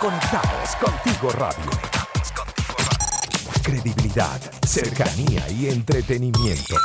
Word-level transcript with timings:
Conectados 0.00 0.74
contigo 0.76 1.30
radio. 1.32 1.70
Credibilidad, 3.62 4.40
cercanía 4.66 5.46
y 5.50 5.68
entretenimiento. 5.68 6.76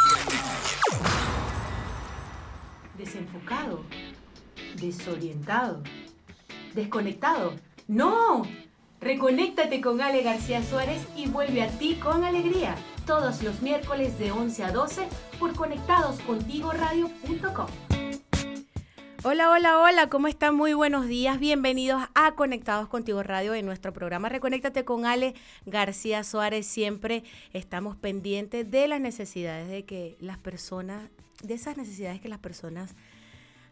Desenfocado, 2.97 3.85
desorientado, 4.75 5.81
desconectado. 6.73 7.53
¡No! 7.87 8.41
Reconéctate 8.99 9.79
con 9.79 10.01
Ale 10.01 10.21
García 10.21 10.61
Suárez 10.61 11.01
y 11.15 11.27
vuelve 11.27 11.61
a 11.61 11.69
ti 11.69 11.95
con 11.95 12.25
alegría. 12.25 12.75
Todos 13.05 13.41
los 13.43 13.61
miércoles 13.61 14.19
de 14.19 14.33
11 14.33 14.63
a 14.65 14.73
12 14.73 15.07
por 15.39 15.55
conectadoscontigoradio.com. 15.55 17.84
Hola, 19.27 19.49
hola, 19.49 19.79
hola, 19.79 20.07
¿cómo 20.07 20.27
están? 20.27 20.53
Muy 20.53 20.75
buenos 20.75 21.07
días. 21.07 21.39
Bienvenidos 21.39 21.99
a 22.13 22.35
Conectados 22.35 22.87
Contigo 22.87 23.23
Radio 23.23 23.55
en 23.55 23.65
nuestro 23.65 23.91
programa 23.91 24.29
Reconéctate 24.29 24.85
con 24.85 25.07
Ale 25.07 25.33
García 25.65 26.23
Suárez. 26.23 26.67
Siempre 26.67 27.23
estamos 27.51 27.95
pendientes 27.95 28.69
de 28.69 28.87
las 28.87 29.01
necesidades 29.01 29.67
de 29.67 29.83
que 29.83 30.15
las 30.19 30.37
personas, 30.37 31.09
de 31.41 31.55
esas 31.55 31.75
necesidades 31.75 32.21
que 32.21 32.29
las 32.29 32.37
personas 32.37 32.93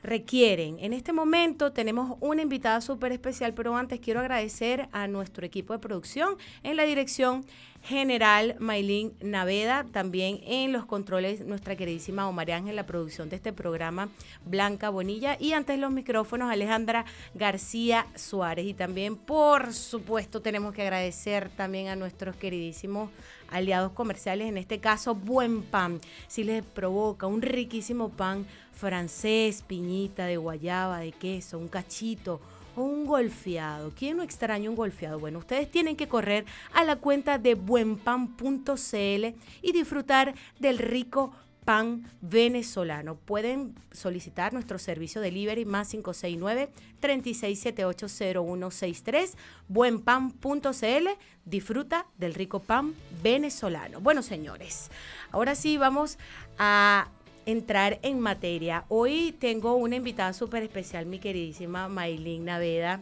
requieren. 0.02 0.78
En 0.80 0.92
este 0.92 1.14
momento 1.14 1.72
tenemos 1.72 2.18
una 2.20 2.42
invitada 2.42 2.82
súper 2.82 3.12
especial, 3.12 3.54
pero 3.54 3.78
antes 3.78 4.00
quiero 4.00 4.22
agradecer 4.22 4.90
a 4.92 5.08
nuestro 5.08 5.46
equipo 5.46 5.74
de 5.74 5.80
producción 5.80 6.36
en 6.64 6.78
la 6.78 6.84
dirección 6.84 7.46
general 7.84 8.56
Maylin 8.60 9.14
Naveda, 9.22 9.86
también 9.92 10.40
en 10.46 10.72
los 10.72 10.86
controles 10.86 11.46
nuestra 11.46 11.76
queridísima 11.76 12.28
Omar 12.30 12.50
Ángel, 12.52 12.78
la 12.78 12.86
producción 12.86 13.30
de 13.30 13.36
este 13.36 13.52
programa 13.52 14.10
Blanca 14.46 14.90
Bonilla 14.90 15.38
y 15.40 15.54
antes 15.54 15.78
los 15.78 15.92
micrófonos 15.92 16.50
Alejandra 16.50 17.06
García 17.34 18.08
Suárez. 18.16 18.66
Y 18.66 18.74
también 18.74 19.18
por 19.18 19.74
supuesto 19.74 20.42
tenemos 20.42 20.74
que 20.74 20.84
agradecer 20.84 21.50
también 21.50 21.90
a 21.90 21.96
nuestros 21.96 22.36
queridísimos 22.38 23.10
aliados 23.50 23.92
comerciales, 23.92 24.48
en 24.48 24.58
este 24.58 24.80
caso 24.80 25.14
Buen 25.14 25.62
Pan, 25.62 26.00
si 26.28 26.44
les 26.44 26.64
provoca 26.64 27.28
un 27.28 27.42
riquísimo 27.42 28.10
pan 28.10 28.48
francés, 28.72 29.64
piñita 29.66 30.26
de 30.26 30.38
guayaba, 30.38 31.00
de 31.00 31.12
queso, 31.12 31.60
un 31.60 31.68
cachito, 31.68 32.42
un 32.76 33.06
golfeado. 33.06 33.92
¿Quién 33.96 34.18
no 34.18 34.24
extraña 34.24 34.70
un 34.70 34.76
golfeado? 34.76 35.20
Bueno, 35.20 35.40
ustedes 35.40 35.70
tienen 35.70 35.96
que 35.96 36.08
correr 36.08 36.46
a 36.74 36.84
la 36.84 36.98
cuenta 36.98 37.38
de 37.38 37.56
buenpan.cl 37.56 39.36
y 39.62 39.72
disfrutar 39.72 40.34
del 40.60 40.78
rico 40.78 41.34
pan 41.64 42.04
venezolano. 42.22 43.16
Pueden 43.16 43.76
solicitar 43.92 44.54
nuestro 44.54 44.78
servicio 44.80 45.22
delivery 45.22 45.66
más 45.66 45.90
569 45.90 46.70
36780163 47.02 49.34
buenpan.cl. 49.68 51.08
Disfruta 51.46 52.06
del 52.18 52.34
rico 52.34 52.60
pan 52.60 52.96
venezolano. 53.22 54.00
Bueno, 54.00 54.22
señores, 54.22 54.90
ahora 55.32 55.56
sí 55.56 55.76
vamos 55.78 56.18
a 56.58 57.10
entrar 57.46 58.00
en 58.02 58.20
materia. 58.20 58.86
Hoy 58.90 59.36
tengo 59.40 59.76
una 59.76 59.96
invitada 59.96 60.34
súper 60.34 60.64
especial, 60.64 61.06
mi 61.06 61.20
queridísima 61.20 61.88
Maylin 61.88 62.46
Naveda. 62.46 63.02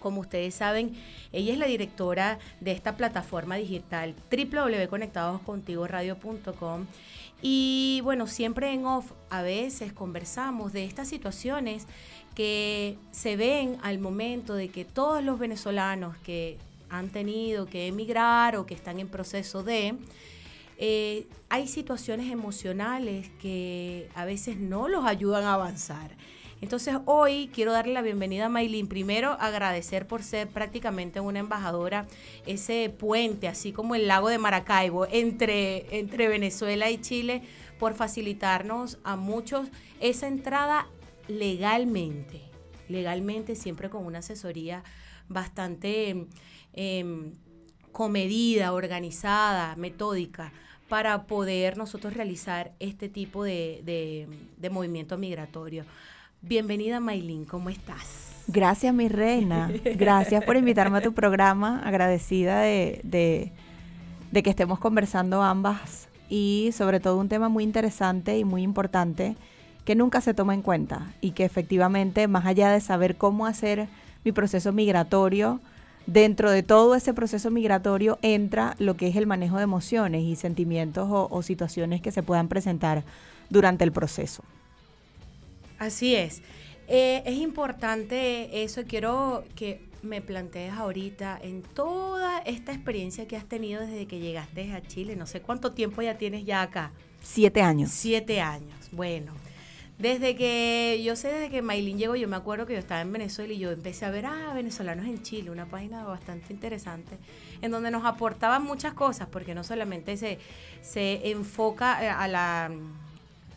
Como 0.00 0.20
ustedes 0.20 0.54
saben, 0.54 0.96
ella 1.32 1.52
es 1.52 1.58
la 1.58 1.66
directora 1.66 2.38
de 2.60 2.72
esta 2.72 2.96
plataforma 2.96 3.56
digital 3.56 4.14
www.conectadoscontigoradio.com. 4.30 6.86
Y 7.40 8.00
bueno, 8.04 8.26
siempre 8.26 8.72
en 8.72 8.86
off 8.86 9.12
a 9.30 9.42
veces 9.42 9.92
conversamos 9.92 10.72
de 10.72 10.84
estas 10.84 11.08
situaciones 11.08 11.86
que 12.34 12.98
se 13.12 13.36
ven 13.36 13.78
al 13.82 13.98
momento 13.98 14.54
de 14.54 14.68
que 14.68 14.84
todos 14.84 15.22
los 15.22 15.38
venezolanos 15.38 16.16
que 16.18 16.58
han 16.90 17.10
tenido 17.10 17.66
que 17.66 17.86
emigrar 17.86 18.56
o 18.56 18.66
que 18.66 18.74
están 18.74 19.00
en 19.00 19.08
proceso 19.08 19.62
de, 19.62 19.94
eh, 20.78 21.26
hay 21.48 21.68
situaciones 21.68 22.30
emocionales 22.30 23.30
que 23.40 24.08
a 24.14 24.24
veces 24.24 24.56
no 24.58 24.88
los 24.88 25.04
ayudan 25.04 25.44
a 25.44 25.54
avanzar. 25.54 26.16
Entonces 26.60 26.96
hoy 27.04 27.50
quiero 27.52 27.72
darle 27.72 27.92
la 27.92 28.00
bienvenida 28.00 28.46
a 28.46 28.48
Maylin. 28.48 28.86
Primero 28.86 29.32
agradecer 29.32 30.06
por 30.06 30.22
ser 30.22 30.48
prácticamente 30.48 31.20
una 31.20 31.40
embajadora, 31.40 32.06
ese 32.46 32.88
puente, 32.88 33.48
así 33.48 33.72
como 33.72 33.94
el 33.94 34.06
lago 34.06 34.30
de 34.30 34.38
Maracaibo, 34.38 35.06
entre, 35.10 35.98
entre 35.98 36.28
Venezuela 36.28 36.90
y 36.90 36.98
Chile, 36.98 37.42
por 37.78 37.92
facilitarnos 37.92 38.98
a 39.04 39.16
muchos 39.16 39.68
esa 40.00 40.26
entrada 40.26 40.86
legalmente, 41.28 42.40
legalmente 42.88 43.56
siempre 43.56 43.90
con 43.90 44.06
una 44.06 44.20
asesoría 44.20 44.84
bastante 45.28 46.26
em, 46.72 47.32
comedida, 47.94 48.72
organizada, 48.72 49.76
metódica 49.76 50.52
para 50.88 51.22
poder 51.22 51.78
nosotros 51.78 52.12
realizar 52.12 52.72
este 52.80 53.08
tipo 53.08 53.44
de, 53.44 54.26
movimiento 54.70 55.16
migratorio. 55.16 55.84
Bienvenida 56.42 56.98
Maylin, 56.98 57.44
¿cómo 57.44 57.70
estás? 57.70 58.42
Gracias 58.48 58.92
mi 58.92 59.08
reina, 59.08 59.70
gracias 59.96 60.44
por 60.44 60.56
invitarme 60.56 60.98
a 60.98 61.02
tu 61.02 61.14
programa, 61.14 61.80
agradecida 61.84 62.62
de, 62.62 63.00
de 63.04 64.42
que 64.42 64.50
estemos 64.50 64.80
conversando 64.80 65.40
ambas 65.40 66.08
y 66.28 66.70
sobre 66.74 66.98
todo 66.98 67.16
un 67.16 67.28
tema 67.28 67.48
muy 67.48 67.62
interesante 67.62 68.36
y 68.36 68.44
muy 68.44 68.62
importante 68.62 69.36
que 69.84 69.94
nunca 69.94 70.20
se 70.20 70.34
toma 70.34 70.52
en 70.52 70.62
cuenta 70.62 71.14
y 71.20 71.30
que 71.30 71.44
efectivamente 71.44 72.26
más 72.26 72.44
allá 72.44 72.72
de 72.72 72.80
saber 72.80 73.16
cómo 73.16 73.46
hacer 73.46 73.86
mi 74.24 74.32
proceso 74.32 74.72
migratorio, 74.72 75.60
dentro 76.06 76.50
de 76.50 76.62
todo 76.62 76.94
ese 76.94 77.14
proceso 77.14 77.50
migratorio 77.50 78.18
entra 78.22 78.76
lo 78.78 78.96
que 78.96 79.08
es 79.08 79.16
el 79.16 79.26
manejo 79.26 79.56
de 79.56 79.64
emociones 79.64 80.22
y 80.22 80.36
sentimientos 80.36 81.08
o, 81.10 81.42
situaciones 81.42 82.00
que 82.00 82.12
se 82.12 82.22
puedan 82.22 82.48
presentar 82.48 83.04
durante 83.50 83.84
el 83.84 83.92
proceso. 83.92 84.42
Así 85.78 86.14
es. 86.14 86.42
Eh, 86.88 87.22
es 87.24 87.38
importante 87.38 88.62
eso, 88.62 88.82
quiero 88.86 89.44
que 89.54 89.80
me 90.02 90.20
plantees 90.20 90.74
ahorita 90.74 91.38
en 91.42 91.62
toda 91.62 92.38
esta 92.40 92.72
experiencia 92.72 93.26
que 93.26 93.36
has 93.36 93.46
tenido 93.46 93.80
desde 93.80 94.06
que 94.06 94.20
llegaste 94.20 94.72
a 94.72 94.82
Chile, 94.82 95.16
no 95.16 95.26
sé 95.26 95.40
cuánto 95.40 95.72
tiempo 95.72 96.02
ya 96.02 96.18
tienes 96.18 96.44
ya 96.44 96.62
acá. 96.62 96.92
Siete 97.22 97.62
años. 97.62 97.90
Siete 97.90 98.40
años, 98.40 98.90
bueno. 98.92 99.32
Desde 99.98 100.34
que, 100.34 101.00
yo 101.04 101.14
sé, 101.14 101.28
desde 101.28 101.50
que 101.50 101.62
Maylin 101.62 101.98
llegó, 101.98 102.16
yo 102.16 102.26
me 102.26 102.36
acuerdo 102.36 102.66
que 102.66 102.72
yo 102.72 102.80
estaba 102.80 103.00
en 103.00 103.12
Venezuela 103.12 103.52
y 103.52 103.58
yo 103.58 103.70
empecé 103.70 104.04
a 104.04 104.10
ver, 104.10 104.26
ah, 104.26 104.52
venezolanos 104.52 105.06
en 105.06 105.22
Chile, 105.22 105.50
una 105.50 105.66
página 105.66 106.04
bastante 106.04 106.52
interesante, 106.52 107.16
en 107.62 107.70
donde 107.70 107.92
nos 107.92 108.04
aportaban 108.04 108.64
muchas 108.64 108.94
cosas, 108.94 109.28
porque 109.30 109.54
no 109.54 109.62
solamente 109.62 110.16
se, 110.16 110.38
se 110.82 111.30
enfoca 111.30 112.04
eh, 112.04 112.08
a 112.08 112.26
la 112.26 112.72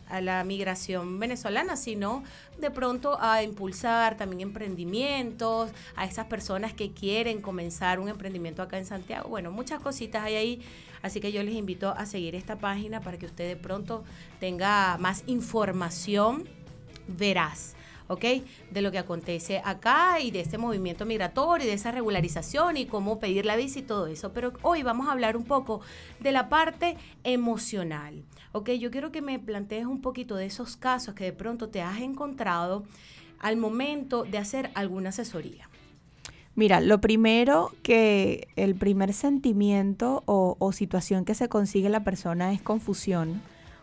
a 0.08 0.20
la 0.20 0.42
migración 0.44 1.18
venezolana, 1.18 1.76
sino 1.76 2.22
de 2.58 2.70
pronto 2.70 3.18
a 3.20 3.42
impulsar 3.42 4.16
también 4.16 4.40
emprendimientos, 4.40 5.70
a 5.96 6.04
esas 6.04 6.26
personas 6.26 6.72
que 6.72 6.92
quieren 6.92 7.40
comenzar 7.40 8.00
un 8.00 8.08
emprendimiento 8.08 8.62
acá 8.62 8.78
en 8.78 8.86
Santiago. 8.86 9.28
Bueno, 9.28 9.50
muchas 9.50 9.80
cositas 9.80 10.24
hay 10.24 10.34
ahí, 10.34 10.62
así 11.02 11.20
que 11.20 11.32
yo 11.32 11.42
les 11.42 11.54
invito 11.54 11.90
a 11.90 12.06
seguir 12.06 12.34
esta 12.34 12.56
página 12.56 13.00
para 13.00 13.18
que 13.18 13.26
usted 13.26 13.48
de 13.48 13.56
pronto 13.56 14.04
tenga 14.40 14.96
más 14.98 15.22
información 15.26 16.48
veraz. 17.06 17.74
¿ok? 18.08 18.24
De 18.70 18.82
lo 18.82 18.90
que 18.90 18.98
acontece 18.98 19.62
acá 19.64 20.18
y 20.20 20.30
de 20.30 20.40
este 20.40 20.58
movimiento 20.58 21.06
migratorio 21.06 21.66
y 21.66 21.68
de 21.68 21.74
esa 21.74 21.92
regularización 21.92 22.76
y 22.76 22.86
cómo 22.86 23.20
pedir 23.20 23.46
la 23.46 23.56
visa 23.56 23.78
y 23.78 23.82
todo 23.82 24.06
eso. 24.06 24.32
Pero 24.32 24.52
hoy 24.62 24.82
vamos 24.82 25.08
a 25.08 25.12
hablar 25.12 25.36
un 25.36 25.44
poco 25.44 25.80
de 26.18 26.32
la 26.32 26.48
parte 26.48 26.96
emocional. 27.22 28.24
Ok, 28.58 28.70
yo 28.70 28.90
quiero 28.90 29.12
que 29.12 29.22
me 29.22 29.38
plantees 29.38 29.86
un 29.86 30.00
poquito 30.00 30.34
de 30.34 30.44
esos 30.44 30.76
casos 30.76 31.14
que 31.14 31.22
de 31.22 31.32
pronto 31.32 31.68
te 31.68 31.80
has 31.80 32.00
encontrado 32.00 32.82
al 33.38 33.56
momento 33.56 34.24
de 34.24 34.36
hacer 34.36 34.72
alguna 34.74 35.10
asesoría. 35.10 35.70
Mira, 36.56 36.80
lo 36.80 37.00
primero 37.00 37.70
que 37.84 38.48
el 38.56 38.74
primer 38.74 39.12
sentimiento 39.12 40.24
o, 40.26 40.72
situación 40.72 41.24
que 41.24 41.36
se 41.36 41.48
consigue 41.48 41.88
la 41.88 42.02
persona 42.02 42.52
es 42.52 42.60
confusión, 42.60 43.40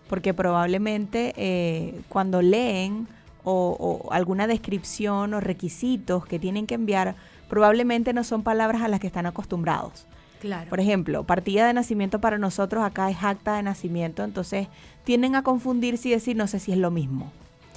porque 0.10 0.34
probablemente 0.34 1.34
eh, 1.38 2.02
cuando 2.10 2.42
leen 2.42 3.08
o, 3.46 3.78
o, 3.80 4.12
alguna 4.12 4.46
descripción 4.46 5.34
o 5.34 5.40
requisitos 5.40 6.26
que 6.26 6.38
tienen 6.38 6.68
que 6.68 6.76
enviar, 6.76 7.16
probablemente 7.48 8.12
no 8.12 8.26
son 8.26 8.44
palabras 8.44 8.82
a 8.82 8.90
las 8.90 9.00
que 9.00 9.08
están 9.08 9.26
acostumbrados. 9.26 10.06
Por 10.70 10.80
ejemplo, 10.80 11.24
partida 11.24 11.68
de 11.68 11.74
nacimiento 11.74 12.20
para 12.22 12.38
nosotros 12.38 12.84
acá 12.84 13.10
es 13.10 13.18
acta 13.22 13.56
de 13.56 13.64
nacimiento, 13.64 14.24
entonces 14.24 14.68
tienden 15.04 15.36
a 15.36 15.44
confundirse 15.44 16.10
y 16.10 16.12
decir 16.12 16.36
no 16.36 16.48
sé 16.48 16.60
si 16.60 16.72
es 16.72 16.78
lo 16.78 16.92
mismo. 16.92 17.32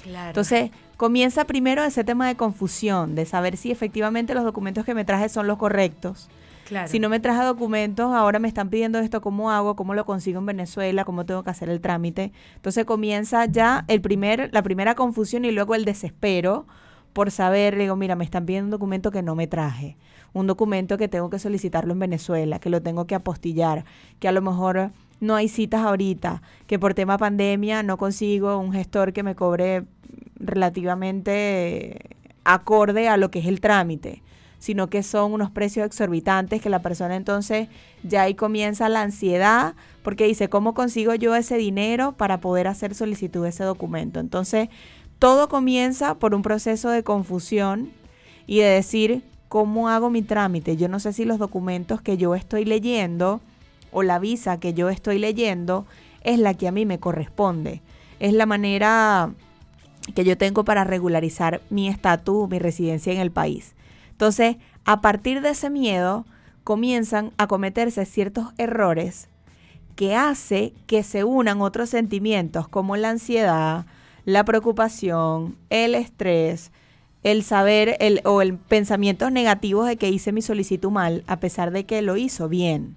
Entonces, 0.05 0.71
comienza 0.97 1.45
primero 1.45 1.83
ese 1.83 2.03
tema 2.03 2.27
de 2.27 2.35
confusión, 2.35 3.15
de 3.15 3.25
saber 3.25 3.57
si 3.57 3.71
efectivamente 3.71 4.33
los 4.33 4.43
documentos 4.43 4.85
que 4.85 4.93
me 4.93 5.05
traje 5.05 5.29
son 5.29 5.47
los 5.47 5.57
correctos. 5.57 6.29
Si 6.85 6.99
no 6.99 7.09
me 7.09 7.19
traje 7.19 7.43
documentos, 7.43 8.13
ahora 8.13 8.37
me 8.37 8.47
están 8.47 8.69
pidiendo 8.69 8.99
esto, 8.99 9.21
¿cómo 9.21 9.49
hago? 9.49 9.75
¿Cómo 9.75 9.95
lo 9.95 10.05
consigo 10.05 10.39
en 10.39 10.45
Venezuela? 10.45 11.03
¿Cómo 11.03 11.25
tengo 11.25 11.43
que 11.43 11.49
hacer 11.49 11.67
el 11.69 11.81
trámite? 11.81 12.31
Entonces 12.55 12.85
comienza 12.85 13.45
ya 13.45 13.85
el 13.87 14.01
primer, 14.01 14.49
la 14.53 14.61
primera 14.61 14.93
confusión 14.93 15.45
y 15.45 15.51
luego 15.51 15.73
el 15.73 15.83
desespero 15.83 16.67
por 17.13 17.31
saber, 17.31 17.75
le 17.75 17.83
digo, 17.83 17.95
mira, 17.95 18.15
me 18.15 18.23
están 18.23 18.45
pidiendo 18.45 18.67
un 18.67 18.71
documento 18.71 19.11
que 19.11 19.21
no 19.21 19.35
me 19.35 19.47
traje, 19.47 19.97
un 20.33 20.47
documento 20.47 20.97
que 20.97 21.07
tengo 21.07 21.29
que 21.29 21.39
solicitarlo 21.39 21.93
en 21.93 21.99
Venezuela, 21.99 22.59
que 22.59 22.69
lo 22.69 22.81
tengo 22.81 23.05
que 23.05 23.15
apostillar, 23.15 23.85
que 24.19 24.27
a 24.27 24.31
lo 24.31 24.41
mejor 24.41 24.91
no 25.19 25.35
hay 25.35 25.49
citas 25.49 25.81
ahorita, 25.81 26.41
que 26.67 26.79
por 26.79 26.93
tema 26.93 27.17
pandemia 27.17 27.83
no 27.83 27.97
consigo 27.97 28.57
un 28.57 28.71
gestor 28.71 29.13
que 29.13 29.23
me 29.23 29.35
cobre 29.35 29.83
relativamente 30.39 32.17
acorde 32.43 33.07
a 33.09 33.17
lo 33.17 33.29
que 33.31 33.39
es 33.39 33.45
el 33.45 33.59
trámite, 33.59 34.23
sino 34.59 34.89
que 34.89 35.03
son 35.03 35.33
unos 35.33 35.51
precios 35.51 35.85
exorbitantes 35.85 36.61
que 36.61 36.69
la 36.69 36.81
persona 36.81 37.15
entonces 37.15 37.69
ya 38.03 38.23
ahí 38.23 38.35
comienza 38.35 38.89
la 38.89 39.01
ansiedad 39.01 39.75
porque 40.03 40.25
dice, 40.25 40.49
¿cómo 40.49 40.73
consigo 40.73 41.15
yo 41.15 41.35
ese 41.35 41.57
dinero 41.57 42.13
para 42.13 42.39
poder 42.39 42.67
hacer 42.67 42.95
solicitud 42.95 43.43
de 43.43 43.49
ese 43.49 43.63
documento? 43.63 44.19
Entonces, 44.19 44.69
todo 45.19 45.49
comienza 45.49 46.15
por 46.15 46.33
un 46.33 46.41
proceso 46.41 46.89
de 46.89 47.03
confusión 47.03 47.91
y 48.47 48.59
de 48.59 48.67
decir, 48.67 49.23
¿cómo 49.49 49.89
hago 49.89 50.09
mi 50.09 50.21
trámite? 50.21 50.77
Yo 50.77 50.87
no 50.87 50.99
sé 50.99 51.13
si 51.13 51.25
los 51.25 51.37
documentos 51.37 52.01
que 52.01 52.17
yo 52.17 52.35
estoy 52.35 52.65
leyendo 52.65 53.41
o 53.91 54.01
la 54.01 54.17
visa 54.17 54.59
que 54.59 54.73
yo 54.73 54.89
estoy 54.89 55.19
leyendo 55.19 55.85
es 56.23 56.39
la 56.39 56.53
que 56.53 56.67
a 56.67 56.71
mí 56.71 56.85
me 56.85 56.99
corresponde. 56.99 57.81
Es 58.19 58.33
la 58.33 58.45
manera 58.45 59.33
que 60.15 60.23
yo 60.23 60.37
tengo 60.37 60.63
para 60.63 60.83
regularizar 60.85 61.61
mi 61.69 61.89
estatus, 61.89 62.49
mi 62.49 62.59
residencia 62.59 63.13
en 63.13 63.19
el 63.19 63.31
país. 63.31 63.75
Entonces, 64.11 64.57
a 64.85 65.01
partir 65.01 65.41
de 65.41 65.49
ese 65.49 65.69
miedo, 65.69 66.25
comienzan 66.63 67.31
a 67.37 67.47
cometerse 67.47 68.05
ciertos 68.05 68.47
errores 68.57 69.27
que 69.95 70.15
hace 70.15 70.73
que 70.87 71.03
se 71.03 71.23
unan 71.23 71.61
otros 71.61 71.89
sentimientos 71.89 72.67
como 72.67 72.95
la 72.95 73.09
ansiedad, 73.09 73.85
la 74.29 74.45
preocupación, 74.45 75.57
el 75.69 75.95
estrés, 75.95 76.71
el 77.23 77.43
saber 77.43 77.97
el, 77.99 78.21
o 78.25 78.41
el 78.41 78.57
pensamientos 78.57 79.31
negativos 79.31 79.87
de 79.87 79.97
que 79.97 80.09
hice 80.09 80.31
mi 80.31 80.41
solicitud 80.41 80.91
mal, 80.91 81.23
a 81.27 81.39
pesar 81.39 81.71
de 81.71 81.85
que 81.85 82.01
lo 82.01 82.17
hizo 82.17 82.47
bien. 82.47 82.95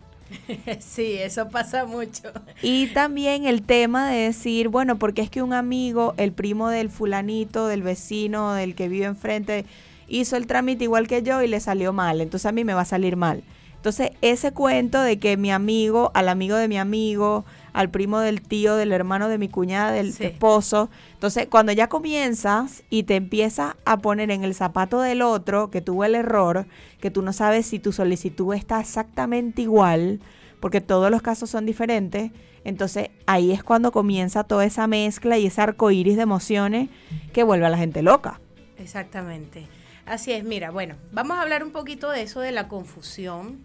Sí, 0.80 1.16
eso 1.18 1.48
pasa 1.48 1.84
mucho. 1.84 2.32
Y 2.62 2.86
también 2.88 3.46
el 3.46 3.62
tema 3.62 4.08
de 4.08 4.18
decir, 4.18 4.68
bueno, 4.68 4.98
porque 4.98 5.22
es 5.22 5.30
que 5.30 5.42
un 5.42 5.52
amigo, 5.52 6.14
el 6.16 6.32
primo 6.32 6.68
del 6.68 6.90
fulanito, 6.90 7.66
del 7.66 7.82
vecino, 7.82 8.54
del 8.54 8.74
que 8.74 8.88
vive 8.88 9.06
enfrente, 9.06 9.66
hizo 10.08 10.36
el 10.36 10.46
trámite 10.46 10.84
igual 10.84 11.06
que 11.06 11.22
yo 11.22 11.42
y 11.42 11.48
le 11.48 11.60
salió 11.60 11.92
mal, 11.92 12.20
entonces 12.20 12.46
a 12.46 12.52
mí 12.52 12.64
me 12.64 12.74
va 12.74 12.82
a 12.82 12.86
salir 12.86 13.16
mal. 13.16 13.42
Entonces, 13.76 14.12
ese 14.20 14.52
cuento 14.52 15.02
de 15.02 15.18
que 15.18 15.36
mi 15.36 15.50
amigo, 15.50 16.12
al 16.14 16.28
amigo 16.28 16.56
de 16.56 16.68
mi 16.68 16.78
amigo, 16.78 17.44
al 17.72 17.90
primo 17.90 18.20
del 18.20 18.42
tío, 18.42 18.76
del 18.76 18.92
hermano 18.92 19.28
de 19.28 19.38
mi 19.38 19.48
cuñada, 19.48 19.92
del 19.92 20.14
esposo. 20.18 20.90
Entonces, 21.14 21.46
cuando 21.48 21.72
ya 21.72 21.88
comienzas 21.88 22.82
y 22.90 23.04
te 23.04 23.16
empiezas 23.16 23.74
a 23.84 23.98
poner 23.98 24.30
en 24.30 24.44
el 24.44 24.54
zapato 24.54 25.00
del 25.00 25.22
otro, 25.22 25.70
que 25.70 25.80
tuvo 25.80 26.04
el 26.04 26.14
error, 26.14 26.66
que 27.00 27.10
tú 27.10 27.22
no 27.22 27.32
sabes 27.32 27.66
si 27.66 27.78
tu 27.78 27.92
solicitud 27.92 28.54
está 28.54 28.80
exactamente 28.80 29.62
igual, 29.62 30.20
porque 30.60 30.80
todos 30.80 31.10
los 31.10 31.22
casos 31.22 31.50
son 31.50 31.66
diferentes, 31.66 32.30
entonces 32.64 33.10
ahí 33.26 33.50
es 33.50 33.64
cuando 33.64 33.90
comienza 33.90 34.44
toda 34.44 34.64
esa 34.64 34.86
mezcla 34.86 35.38
y 35.38 35.46
ese 35.46 35.60
arco 35.60 35.90
iris 35.90 36.16
de 36.16 36.22
emociones 36.22 36.88
que 37.32 37.42
vuelve 37.42 37.66
a 37.66 37.70
la 37.70 37.78
gente 37.78 38.02
loca. 38.02 38.40
Exactamente. 38.78 39.66
Así 40.06 40.32
es, 40.32 40.44
mira, 40.44 40.70
bueno, 40.70 40.96
vamos 41.12 41.36
a 41.38 41.42
hablar 41.42 41.64
un 41.64 41.72
poquito 41.72 42.10
de 42.10 42.22
eso 42.22 42.40
de 42.40 42.52
la 42.52 42.68
confusión 42.68 43.64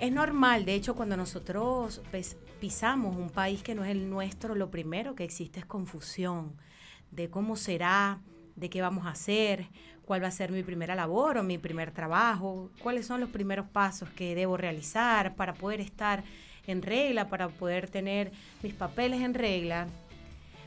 es 0.00 0.12
normal, 0.12 0.64
de 0.64 0.74
hecho, 0.74 0.94
cuando 0.94 1.16
nosotros 1.16 2.02
pisamos 2.66 3.14
un 3.16 3.30
país 3.30 3.62
que 3.62 3.76
no 3.76 3.84
es 3.84 3.92
el 3.92 4.10
nuestro, 4.10 4.56
lo 4.56 4.72
primero 4.72 5.14
que 5.14 5.22
existe 5.22 5.60
es 5.60 5.66
confusión 5.66 6.50
de 7.12 7.30
cómo 7.30 7.54
será, 7.54 8.18
de 8.56 8.68
qué 8.68 8.82
vamos 8.82 9.06
a 9.06 9.10
hacer, 9.10 9.68
cuál 10.04 10.24
va 10.24 10.26
a 10.26 10.32
ser 10.32 10.50
mi 10.50 10.64
primera 10.64 10.96
labor 10.96 11.38
o 11.38 11.44
mi 11.44 11.58
primer 11.58 11.92
trabajo, 11.92 12.72
cuáles 12.82 13.06
son 13.06 13.20
los 13.20 13.30
primeros 13.30 13.68
pasos 13.68 14.08
que 14.08 14.34
debo 14.34 14.56
realizar 14.56 15.36
para 15.36 15.54
poder 15.54 15.80
estar 15.80 16.24
en 16.66 16.82
regla, 16.82 17.28
para 17.28 17.50
poder 17.50 17.88
tener 17.88 18.32
mis 18.64 18.74
papeles 18.74 19.20
en 19.20 19.34
regla. 19.34 19.86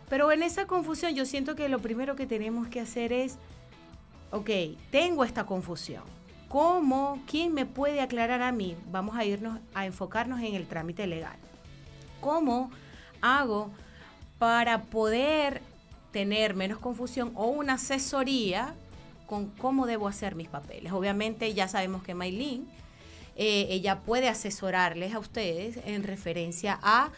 Pero 0.07 0.31
en 0.31 0.41
esa 0.41 0.67
confusión 0.67 1.15
yo 1.15 1.25
siento 1.25 1.57
que 1.57 1.67
lo 1.67 1.79
primero 1.79 2.15
que 2.15 2.25
tenemos 2.25 2.69
que 2.69 2.79
hacer 2.79 3.11
es, 3.11 3.37
ok, 4.31 4.49
tengo 4.89 5.25
esta 5.25 5.45
confusión 5.45 6.03
¿Cómo? 6.47 7.21
¿Quién 7.27 7.53
me 7.53 7.65
puede 7.65 8.01
aclarar 8.01 8.41
a 8.41 8.53
mí? 8.53 8.75
Vamos 8.89 9.17
a 9.17 9.23
irnos 9.23 9.59
a 9.75 9.85
enfocarnos 9.85 10.39
en 10.39 10.55
el 10.55 10.65
trámite 10.65 11.05
legal. 11.05 11.37
¿Cómo 12.21 12.71
hago 13.21 13.71
para 14.37 14.83
poder 14.83 15.61
tener 16.11 16.55
menos 16.55 16.79
confusión 16.79 17.31
o 17.35 17.47
una 17.47 17.73
asesoría 17.73 18.73
con 19.27 19.47
cómo 19.47 19.85
debo 19.85 20.07
hacer 20.07 20.35
mis 20.35 20.47
papeles? 20.47 20.91
Obviamente 20.91 21.53
ya 21.53 21.67
sabemos 21.67 22.03
que 22.03 22.15
Maylin, 22.15 22.67
eh, 23.35 23.67
ella 23.69 23.99
puede 23.99 24.27
asesorarles 24.27 25.13
a 25.13 25.19
ustedes 25.19 25.79
en 25.85 26.03
referencia 26.03 26.79
a 26.81 27.11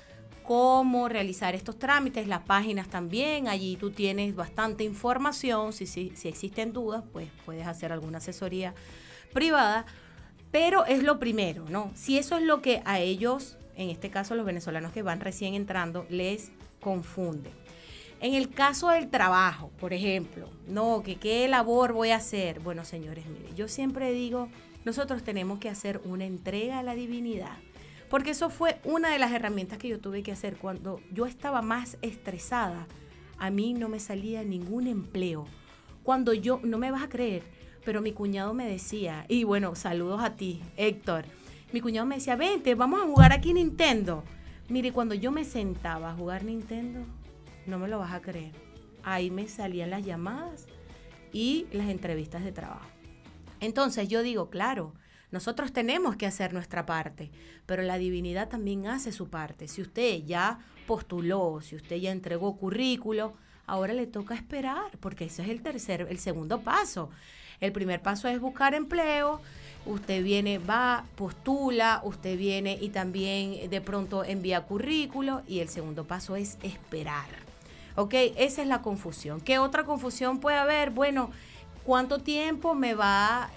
cómo 0.44 1.08
realizar 1.08 1.56
estos 1.56 1.80
trámites, 1.80 2.28
las 2.28 2.42
páginas 2.42 2.90
también, 2.90 3.48
allí 3.48 3.78
tú 3.78 3.92
tienes 3.92 4.36
bastante 4.36 4.84
información, 4.84 5.72
si, 5.72 5.88
si, 5.88 6.12
si 6.16 6.28
existen 6.28 6.74
dudas, 6.74 7.04
pues 7.14 7.30
puedes 7.46 7.66
hacer 7.68 7.92
alguna 7.92 8.18
asesoría 8.18 8.74
privada, 9.34 9.86
pero 10.52 10.86
es 10.86 11.04
lo 11.04 11.20
primero, 11.20 11.66
¿no? 11.70 11.92
Si 11.96 12.18
eso 12.18 12.36
es 12.38 12.44
lo 12.44 12.62
que 12.62 12.82
a 12.86 13.00
ellos, 13.00 13.58
en 13.82 13.90
este 13.90 14.10
caso 14.10 14.36
los 14.36 14.46
venezolanos 14.46 14.92
que 14.92 15.02
van 15.02 15.20
recién 15.20 15.54
entrando, 15.54 16.06
les 16.10 16.52
confunde. 16.80 17.52
En 18.22 18.36
el 18.36 18.50
caso 18.50 18.90
del 18.90 19.10
trabajo, 19.10 19.72
por 19.80 19.94
ejemplo, 19.94 20.48
no, 20.68 21.02
que 21.04 21.16
qué 21.16 21.48
labor 21.48 21.94
voy 21.94 22.12
a 22.12 22.18
hacer. 22.18 22.60
Bueno, 22.60 22.86
señores, 22.86 23.26
mire, 23.26 23.54
yo 23.56 23.68
siempre 23.68 24.12
digo, 24.12 24.48
nosotros 24.86 25.24
tenemos 25.24 25.60
que 25.60 25.70
hacer 25.70 26.02
una 26.06 26.26
entrega 26.26 26.80
a 26.80 26.84
la 26.84 26.94
divinidad. 26.94 27.58
Porque 28.10 28.32
eso 28.32 28.50
fue 28.50 28.80
una 28.84 29.10
de 29.10 29.20
las 29.20 29.32
herramientas 29.32 29.80
que 29.80 29.88
yo 29.88 30.00
tuve 30.00 30.22
que 30.22 30.34
hacer 30.34 30.58
cuando 30.58 31.02
yo 31.12 31.26
estaba 31.26 31.62
más 31.62 31.98
estresada. 32.02 32.86
A 33.38 33.50
mí 33.50 33.74
no 33.74 33.90
me 33.90 34.00
salía 34.00 34.44
ningún 34.44 34.86
empleo. 34.86 35.46
Cuando 36.04 36.34
yo, 36.34 36.60
no 36.64 36.78
me 36.78 36.92
vas 36.92 37.04
a 37.04 37.10
creer, 37.10 37.44
pero 37.86 38.02
mi 38.02 38.12
cuñado 38.12 38.54
me 38.54 38.68
decía, 38.68 39.26
y 39.30 39.46
bueno, 39.46 39.76
saludos 39.76 40.22
a 40.22 40.36
ti, 40.36 40.62
Héctor. 40.78 41.26
Mi 41.72 41.80
cuñado 41.80 42.06
me 42.06 42.16
decía, 42.16 42.36
vente, 42.36 42.76
vamos 42.76 43.02
a 43.02 43.06
jugar 43.06 43.32
aquí 43.32 43.54
Nintendo. 43.54 44.24
Mire, 44.68 44.92
cuando 44.92 45.16
yo 45.16 45.32
me 45.32 45.46
sentaba 45.46 46.12
a 46.12 46.16
jugar 46.16 46.44
Nintendo, 46.44 47.00
no 47.66 47.80
me 47.80 47.88
lo 47.88 48.00
vas 48.00 48.14
a 48.14 48.22
creer. 48.22 48.52
Ahí 49.04 49.32
me 49.32 49.48
salían 49.48 49.90
las 49.90 50.06
llamadas 50.06 50.68
y 51.32 51.68
las 51.72 51.88
entrevistas 51.90 52.44
de 52.44 52.52
trabajo. 52.52 52.90
Entonces 53.62 54.10
yo 54.10 54.22
digo, 54.22 54.50
claro, 54.50 54.94
nosotros 55.32 55.72
tenemos 55.72 56.18
que 56.18 56.26
hacer 56.26 56.54
nuestra 56.54 56.86
parte, 56.86 57.32
pero 57.66 57.84
la 57.84 57.98
divinidad 57.98 58.50
también 58.50 58.88
hace 58.88 59.14
su 59.14 59.30
parte. 59.30 59.70
Si 59.70 59.82
usted 59.82 60.26
ya 60.26 60.60
postuló, 60.88 61.62
si 61.62 61.78
usted 61.78 61.96
ya 61.98 62.12
entregó 62.12 62.58
currículo, 62.58 63.36
ahora 63.66 63.94
le 63.94 64.08
toca 64.08 64.36
esperar, 64.36 64.98
porque 65.00 65.26
ese 65.26 65.44
es 65.44 65.50
el 65.50 65.62
tercer, 65.62 66.06
el 66.10 66.20
segundo 66.20 66.62
paso. 66.62 67.12
El 67.62 67.72
primer 67.72 68.02
paso 68.02 68.28
es 68.28 68.42
buscar 68.42 68.74
empleo. 68.74 69.40
Usted 69.86 70.24
viene, 70.24 70.58
va, 70.58 71.06
postula, 71.16 72.02
usted 72.04 72.36
viene 72.36 72.78
y 72.82 72.90
también 72.90 73.70
de 73.70 73.82
pronto 73.82 74.24
envía 74.24 74.64
currículo. 74.64 75.44
Y 75.48 75.60
el 75.60 75.70
segundo 75.70 76.06
paso 76.06 76.36
es 76.36 76.58
esperar. 76.64 77.28
¿Ok? 77.96 78.16
Esa 78.36 78.64
es 78.64 78.68
la 78.68 78.82
confusión. 78.82 79.42
¿Qué 79.42 79.60
otra 79.60 79.84
confusión 79.84 80.40
puede 80.40 80.58
haber? 80.58 80.90
Bueno, 80.90 81.30
¿cuánto 81.84 82.18
tiempo 82.18 82.74
me 82.74 82.96
va, 82.96 83.52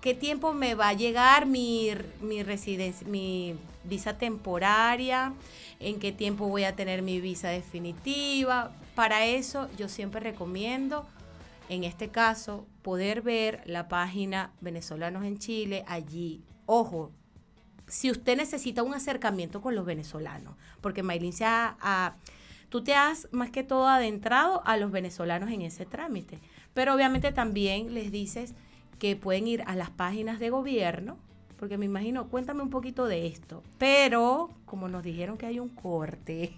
qué 0.00 0.14
tiempo 0.14 0.52
me 0.52 0.74
va 0.74 0.88
a 0.88 0.94
llegar 0.94 1.46
mi, 1.46 1.90
mi 2.20 2.42
residencia, 2.42 3.06
mi 3.06 3.54
visa 3.84 4.18
temporaria? 4.18 5.32
¿En 5.78 6.00
qué 6.00 6.10
tiempo 6.10 6.48
voy 6.48 6.64
a 6.64 6.74
tener 6.74 7.02
mi 7.02 7.20
visa 7.20 7.50
definitiva? 7.50 8.72
Para 8.96 9.26
eso 9.26 9.68
yo 9.76 9.88
siempre 9.88 10.20
recomiendo 10.20 11.06
en 11.68 11.84
este 11.84 12.08
caso, 12.10 12.66
poder 12.82 13.22
ver 13.22 13.62
la 13.66 13.88
página 13.88 14.52
Venezolanos 14.60 15.24
en 15.24 15.38
Chile 15.38 15.84
allí. 15.86 16.42
Ojo, 16.66 17.12
si 17.86 18.10
usted 18.10 18.36
necesita 18.36 18.82
un 18.82 18.94
acercamiento 18.94 19.60
con 19.60 19.74
los 19.74 19.84
venezolanos, 19.84 20.56
porque 20.80 21.02
Maylin 21.02 21.32
se 21.32 21.44
ha, 21.44 22.16
tú 22.68 22.82
te 22.82 22.94
has 22.94 23.28
más 23.32 23.50
que 23.50 23.62
todo 23.62 23.88
adentrado 23.88 24.62
a 24.66 24.76
los 24.76 24.90
venezolanos 24.90 25.50
en 25.50 25.62
ese 25.62 25.86
trámite, 25.86 26.38
pero 26.72 26.94
obviamente 26.94 27.32
también 27.32 27.94
les 27.94 28.10
dices 28.10 28.54
que 28.98 29.16
pueden 29.16 29.46
ir 29.46 29.62
a 29.66 29.76
las 29.76 29.90
páginas 29.90 30.38
de 30.38 30.50
gobierno 30.50 31.18
porque 31.58 31.78
me 31.78 31.86
imagino, 31.86 32.28
cuéntame 32.28 32.62
un 32.62 32.70
poquito 32.70 33.06
de 33.06 33.26
esto. 33.26 33.62
Pero, 33.78 34.50
como 34.66 34.88
nos 34.88 35.02
dijeron 35.02 35.36
que 35.36 35.46
hay 35.46 35.58
un 35.58 35.68
corte, 35.68 36.52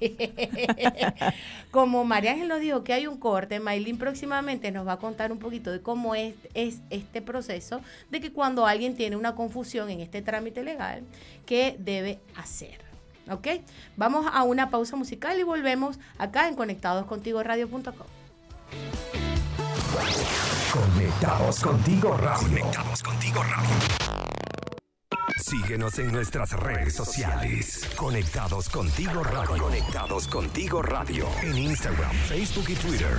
como 1.70 2.04
María 2.04 2.32
Ángel 2.32 2.48
nos 2.48 2.60
dijo 2.60 2.84
que 2.84 2.92
hay 2.92 3.06
un 3.06 3.18
corte, 3.18 3.60
Maylin 3.60 3.98
próximamente 3.98 4.70
nos 4.72 4.86
va 4.86 4.92
a 4.92 4.98
contar 4.98 5.32
un 5.32 5.38
poquito 5.38 5.70
de 5.70 5.80
cómo 5.80 6.14
es, 6.14 6.34
es 6.54 6.80
este 6.90 7.22
proceso, 7.22 7.80
de 8.10 8.20
que 8.20 8.32
cuando 8.32 8.66
alguien 8.66 8.96
tiene 8.96 9.16
una 9.16 9.34
confusión 9.34 9.90
en 9.90 10.00
este 10.00 10.22
trámite 10.22 10.62
legal, 10.62 11.02
¿qué 11.44 11.76
debe 11.78 12.20
hacer? 12.34 12.86
¿Ok? 13.30 13.48
Vamos 13.96 14.26
a 14.32 14.42
una 14.44 14.70
pausa 14.70 14.96
musical 14.96 15.38
y 15.38 15.42
volvemos 15.42 15.98
acá 16.18 16.48
en 16.48 16.54
conectadoscontigoradio.com. 16.54 18.06
Conectados 20.72 21.60
contigo 21.60 22.16
radio. 22.16 22.48
Conectados 22.48 23.02
contigo 23.02 23.42
radio. 23.42 24.05
Síguenos 25.36 25.98
en 25.98 26.12
nuestras 26.12 26.50
redes 26.52 26.94
sociales. 26.94 27.86
Conectados 27.94 28.70
contigo 28.70 29.22
radio. 29.22 29.62
Conectados 29.62 30.28
contigo 30.28 30.80
radio. 30.80 31.26
En 31.42 31.58
Instagram, 31.58 32.10
Facebook 32.10 32.64
y 32.70 32.74
Twitter. 32.74 33.14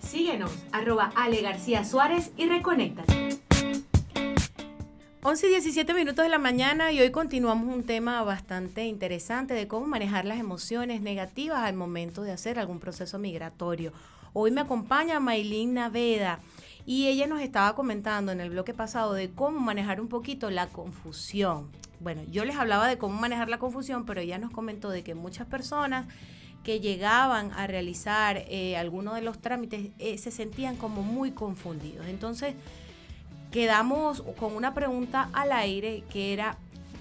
Síguenos, 0.00 0.50
arroba 0.72 1.12
Ale 1.14 1.40
García 1.40 1.84
Suárez 1.84 2.32
y 2.36 2.48
reconéctate. 2.48 3.38
11 5.22 5.46
y 5.46 5.50
17 5.50 5.94
minutos 5.94 6.24
de 6.24 6.30
la 6.30 6.38
mañana 6.38 6.90
y 6.90 7.00
hoy 7.00 7.10
continuamos 7.10 7.72
un 7.72 7.84
tema 7.84 8.22
bastante 8.24 8.86
interesante 8.86 9.54
de 9.54 9.68
cómo 9.68 9.86
manejar 9.86 10.24
las 10.24 10.40
emociones 10.40 11.00
negativas 11.00 11.60
al 11.60 11.76
momento 11.76 12.22
de 12.22 12.32
hacer 12.32 12.58
algún 12.58 12.80
proceso 12.80 13.20
migratorio. 13.20 13.92
Hoy 14.32 14.50
me 14.50 14.62
acompaña 14.62 15.20
Maylin 15.20 15.74
Naveda 15.74 16.40
y 16.86 17.08
ella 17.08 17.26
nos 17.26 17.40
estaba 17.40 17.74
comentando 17.74 18.30
en 18.30 18.40
el 18.40 18.50
bloque 18.50 18.72
pasado 18.72 19.12
de 19.12 19.30
cómo 19.30 19.58
manejar 19.58 20.00
un 20.00 20.08
poquito 20.08 20.50
la 20.50 20.68
confusión. 20.68 21.68
Bueno, 21.98 22.22
yo 22.30 22.44
les 22.44 22.56
hablaba 22.56 22.86
de 22.86 22.96
cómo 22.96 23.18
manejar 23.18 23.48
la 23.48 23.58
confusión, 23.58 24.06
pero 24.06 24.20
ella 24.20 24.38
nos 24.38 24.52
comentó 24.52 24.88
de 24.90 25.02
que 25.02 25.16
muchas 25.16 25.48
personas 25.48 26.06
que 26.62 26.80
llegaban 26.80 27.52
a 27.52 27.66
realizar 27.66 28.38
eh, 28.48 28.76
alguno 28.76 29.14
de 29.14 29.22
los 29.22 29.38
trámites 29.40 29.90
eh, 29.98 30.16
se 30.18 30.30
sentían 30.30 30.76
como 30.76 31.02
muy 31.02 31.32
confundidos. 31.32 32.06
Entonces, 32.06 32.54
quedamos 33.50 34.22
con 34.38 34.54
una 34.54 34.72
pregunta 34.72 35.28
al 35.32 35.52
aire 35.52 36.04
que 36.10 36.32
era, 36.32 36.56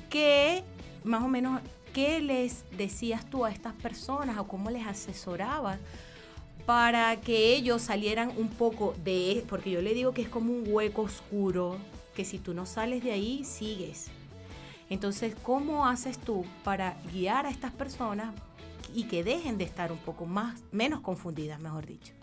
¿qué 0.09 0.63
más 1.03 1.23
o 1.23 1.27
menos, 1.27 1.61
qué 1.93 2.21
les 2.21 2.65
decías 2.75 3.25
tú 3.25 3.45
a 3.45 3.51
estas 3.51 3.73
personas 3.73 4.37
o 4.39 4.47
cómo 4.47 4.71
les 4.71 4.85
asesorabas 4.87 5.79
para 6.65 7.15
que 7.21 7.55
ellos 7.55 7.81
salieran 7.81 8.31
un 8.37 8.49
poco 8.49 8.95
de, 9.03 9.45
porque 9.47 9.71
yo 9.71 9.81
le 9.81 9.93
digo 9.93 10.13
que 10.13 10.23
es 10.23 10.29
como 10.29 10.51
un 10.51 10.63
hueco 10.67 11.03
oscuro, 11.03 11.77
que 12.15 12.25
si 12.25 12.39
tú 12.39 12.53
no 12.53 12.65
sales 12.65 13.03
de 13.03 13.11
ahí, 13.11 13.43
sigues. 13.43 14.07
Entonces, 14.89 15.35
¿cómo 15.43 15.87
haces 15.87 16.17
tú 16.17 16.45
para 16.63 16.95
guiar 17.11 17.45
a 17.45 17.49
estas 17.49 17.71
personas 17.71 18.33
y 18.93 19.03
que 19.03 19.23
dejen 19.23 19.57
de 19.57 19.63
estar 19.63 19.91
un 19.91 19.97
poco 19.97 20.25
más, 20.25 20.61
menos 20.71 21.01
confundidas, 21.01 21.59
mejor 21.59 21.85
dicho? 21.85 22.13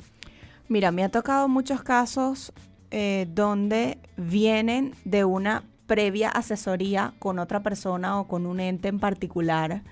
Mira, 0.68 0.90
me 0.90 1.04
ha 1.04 1.08
tocado 1.08 1.48
muchos 1.48 1.82
casos 1.82 2.52
eh, 2.90 3.26
donde 3.30 3.98
vienen 4.16 4.94
de 5.04 5.24
una 5.24 5.64
previa 5.86 6.30
asesoría 6.30 7.14
con 7.18 7.38
otra 7.38 7.62
persona 7.62 8.18
o 8.18 8.26
con 8.26 8.46
un 8.46 8.60
ente 8.60 8.88
en 8.88 8.98
particular 8.98 9.82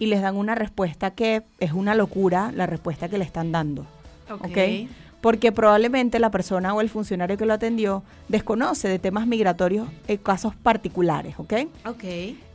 y 0.00 0.06
les 0.06 0.22
dan 0.22 0.36
una 0.36 0.56
respuesta 0.56 1.12
que 1.12 1.42
es 1.60 1.72
una 1.72 1.94
locura, 1.94 2.50
la 2.56 2.66
respuesta 2.66 3.08
que 3.08 3.18
le 3.18 3.24
están 3.24 3.52
dando. 3.52 3.86
¿Ok? 4.30 4.88
Porque 5.20 5.52
probablemente 5.52 6.18
la 6.18 6.30
persona 6.30 6.74
o 6.74 6.80
el 6.80 6.88
funcionario 6.88 7.36
que 7.36 7.44
lo 7.44 7.52
atendió 7.52 8.02
desconoce 8.28 8.88
de 8.88 8.98
temas 8.98 9.26
migratorios 9.26 9.86
en 10.08 10.16
casos 10.16 10.56
particulares, 10.56 11.34
¿ok? 11.36 11.52
Ok. 11.84 12.04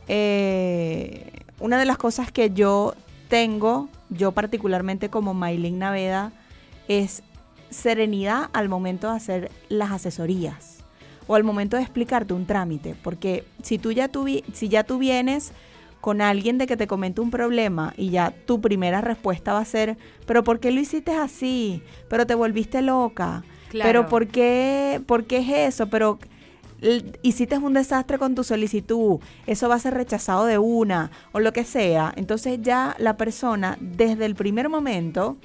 Eh, 0.08 1.30
una 1.60 1.78
de 1.78 1.84
las 1.84 1.96
cosas 1.96 2.32
que 2.32 2.50
yo 2.50 2.94
tengo, 3.28 3.88
yo 4.10 4.32
particularmente 4.32 5.08
como 5.08 5.32
Maylin 5.32 5.78
Naveda, 5.78 6.32
es 6.88 7.22
serenidad 7.70 8.50
al 8.52 8.68
momento 8.68 9.08
de 9.08 9.16
hacer 9.16 9.50
las 9.68 9.92
asesorías 9.92 10.78
o 11.28 11.36
al 11.36 11.44
momento 11.44 11.76
de 11.76 11.82
explicarte 11.82 12.34
un 12.34 12.46
trámite, 12.46 12.96
porque 13.02 13.44
si 13.62 13.78
tú 13.78 13.92
ya 13.92 14.08
tuvi, 14.08 14.42
si 14.52 14.68
ya 14.68 14.82
tú 14.82 14.98
vienes 14.98 15.52
con 16.06 16.22
alguien 16.22 16.56
de 16.56 16.68
que 16.68 16.76
te 16.76 16.86
comente 16.86 17.20
un 17.20 17.32
problema 17.32 17.92
y 17.96 18.10
ya 18.10 18.30
tu 18.30 18.60
primera 18.60 19.00
respuesta 19.00 19.54
va 19.54 19.58
a 19.58 19.64
ser, 19.64 19.98
pero 20.24 20.44
¿por 20.44 20.60
qué 20.60 20.70
lo 20.70 20.78
hiciste 20.78 21.10
así? 21.10 21.82
Pero 22.08 22.28
te 22.28 22.36
volviste 22.36 22.80
loca. 22.80 23.42
Pero 23.72 24.06
¿por 24.06 24.28
qué, 24.28 25.02
¿por 25.04 25.24
qué 25.24 25.38
es 25.38 25.74
eso? 25.74 25.88
Pero 25.88 26.20
hiciste 27.22 27.58
un 27.58 27.72
desastre 27.72 28.20
con 28.20 28.36
tu 28.36 28.44
solicitud, 28.44 29.18
eso 29.48 29.68
va 29.68 29.74
a 29.74 29.80
ser 29.80 29.94
rechazado 29.94 30.44
de 30.44 30.58
una 30.58 31.10
o 31.32 31.40
lo 31.40 31.52
que 31.52 31.64
sea. 31.64 32.12
Entonces 32.14 32.60
ya 32.62 32.94
la 33.00 33.16
persona 33.16 33.76
desde 33.80 34.26
el 34.26 34.36
primer 34.36 34.68
momento 34.68 35.36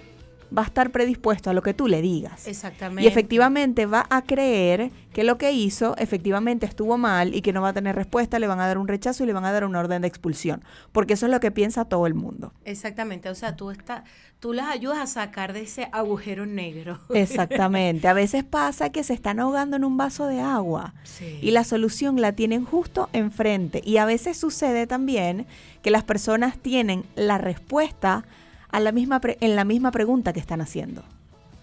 va 0.56 0.64
a 0.64 0.66
estar 0.66 0.92
predispuesto 0.92 1.50
a 1.50 1.54
lo 1.54 1.62
que 1.62 1.74
tú 1.74 1.88
le 1.88 2.02
digas. 2.02 2.48
Exactamente. 2.48 3.04
Y 3.04 3.08
efectivamente 3.08 3.86
va 3.86 4.06
a 4.10 4.22
creer 4.24 4.92
que 5.14 5.24
lo 5.24 5.38
que 5.38 5.52
hizo 5.52 5.96
efectivamente 5.98 6.66
estuvo 6.66 6.98
mal 6.98 7.36
y 7.36 7.42
que 7.42 7.54
no 7.54 7.62
va 7.62 7.70
a 7.70 7.74
tener 7.74 7.96
respuesta, 7.96 8.40
le 8.40 8.48
van 8.48 8.60
a 8.60 8.68
dar 8.68 8.78
un 8.78 8.88
rechazo 8.88 9.24
y 9.24 9.28
le 9.28 9.34
van 9.34 9.46
a 9.46 9.52
dar 9.52 9.66
una 9.66 9.80
orden 9.80 10.02
de 10.02 10.08
expulsión, 10.08 10.64
porque 10.92 11.14
eso 11.14 11.26
es 11.26 11.32
lo 11.32 11.40
que 11.40 11.52
piensa 11.52 11.86
todo 11.86 12.08
el 12.08 12.14
mundo. 12.14 12.54
Exactamente, 12.66 13.30
o 13.30 13.36
sea, 13.36 13.56
tú 13.56 13.72
está, 13.72 14.04
tú 14.40 14.54
las 14.54 14.70
ayudas 14.70 15.00
a 15.00 15.08
sacar 15.08 15.54
de 15.54 15.62
ese 15.62 15.90
agujero 15.92 16.46
negro. 16.46 17.00
Exactamente, 17.14 18.08
a 18.08 18.14
veces 18.14 18.44
pasa 18.44 18.90
que 18.92 19.04
se 19.04 19.14
están 19.14 19.40
ahogando 19.40 19.76
en 19.76 19.84
un 19.84 19.98
vaso 19.98 20.28
de 20.28 20.40
agua 20.40 20.94
y 21.42 21.52
la 21.52 21.64
solución 21.64 22.22
la 22.22 22.34
tienen 22.34 22.66
justo 22.66 23.10
enfrente 23.14 23.82
y 23.84 23.98
a 23.98 24.06
veces 24.06 24.38
sucede 24.38 24.88
también 24.88 25.46
que 25.82 25.92
las 25.92 26.04
personas 26.04 26.58
tienen 26.58 27.04
la 27.16 27.38
respuesta 27.38 28.24
a 28.72 28.80
la 28.80 28.92
misma 28.92 29.22
en 29.24 29.56
la 29.56 29.66
misma 29.66 29.92
pregunta 29.92 30.34
que 30.34 30.40
están 30.40 30.62
haciendo. 30.62 31.04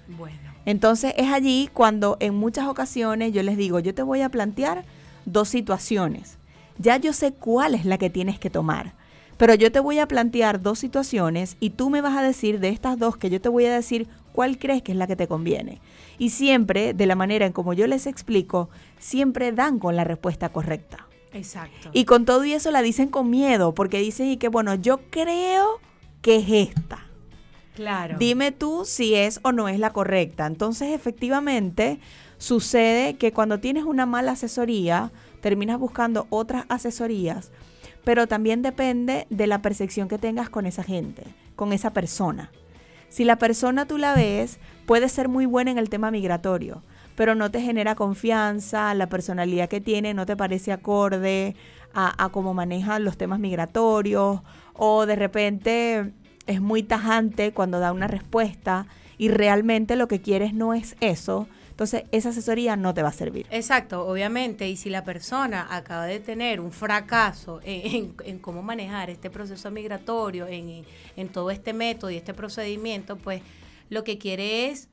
Bueno. 0.08 0.36
Entonces 0.64 1.14
es 1.16 1.32
allí 1.32 1.70
cuando 1.72 2.16
en 2.20 2.34
muchas 2.34 2.66
ocasiones 2.66 3.32
yo 3.32 3.42
les 3.42 3.56
digo, 3.56 3.80
yo 3.80 3.94
te 3.94 4.02
voy 4.02 4.20
a 4.20 4.28
plantear 4.28 4.84
dos 5.24 5.48
situaciones. 5.48 6.36
Ya 6.78 6.96
yo 6.96 7.12
sé 7.12 7.32
cuál 7.32 7.74
es 7.74 7.84
la 7.84 7.98
que 7.98 8.10
tienes 8.10 8.38
que 8.38 8.50
tomar, 8.50 8.92
pero 9.36 9.54
yo 9.54 9.72
te 9.72 9.80
voy 9.80 9.98
a 9.98 10.06
plantear 10.06 10.60
dos 10.60 10.78
situaciones 10.78 11.56
y 11.60 11.70
tú 11.70 11.90
me 11.90 12.00
vas 12.00 12.16
a 12.16 12.22
decir 12.22 12.60
de 12.60 12.68
estas 12.68 12.98
dos 12.98 13.16
que 13.16 13.30
yo 13.30 13.40
te 13.40 13.48
voy 13.48 13.64
a 13.64 13.74
decir 13.74 14.08
cuál 14.32 14.58
crees 14.58 14.82
que 14.82 14.92
es 14.92 14.98
la 14.98 15.06
que 15.06 15.16
te 15.16 15.26
conviene. 15.26 15.80
Y 16.18 16.30
siempre, 16.30 16.92
de 16.92 17.06
la 17.06 17.14
manera 17.14 17.46
en 17.46 17.52
como 17.52 17.72
yo 17.72 17.86
les 17.86 18.06
explico, 18.06 18.68
siempre 18.98 19.52
dan 19.52 19.78
con 19.78 19.96
la 19.96 20.04
respuesta 20.04 20.50
correcta. 20.50 21.06
Exacto. 21.32 21.90
Y 21.92 22.04
con 22.04 22.24
todo 22.24 22.44
y 22.44 22.52
eso 22.52 22.70
la 22.70 22.82
dicen 22.82 23.08
con 23.08 23.30
miedo, 23.30 23.74
porque 23.74 23.98
dicen 23.98 24.28
y 24.28 24.36
que 24.36 24.48
bueno, 24.48 24.74
yo 24.74 25.00
creo 25.10 25.80
que 26.22 26.36
es 26.36 26.70
esta. 26.70 27.06
Claro. 27.74 28.16
Dime 28.18 28.50
tú 28.50 28.84
si 28.84 29.14
es 29.14 29.38
o 29.44 29.52
no 29.52 29.68
es 29.68 29.78
la 29.78 29.92
correcta. 29.92 30.46
Entonces, 30.46 30.92
efectivamente, 30.92 32.00
sucede 32.36 33.16
que 33.16 33.32
cuando 33.32 33.60
tienes 33.60 33.84
una 33.84 34.04
mala 34.04 34.32
asesoría, 34.32 35.12
terminas 35.40 35.78
buscando 35.78 36.26
otras 36.30 36.64
asesorías, 36.68 37.52
pero 38.04 38.26
también 38.26 38.62
depende 38.62 39.26
de 39.30 39.46
la 39.46 39.62
percepción 39.62 40.08
que 40.08 40.18
tengas 40.18 40.48
con 40.50 40.66
esa 40.66 40.82
gente, 40.82 41.22
con 41.56 41.72
esa 41.72 41.92
persona. 41.92 42.50
Si 43.08 43.24
la 43.24 43.36
persona 43.36 43.86
tú 43.86 43.96
la 43.96 44.14
ves, 44.14 44.58
puede 44.86 45.08
ser 45.08 45.28
muy 45.28 45.46
buena 45.46 45.70
en 45.70 45.78
el 45.78 45.88
tema 45.88 46.10
migratorio, 46.10 46.82
pero 47.16 47.34
no 47.34 47.50
te 47.50 47.60
genera 47.60 47.94
confianza, 47.94 48.92
la 48.94 49.08
personalidad 49.08 49.68
que 49.68 49.80
tiene 49.80 50.14
no 50.14 50.26
te 50.26 50.36
parece 50.36 50.72
acorde 50.72 51.56
a, 51.94 52.24
a 52.24 52.28
cómo 52.28 52.54
maneja 52.54 52.98
los 52.98 53.16
temas 53.16 53.40
migratorios 53.40 54.40
o 54.78 55.04
de 55.04 55.16
repente 55.16 56.12
es 56.46 56.60
muy 56.62 56.82
tajante 56.82 57.52
cuando 57.52 57.78
da 57.78 57.92
una 57.92 58.06
respuesta 58.06 58.86
y 59.18 59.28
realmente 59.28 59.96
lo 59.96 60.08
que 60.08 60.22
quieres 60.22 60.54
no 60.54 60.72
es 60.72 60.96
eso, 61.00 61.46
entonces 61.70 62.04
esa 62.10 62.30
asesoría 62.30 62.76
no 62.76 62.94
te 62.94 63.02
va 63.02 63.10
a 63.10 63.12
servir. 63.12 63.46
Exacto, 63.50 64.06
obviamente, 64.06 64.68
y 64.68 64.76
si 64.76 64.90
la 64.90 65.04
persona 65.04 65.68
acaba 65.70 66.06
de 66.06 66.18
tener 66.20 66.60
un 66.60 66.72
fracaso 66.72 67.60
en, 67.62 68.38
cómo 68.40 68.62
manejar 68.62 69.10
este 69.10 69.30
proceso 69.30 69.70
migratorio, 69.70 70.46
en, 70.46 70.84
en 71.16 71.28
todo 71.28 71.50
este 71.50 71.72
método 71.72 72.10
y 72.10 72.16
este 72.16 72.34
procedimiento, 72.34 73.16
pues 73.16 73.42
lo 73.90 74.02
que 74.02 74.18
quiere 74.18 74.70
es 74.70 74.88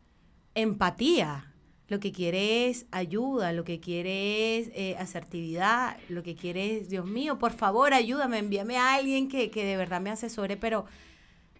empatía, 0.53 1.51
lo 1.87 1.99
que 1.99 2.11
quiere 2.11 2.67
es 2.67 2.85
ayuda, 2.91 3.51
lo 3.51 3.63
que 3.63 3.79
quiere 3.79 4.57
es 4.57 4.71
eh, 4.73 4.95
asertividad, 4.97 5.97
lo 6.09 6.23
que 6.23 6.35
quiere 6.35 6.77
es, 6.77 6.89
Dios 6.89 7.05
mío, 7.05 7.37
por 7.37 7.53
favor, 7.53 7.93
ayúdame, 7.93 8.39
envíame 8.39 8.77
a 8.77 8.95
alguien 8.95 9.29
que, 9.29 9.51
que 9.51 9.63
de 9.63 9.77
verdad 9.77 10.01
me 10.01 10.09
asesore, 10.09 10.57
pero 10.57 10.85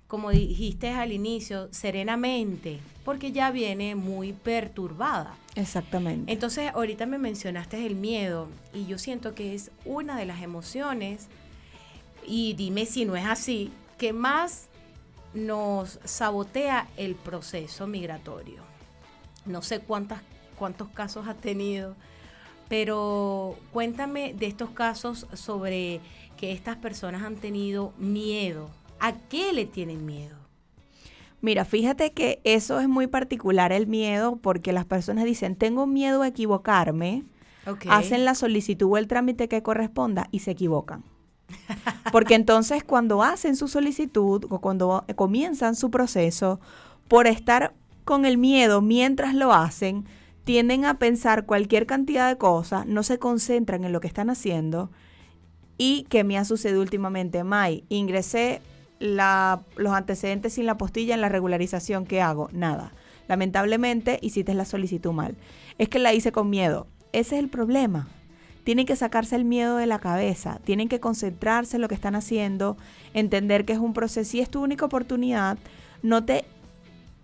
como 0.08 0.32
dijiste 0.32 0.90
al 0.90 1.12
inicio, 1.12 1.68
serenamente, 1.72 2.80
porque 3.04 3.32
ya 3.32 3.52
viene 3.52 3.96
muy 3.96 4.34
perturbada. 4.34 5.36
Exactamente. 5.56 6.32
Entonces, 6.32 6.72
ahorita 6.74 7.06
me 7.06 7.18
mencionaste 7.18 7.86
el 7.86 7.96
miedo 7.96 8.48
y 8.74 8.86
yo 8.86 8.98
siento 8.98 9.36
que 9.36 9.56
es 9.56 9.72
una 9.84 10.18
de 10.18 10.26
las 10.26 10.42
emociones, 10.42 11.28
y 12.28 12.54
dime 12.54 12.88
si 12.88 13.06
no 13.06 13.16
es 13.16 13.26
así, 13.26 13.72
que 14.00 14.12
más 14.12 14.70
nos 15.36 16.00
sabotea 16.04 16.88
el 16.98 17.14
proceso 17.14 17.86
migratorio 17.86 18.75
no 19.46 19.62
sé 19.62 19.80
cuántas, 19.80 20.22
cuántos 20.58 20.90
casos 20.90 21.28
ha 21.28 21.34
tenido, 21.34 21.96
pero 22.68 23.58
cuéntame 23.72 24.34
de 24.34 24.48
estos 24.48 24.72
casos 24.72 25.28
sobre 25.34 26.02
que 26.38 26.52
estas 26.52 26.78
personas 26.78 27.24
han 27.24 27.36
tenido 27.36 27.94
miedo. 27.98 28.70
¿A 29.00 29.14
qué 29.14 29.54
le 29.54 29.66
tienen 29.66 30.06
miedo? 30.06 30.36
Mira, 31.42 31.64
fíjate 31.64 32.12
que 32.12 32.42
eso 32.44 32.80
es 32.80 32.88
muy 32.88 33.08
particular 33.08 33.72
el 33.72 33.86
miedo 33.88 34.38
porque 34.38 34.74
las 34.74 34.86
personas 34.86 35.26
dicen, 35.26 35.56
tengo 35.56 35.86
miedo 35.86 36.24
a 36.24 36.28
equivocarme, 36.28 37.24
hacen 37.90 38.26
la 38.26 38.36
solicitud 38.36 38.92
o 38.92 38.98
el 38.98 39.08
trámite 39.08 39.48
que 39.48 39.62
corresponda 39.62 40.28
y 40.32 40.40
se 40.40 40.52
equivocan. 40.52 41.04
Porque 42.12 42.34
entonces 42.34 42.84
cuando 42.84 43.22
hacen 43.22 43.56
su 43.56 43.68
solicitud 43.68 44.46
o 44.50 44.60
cuando 44.60 45.06
comienzan 45.16 45.76
su 45.76 45.92
proceso, 45.92 46.60
por 47.08 47.28
estar 47.28 47.74
con 48.06 48.26
el 48.26 48.38
miedo 48.38 48.82
mientras 48.82 49.34
lo 49.34 49.54
hacen, 49.54 50.06
tienden 50.46 50.86
a 50.86 51.00
pensar 51.00 51.46
cualquier 51.46 51.88
cantidad 51.88 52.30
de 52.30 52.38
cosas, 52.38 52.86
no 52.86 53.04
se 53.04 53.18
concentran 53.20 53.84
en 53.84 53.92
lo 53.92 54.00
que 54.00 54.08
están 54.08 54.30
haciendo. 54.30 54.92
Y 55.78 56.04
que 56.04 56.24
me 56.24 56.38
ha 56.38 56.46
sucedido 56.46 56.82
últimamente, 56.82 57.44
May, 57.44 57.84
ingresé 57.90 58.62
los 59.00 59.94
antecedentes 59.94 60.54
sin 60.54 60.66
la 60.66 60.78
postilla 60.78 61.16
en 61.16 61.22
la 61.22 61.28
regularización, 61.28 62.06
¿qué 62.06 62.22
hago? 62.22 62.50
Nada. 62.54 62.94
Lamentablemente 63.28 64.20
hiciste 64.22 64.54
la 64.54 64.64
solicitud 64.64 65.12
mal. 65.12 65.36
Es 65.78 65.90
que 65.90 66.00
la 66.00 66.14
hice 66.14 66.32
con 66.32 66.50
miedo. 66.50 66.88
Ese 67.12 67.36
es 67.36 67.40
el 67.40 67.50
problema. 67.50 68.08
Tienen 68.64 68.86
que 68.86 68.96
sacarse 68.96 69.36
el 69.36 69.46
miedo 69.46 69.78
de 69.78 69.86
la 69.86 70.00
cabeza, 70.00 70.60
tienen 70.64 70.90
que 70.90 71.00
concentrarse 71.00 71.78
en 71.78 71.82
lo 71.82 71.88
que 71.88 71.96
están 71.96 72.16
haciendo, 72.16 72.78
entender 73.14 73.66
que 73.66 73.74
es 73.74 73.80
un 73.80 73.94
proceso 73.94 74.38
y 74.38 74.40
es 74.40 74.50
tu 74.50 74.64
única 74.64 74.86
oportunidad. 74.86 75.58
No 76.02 76.24
te 76.24 76.46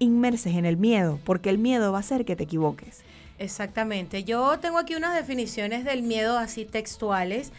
inmerses 0.01 0.55
en 0.55 0.65
el 0.65 0.77
miedo, 0.77 1.19
porque 1.23 1.49
el 1.49 1.59
miedo 1.59 1.91
va 1.91 1.99
a 1.99 2.01
hacer 2.01 2.25
que 2.25 2.35
te 2.35 2.43
equivoques. 2.43 3.03
Exactamente. 3.37 4.23
Yo 4.23 4.59
tengo 4.59 4.79
aquí 4.79 4.95
unas 4.95 5.15
definiciones 5.15 5.85
del 5.85 6.01
miedo 6.01 6.37
así 6.37 6.65
textuales 6.65 7.51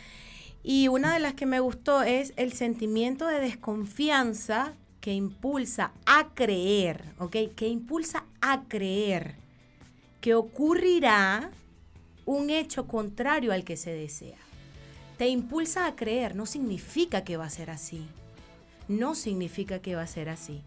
y 0.62 0.88
una 0.88 1.14
de 1.14 1.20
las 1.20 1.34
que 1.34 1.46
me 1.46 1.60
gustó 1.60 2.02
es 2.02 2.32
el 2.36 2.52
sentimiento 2.52 3.26
de 3.26 3.40
desconfianza 3.40 4.74
que 5.00 5.12
impulsa 5.12 5.92
a 6.04 6.28
creer, 6.34 7.02
¿ok? 7.18 7.36
Que 7.56 7.68
impulsa 7.68 8.24
a 8.40 8.62
creer 8.68 9.36
que 10.20 10.34
ocurrirá 10.34 11.50
un 12.24 12.50
hecho 12.50 12.86
contrario 12.86 13.52
al 13.52 13.64
que 13.64 13.76
se 13.76 13.92
desea. 13.92 14.38
Te 15.18 15.28
impulsa 15.28 15.86
a 15.86 15.96
creer, 15.96 16.36
no 16.36 16.46
significa 16.46 17.24
que 17.24 17.36
va 17.36 17.46
a 17.46 17.50
ser 17.50 17.70
así. 17.70 18.06
No 18.88 19.14
significa 19.14 19.80
que 19.80 19.96
va 19.96 20.02
a 20.02 20.06
ser 20.06 20.28
así. 20.28 20.62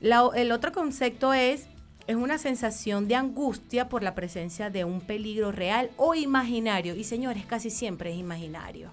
El 0.00 0.52
otro 0.52 0.72
concepto 0.72 1.32
es, 1.32 1.66
es 2.06 2.16
una 2.16 2.38
sensación 2.38 3.08
de 3.08 3.14
angustia 3.14 3.88
por 3.88 4.02
la 4.02 4.14
presencia 4.14 4.70
de 4.70 4.84
un 4.84 5.00
peligro 5.00 5.52
real 5.52 5.90
o 5.96 6.14
imaginario. 6.14 6.94
Y 6.94 7.04
señores, 7.04 7.44
casi 7.46 7.70
siempre 7.70 8.12
es 8.12 8.18
imaginario. 8.18 8.90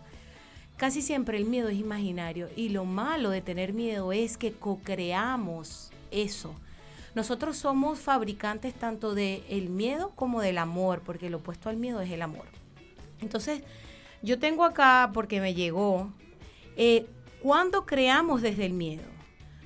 Casi 0.76 1.02
siempre 1.02 1.38
el 1.38 1.46
miedo 1.46 1.70
es 1.70 1.78
imaginario. 1.78 2.50
Y 2.56 2.70
lo 2.70 2.86
malo 2.86 3.30
de 3.30 3.42
tener 3.42 3.74
miedo 3.74 4.12
es 4.12 4.38
que 4.38 4.54
co-creamos 4.54 5.92
eso 6.12 6.54
nosotros 7.18 7.58
somos 7.58 7.98
fabricantes 7.98 8.76
tanto 8.76 9.16
del 9.16 9.70
miedo 9.70 10.12
como 10.14 10.40
del 10.40 10.60
amor, 10.60 11.02
porque 11.04 11.32
lo 11.32 11.38
opuesto 11.38 11.68
al 11.68 11.76
miedo 11.76 12.00
es 12.00 12.12
el 12.12 12.22
amor. 12.22 12.46
Entonces, 13.22 13.64
yo 14.22 14.38
tengo 14.38 14.64
acá, 14.64 15.10
porque 15.16 15.42
me 15.42 15.56
llegó, 15.56 16.12
eh, 16.76 17.08
cuando 17.42 17.88
creamos 17.88 18.44
desde 18.44 18.68
el 18.68 18.74
miedo? 18.74 19.16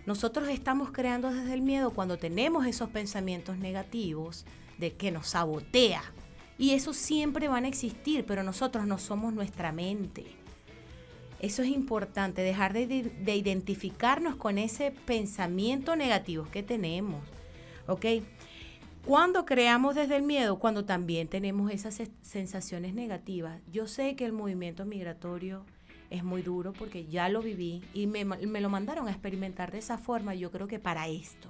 Nosotros 0.06 0.50
estamos 0.50 0.92
creando 0.92 1.32
desde 1.32 1.54
el 1.54 1.62
miedo 1.62 1.92
cuando 1.92 2.18
tenemos 2.18 2.66
esos 2.66 2.90
pensamientos 2.90 3.58
negativos 3.58 4.46
de 4.78 4.94
que 4.94 5.12
nos 5.12 5.28
sabotea. 5.28 6.04
Y 6.58 6.72
eso 6.72 6.94
siempre 6.94 7.48
van 7.48 7.66
a 7.66 7.68
existir, 7.68 8.26
pero 8.26 8.44
nosotros 8.44 8.86
no 8.86 8.98
somos 8.98 9.34
nuestra 9.34 9.72
mente. 9.72 10.26
Eso 11.40 11.64
es 11.64 11.70
importante, 11.70 12.42
dejar 12.42 12.74
de, 12.74 12.86
de 12.86 13.36
identificarnos 13.36 14.36
con 14.36 14.58
ese 14.58 14.92
pensamiento 14.92 15.96
negativo 15.96 16.48
que 16.52 16.62
tenemos. 16.62 17.22
¿ok? 17.88 18.06
Cuando 19.06 19.46
creamos 19.46 19.96
desde 19.96 20.16
el 20.16 20.22
miedo, 20.22 20.60
cuando 20.60 20.86
también 20.86 21.28
tenemos 21.28 21.72
esas 21.72 22.02
sensaciones 22.22 22.94
negativas, 22.94 23.60
yo 23.72 23.88
sé 23.88 24.16
que 24.16 24.26
el 24.26 24.32
movimiento 24.32 24.86
migratorio 24.86 25.66
es 26.12 26.24
muy 26.24 26.44
duro 26.44 26.74
porque 26.74 27.08
ya 27.08 27.30
lo 27.30 27.42
viví 27.42 27.82
y 27.94 28.06
me, 28.06 28.26
lo 28.26 28.70
mandaron 28.70 29.08
a 29.08 29.12
experimentar 29.12 29.72
de 29.72 29.80
esa 29.80 29.98
forma, 29.98 30.36
yo 30.36 30.52
creo 30.52 30.68
que 30.68 30.78
para 30.78 31.08
esto. 31.08 31.50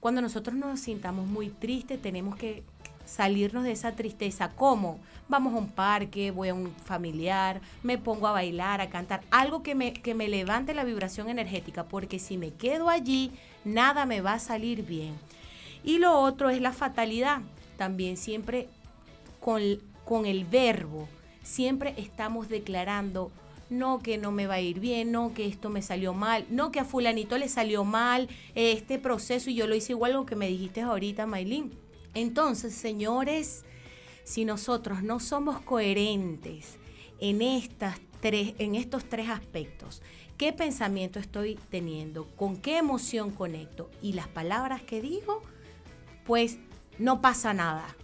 Cuando 0.00 0.22
nosotros 0.22 0.56
nos 0.56 0.80
sintamos 0.80 1.26
muy 1.26 1.48
tristes, 1.48 2.00
tenemos 2.00 2.36
que 2.36 2.62
salirnos 3.04 3.64
de 3.64 3.72
esa 3.72 3.92
tristeza. 3.92 4.50
¿Cómo? 4.54 5.00
Vamos 5.28 5.54
a 5.54 5.58
un 5.58 5.68
parque, 5.68 6.30
voy 6.30 6.50
a 6.50 6.54
un 6.54 6.70
familiar, 6.72 7.60
me 7.82 7.98
pongo 7.98 8.28
a 8.28 8.32
bailar, 8.32 8.80
a 8.80 8.90
cantar, 8.90 9.22
algo 9.30 9.62
que 9.62 9.74
me, 9.74 9.92
que 9.92 10.14
me 10.14 10.28
levante 10.28 10.72
la 10.72 10.84
vibración 10.84 11.28
energética, 11.28 11.84
porque 11.84 12.18
si 12.18 12.38
me 12.38 12.52
quedo 12.52 12.88
allí, 12.88 13.32
nada 13.64 14.06
me 14.06 14.20
va 14.20 14.34
a 14.34 14.38
salir 14.38 14.84
bien. 14.84 15.14
Y 15.82 15.98
lo 15.98 16.18
otro 16.18 16.48
es 16.48 16.60
la 16.60 16.72
fatalidad. 16.72 17.40
También 17.76 18.16
siempre 18.16 18.68
con, 19.40 19.60
con 20.04 20.26
el 20.26 20.44
verbo, 20.44 21.08
siempre 21.42 21.94
estamos 21.96 22.48
declarando 22.48 23.32
no 23.70 24.00
que 24.00 24.18
no 24.18 24.32
me 24.32 24.46
va 24.46 24.54
a 24.54 24.60
ir 24.60 24.80
bien, 24.80 25.12
no 25.12 25.34
que 25.34 25.46
esto 25.46 25.70
me 25.70 25.82
salió 25.82 26.14
mal, 26.14 26.46
no 26.50 26.70
que 26.70 26.80
a 26.80 26.84
fulanito 26.84 27.38
le 27.38 27.48
salió 27.48 27.84
mal 27.84 28.28
este 28.54 28.98
proceso 28.98 29.50
y 29.50 29.54
yo 29.54 29.66
lo 29.66 29.74
hice 29.74 29.92
igual 29.92 30.12
lo 30.12 30.26
que 30.26 30.36
me 30.36 30.48
dijiste 30.48 30.82
ahorita, 30.82 31.26
Maylin. 31.26 31.72
Entonces, 32.14 32.74
señores, 32.74 33.64
si 34.24 34.44
nosotros 34.44 35.02
no 35.02 35.20
somos 35.20 35.60
coherentes 35.60 36.78
en, 37.20 37.42
estas 37.42 38.00
tres, 38.20 38.54
en 38.58 38.74
estos 38.74 39.04
tres 39.04 39.28
aspectos, 39.28 40.02
qué 40.36 40.52
pensamiento 40.52 41.18
estoy 41.18 41.58
teniendo, 41.70 42.26
con 42.36 42.56
qué 42.56 42.78
emoción 42.78 43.30
conecto 43.30 43.90
y 44.02 44.12
las 44.12 44.28
palabras 44.28 44.82
que 44.82 45.00
digo, 45.00 45.42
pues 46.24 46.58
no 46.98 47.20
pasa 47.20 47.52
nada. 47.54 47.96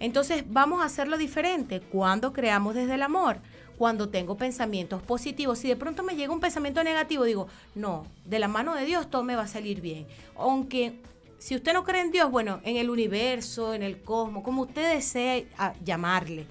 Entonces 0.00 0.44
vamos 0.48 0.80
a 0.80 0.86
hacerlo 0.86 1.18
diferente 1.18 1.80
cuando 1.80 2.32
creamos 2.32 2.74
desde 2.74 2.94
el 2.94 3.02
amor. 3.02 3.40
Cuando 3.80 4.10
tengo 4.10 4.36
pensamientos 4.36 5.00
positivos, 5.00 5.58
si 5.58 5.66
de 5.66 5.74
pronto 5.74 6.02
me 6.02 6.14
llega 6.14 6.34
un 6.34 6.38
pensamiento 6.38 6.84
negativo, 6.84 7.24
digo, 7.24 7.48
no, 7.74 8.06
de 8.26 8.38
la 8.38 8.46
mano 8.46 8.74
de 8.74 8.84
Dios 8.84 9.08
todo 9.08 9.22
me 9.22 9.36
va 9.36 9.44
a 9.44 9.48
salir 9.48 9.80
bien. 9.80 10.06
Aunque 10.36 11.00
si 11.38 11.54
usted 11.56 11.72
no 11.72 11.82
cree 11.82 12.02
en 12.02 12.10
Dios, 12.10 12.30
bueno, 12.30 12.60
en 12.64 12.76
el 12.76 12.90
universo, 12.90 13.72
en 13.72 13.82
el 13.82 14.02
cosmos, 14.02 14.44
como 14.44 14.60
usted 14.60 14.96
desee 14.96 15.48
ah, 15.56 15.72
llamarle. 15.82 16.44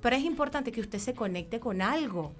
Pero 0.00 0.14
es 0.14 0.22
importante 0.22 0.70
que 0.70 0.80
usted 0.80 1.00
se 1.00 1.12
conecte 1.12 1.58
con 1.58 1.82
algo. 1.82 2.32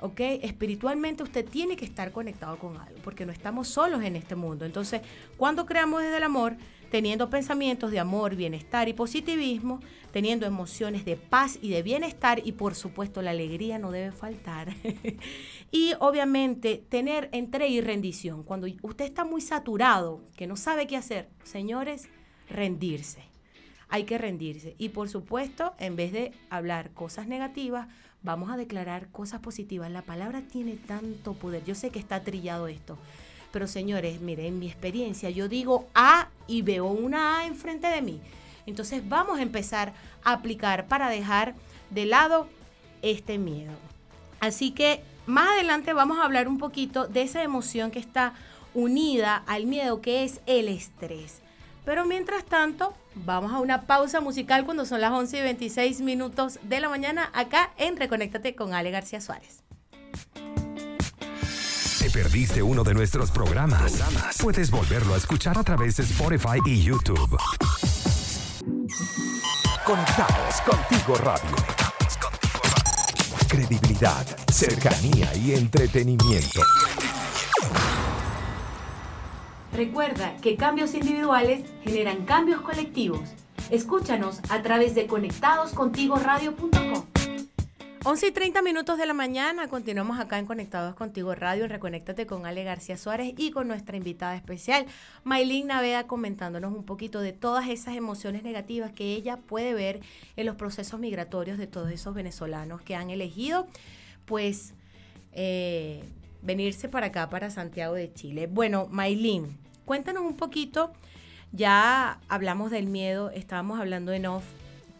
¿ok? 0.00 0.18
Espiritualmente 0.42 1.22
usted 1.22 1.48
tiene 1.48 1.76
que 1.76 1.84
estar 1.84 2.10
conectado 2.10 2.58
con 2.58 2.76
algo, 2.76 2.98
porque 3.04 3.24
no 3.24 3.30
estamos 3.30 3.68
solos 3.68 4.02
en 4.02 4.16
este 4.16 4.34
mundo. 4.34 4.64
Entonces, 4.64 5.02
cuando 5.36 5.66
creamos 5.66 6.02
desde 6.02 6.16
el 6.16 6.24
amor, 6.24 6.56
teniendo 6.94 7.28
pensamientos 7.28 7.90
de 7.90 7.98
amor, 7.98 8.36
bienestar 8.36 8.88
y 8.88 8.92
positivismo, 8.92 9.80
teniendo 10.12 10.46
emociones 10.46 11.04
de 11.04 11.16
paz 11.16 11.58
y 11.60 11.70
de 11.70 11.82
bienestar 11.82 12.40
y 12.44 12.52
por 12.52 12.76
supuesto 12.76 13.20
la 13.20 13.32
alegría 13.32 13.80
no 13.80 13.90
debe 13.90 14.12
faltar. 14.12 14.72
y 15.72 15.94
obviamente 15.98 16.84
tener 16.88 17.30
entrega 17.32 17.66
y 17.66 17.80
rendición. 17.80 18.44
Cuando 18.44 18.68
usted 18.82 19.06
está 19.06 19.24
muy 19.24 19.40
saturado, 19.40 20.20
que 20.36 20.46
no 20.46 20.54
sabe 20.54 20.86
qué 20.86 20.96
hacer, 20.96 21.28
señores, 21.42 22.08
rendirse. 22.48 23.24
Hay 23.88 24.04
que 24.04 24.16
rendirse. 24.16 24.76
Y 24.78 24.90
por 24.90 25.08
supuesto, 25.08 25.74
en 25.80 25.96
vez 25.96 26.12
de 26.12 26.30
hablar 26.48 26.92
cosas 26.92 27.26
negativas, 27.26 27.88
vamos 28.22 28.52
a 28.52 28.56
declarar 28.56 29.08
cosas 29.08 29.40
positivas. 29.40 29.90
La 29.90 30.02
palabra 30.02 30.42
tiene 30.42 30.76
tanto 30.76 31.34
poder. 31.34 31.64
Yo 31.64 31.74
sé 31.74 31.90
que 31.90 31.98
está 31.98 32.22
trillado 32.22 32.68
esto 32.68 32.96
pero 33.54 33.68
señores, 33.68 34.20
miren, 34.20 34.46
en 34.46 34.58
mi 34.58 34.66
experiencia 34.66 35.30
yo 35.30 35.46
digo 35.46 35.86
A 35.94 36.26
y 36.48 36.62
veo 36.62 36.86
una 36.86 37.38
A 37.38 37.46
enfrente 37.46 37.86
de 37.86 38.02
mí. 38.02 38.20
Entonces 38.66 39.08
vamos 39.08 39.38
a 39.38 39.42
empezar 39.42 39.92
a 40.24 40.32
aplicar 40.32 40.88
para 40.88 41.08
dejar 41.08 41.54
de 41.90 42.04
lado 42.04 42.48
este 43.00 43.38
miedo. 43.38 43.70
Así 44.40 44.72
que 44.72 45.04
más 45.26 45.50
adelante 45.50 45.92
vamos 45.92 46.18
a 46.18 46.24
hablar 46.24 46.48
un 46.48 46.58
poquito 46.58 47.06
de 47.06 47.22
esa 47.22 47.44
emoción 47.44 47.92
que 47.92 48.00
está 48.00 48.34
unida 48.74 49.44
al 49.46 49.66
miedo, 49.66 50.00
que 50.00 50.24
es 50.24 50.40
el 50.46 50.66
estrés. 50.66 51.40
Pero 51.84 52.04
mientras 52.06 52.44
tanto, 52.44 52.92
vamos 53.14 53.52
a 53.52 53.60
una 53.60 53.82
pausa 53.82 54.20
musical 54.20 54.64
cuando 54.64 54.84
son 54.84 55.00
las 55.00 55.12
11 55.12 55.38
y 55.38 55.42
26 55.42 56.00
minutos 56.00 56.58
de 56.64 56.80
la 56.80 56.88
mañana 56.88 57.30
acá 57.32 57.70
en 57.76 57.96
Reconéctate 57.96 58.56
con 58.56 58.74
Ale 58.74 58.90
García 58.90 59.20
Suárez 59.20 59.62
perdiste 62.14 62.62
uno 62.62 62.84
de 62.84 62.94
nuestros 62.94 63.32
programas, 63.32 64.00
puedes 64.40 64.70
volverlo 64.70 65.14
a 65.14 65.16
escuchar 65.16 65.58
a 65.58 65.64
través 65.64 65.96
de 65.96 66.04
Spotify 66.04 66.60
y 66.64 66.80
YouTube. 66.80 67.36
Conectados 69.84 70.60
contigo 70.64 71.16
radio. 71.16 71.56
Credibilidad, 73.48 74.24
cercanía 74.48 75.34
y 75.34 75.54
entretenimiento. 75.54 76.60
Recuerda 79.72 80.36
que 80.36 80.54
cambios 80.54 80.94
individuales 80.94 81.64
generan 81.82 82.24
cambios 82.24 82.60
colectivos. 82.60 83.28
Escúchanos 83.70 84.38
a 84.50 84.62
través 84.62 84.94
de 84.94 85.08
conectadoscontigoradio.com. 85.08 87.13
11 88.06 88.26
y 88.26 88.32
30 88.32 88.60
minutos 88.60 88.98
de 88.98 89.06
la 89.06 89.14
mañana, 89.14 89.66
continuamos 89.68 90.20
acá 90.20 90.38
en 90.38 90.44
Conectados 90.44 90.94
Contigo 90.94 91.34
Radio, 91.34 91.66
Reconéctate 91.66 92.26
con 92.26 92.44
Ale 92.44 92.62
García 92.62 92.98
Suárez 92.98 93.32
y 93.38 93.50
con 93.50 93.66
nuestra 93.66 93.96
invitada 93.96 94.36
especial, 94.36 94.84
Maylin 95.22 95.68
Naveda, 95.68 96.06
comentándonos 96.06 96.74
un 96.74 96.84
poquito 96.84 97.20
de 97.20 97.32
todas 97.32 97.66
esas 97.70 97.96
emociones 97.96 98.42
negativas 98.42 98.92
que 98.92 99.14
ella 99.14 99.38
puede 99.38 99.72
ver 99.72 100.00
en 100.36 100.44
los 100.44 100.56
procesos 100.56 101.00
migratorios 101.00 101.56
de 101.56 101.66
todos 101.66 101.90
esos 101.90 102.14
venezolanos 102.14 102.82
que 102.82 102.94
han 102.94 103.08
elegido, 103.08 103.66
pues, 104.26 104.74
eh, 105.32 106.04
venirse 106.42 106.90
para 106.90 107.06
acá, 107.06 107.30
para 107.30 107.48
Santiago 107.48 107.94
de 107.94 108.12
Chile. 108.12 108.48
Bueno, 108.48 108.86
Maylin, 108.90 109.56
cuéntanos 109.86 110.24
un 110.24 110.36
poquito 110.36 110.92
Ya 111.52 112.18
hablamos 112.28 112.70
del 112.70 112.86
miedo, 112.86 113.30
estábamos 113.30 113.80
hablando 113.80 114.12
en 114.12 114.26
off, 114.26 114.44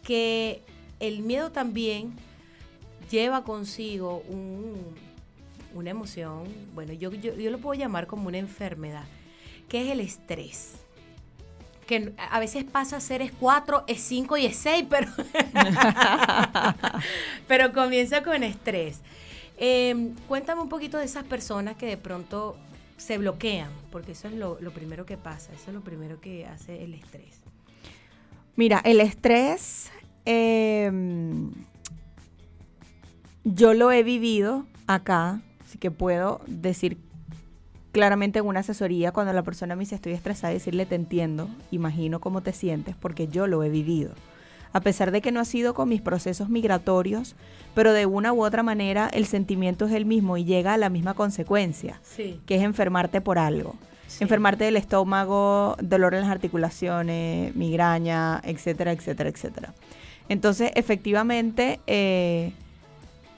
que 0.01 0.63
el 0.99 1.19
miedo 1.19 1.51
también 1.51 2.13
lleva 3.09 3.43
consigo 3.43 4.23
una 5.73 5.89
emoción, 5.89 6.43
bueno, 6.73 6.93
yo, 6.93 7.11
yo, 7.11 7.51
lo 7.51 7.59
puedo 7.59 7.79
llamar 7.79 8.07
como 8.07 8.27
una 8.27 8.37
enfermedad, 8.37 9.05
que 9.69 9.81
es 9.81 9.91
el 9.91 9.99
estrés 9.99 10.75
que 11.85 12.13
a 12.17 12.39
veces 12.39 12.63
pasa 12.63 12.97
a 12.97 12.99
ser 12.99 13.21
es 13.21 13.31
4, 13.31 13.83
es 13.87 14.01
5 14.01 14.37
y 14.37 14.45
es 14.47 14.55
6, 14.55 14.85
pero, 14.89 15.07
pero 17.47 17.73
comienza 17.73 18.23
con 18.23 18.43
estrés. 18.43 19.01
Em, 19.57 20.13
cuéntame 20.27 20.61
un 20.61 20.69
poquito 20.69 20.97
de 20.97 21.05
esas 21.05 21.23
personas 21.23 21.77
que 21.77 21.85
de 21.85 21.97
pronto 21.97 22.57
se 22.97 23.17
bloquean, 23.17 23.69
porque 23.91 24.13
eso 24.13 24.27
es 24.27 24.33
lo, 24.33 24.57
primero 24.71 25.05
que 25.05 25.17
pasa, 25.17 25.53
eso 25.53 25.65
es 25.67 25.73
lo 25.73 25.81
primero 25.81 26.19
que 26.19 26.45
hace 26.45 26.83
el 26.83 26.93
estrés. 26.93 27.41
Mira, 28.55 28.81
el 28.83 29.01
estrés, 29.01 29.91
em, 30.25 31.51
yo 33.45 33.73
lo 33.73 33.91
he 33.91 34.03
vivido 34.03 34.65
acá, 34.87 35.39
así 35.63 35.77
que 35.77 35.91
puedo 35.91 36.41
decir 36.47 36.97
claramente 37.91 38.39
en 38.39 38.45
una 38.45 38.59
asesoría 38.59 39.13
cuando 39.13 39.31
la 39.31 39.43
persona 39.43 39.75
me 39.75 39.81
dice 39.81 39.95
estoy 39.95 40.11
estresada, 40.11 40.51
decirle 40.51 40.85
te 40.85 40.95
entiendo, 40.95 41.47
imagino 41.71 42.19
cómo 42.19 42.41
te 42.41 42.51
sientes, 42.51 42.95
porque 42.95 43.27
yo 43.29 43.47
lo 43.47 43.63
he 43.63 43.69
vivido. 43.69 44.11
A 44.73 44.81
pesar 44.81 45.11
de 45.11 45.21
que 45.21 45.31
no 45.31 45.39
ha 45.39 45.45
sido 45.45 45.73
con 45.73 45.87
mis 45.87 46.01
procesos 46.01 46.49
migratorios, 46.49 47.35
pero 47.73 47.93
de 47.93 48.05
una 48.05 48.33
u 48.33 48.43
otra 48.43 48.63
manera 48.63 49.07
el 49.13 49.25
sentimiento 49.25 49.85
es 49.85 49.93
el 49.93 50.05
mismo 50.05 50.35
y 50.35 50.43
llega 50.43 50.73
a 50.73 50.77
la 50.77 50.89
misma 50.89 51.13
consecuencia, 51.13 52.01
que 52.17 52.55
es 52.55 52.61
enfermarte 52.63 53.21
por 53.21 53.39
algo. 53.39 53.75
Enfermarte 54.19 54.65
del 54.65 54.75
estómago, 54.75 55.77
dolor 55.81 56.13
en 56.13 56.21
las 56.21 56.29
articulaciones, 56.29 57.55
migraña, 57.55 58.41
etcétera, 58.43 58.91
etcétera, 58.91 59.29
etcétera. 59.29 59.73
Entonces, 60.27 60.71
efectivamente, 60.75 61.79
eh, 61.87 62.51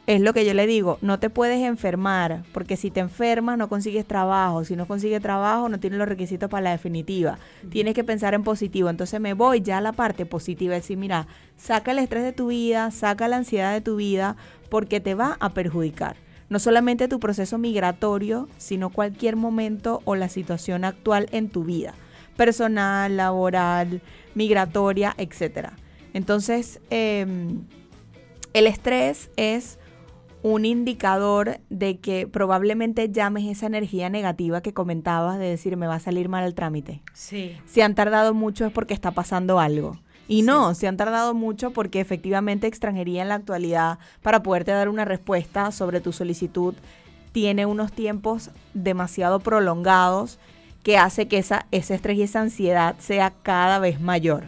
es 0.07 0.21
lo 0.21 0.33
que 0.33 0.45
yo 0.45 0.53
le 0.53 0.65
digo, 0.67 0.97
no 1.01 1.19
te 1.19 1.29
puedes 1.29 1.61
enfermar, 1.61 2.43
porque 2.53 2.77
si 2.77 2.91
te 2.91 3.01
enfermas 3.01 3.57
no 3.57 3.67
consigues 3.67 4.05
trabajo, 4.05 4.63
si 4.63 4.77
no 4.77 4.87
consigues 4.87 5.21
trabajo 5.21 5.67
no 5.67 5.81
tienes 5.81 5.99
los 5.99 6.07
requisitos 6.07 6.49
para 6.49 6.63
la 6.63 6.71
definitiva. 6.71 7.37
Tienes 7.69 7.93
que 7.93 8.05
pensar 8.05 8.33
en 8.33 8.43
positivo. 8.43 8.89
Entonces 8.89 9.19
me 9.19 9.33
voy 9.33 9.59
ya 9.59 9.79
a 9.79 9.81
la 9.81 9.91
parte 9.91 10.25
positiva, 10.25 10.77
es 10.77 10.83
decir, 10.83 10.97
mira, 10.97 11.27
saca 11.57 11.91
el 11.91 11.99
estrés 11.99 12.23
de 12.23 12.31
tu 12.31 12.47
vida, 12.47 12.89
saca 12.91 13.27
la 13.27 13.35
ansiedad 13.35 13.73
de 13.73 13.81
tu 13.81 13.97
vida, 13.97 14.37
porque 14.69 15.01
te 15.01 15.13
va 15.13 15.35
a 15.41 15.49
perjudicar. 15.49 16.15
No 16.49 16.59
solamente 16.59 17.09
tu 17.09 17.19
proceso 17.19 17.57
migratorio, 17.57 18.47
sino 18.57 18.89
cualquier 18.89 19.35
momento 19.35 20.01
o 20.05 20.15
la 20.15 20.29
situación 20.29 20.85
actual 20.85 21.27
en 21.33 21.49
tu 21.49 21.65
vida, 21.65 21.93
personal, 22.37 23.17
laboral, 23.17 24.01
migratoria, 24.35 25.13
etc. 25.17 25.71
Entonces, 26.13 26.79
em, 26.89 27.65
el 28.53 28.67
estrés 28.67 29.29
es 29.35 29.77
un 30.43 30.65
indicador 30.65 31.59
de 31.69 31.99
que 31.99 32.27
probablemente 32.27 33.11
llames 33.11 33.45
esa 33.45 33.65
energía 33.65 34.09
negativa 34.09 34.61
que 34.61 34.73
comentabas 34.73 35.39
de 35.39 35.45
decir 35.45 35.77
me 35.77 35.87
va 35.87 35.95
a 35.95 35.99
salir 35.99 36.29
mal 36.29 36.45
el 36.45 36.55
trámite. 36.55 37.01
Sí. 37.13 37.57
Si 37.65 37.81
han 37.81 37.95
tardado 37.95 38.33
mucho 38.33 38.65
es 38.65 38.71
porque 38.71 38.93
está 38.93 39.11
pasando 39.11 39.59
algo. 39.59 39.99
Y 40.27 40.41
no, 40.41 40.75
si 40.75 40.85
han 40.85 40.97
tardado 40.97 41.33
mucho 41.33 41.71
porque 41.71 42.01
efectivamente 42.01 42.67
extranjería 42.67 43.21
en 43.21 43.29
la 43.29 43.35
actualidad 43.35 43.99
para 44.21 44.43
poderte 44.43 44.71
dar 44.71 44.89
una 44.89 45.05
respuesta 45.05 45.71
sobre 45.71 46.01
tu 46.01 46.11
solicitud 46.11 46.75
tiene 47.31 47.65
unos 47.65 47.91
tiempos 47.91 48.49
demasiado 48.73 49.39
prolongados 49.39 50.39
que 50.83 50.97
hace 50.97 51.27
que 51.27 51.37
esa, 51.37 51.67
ese 51.71 51.95
estrés 51.95 52.17
y 52.17 52.23
esa 52.23 52.41
ansiedad 52.41 52.95
sea 52.99 53.33
cada 53.43 53.79
vez 53.79 53.99
mayor. 53.99 54.45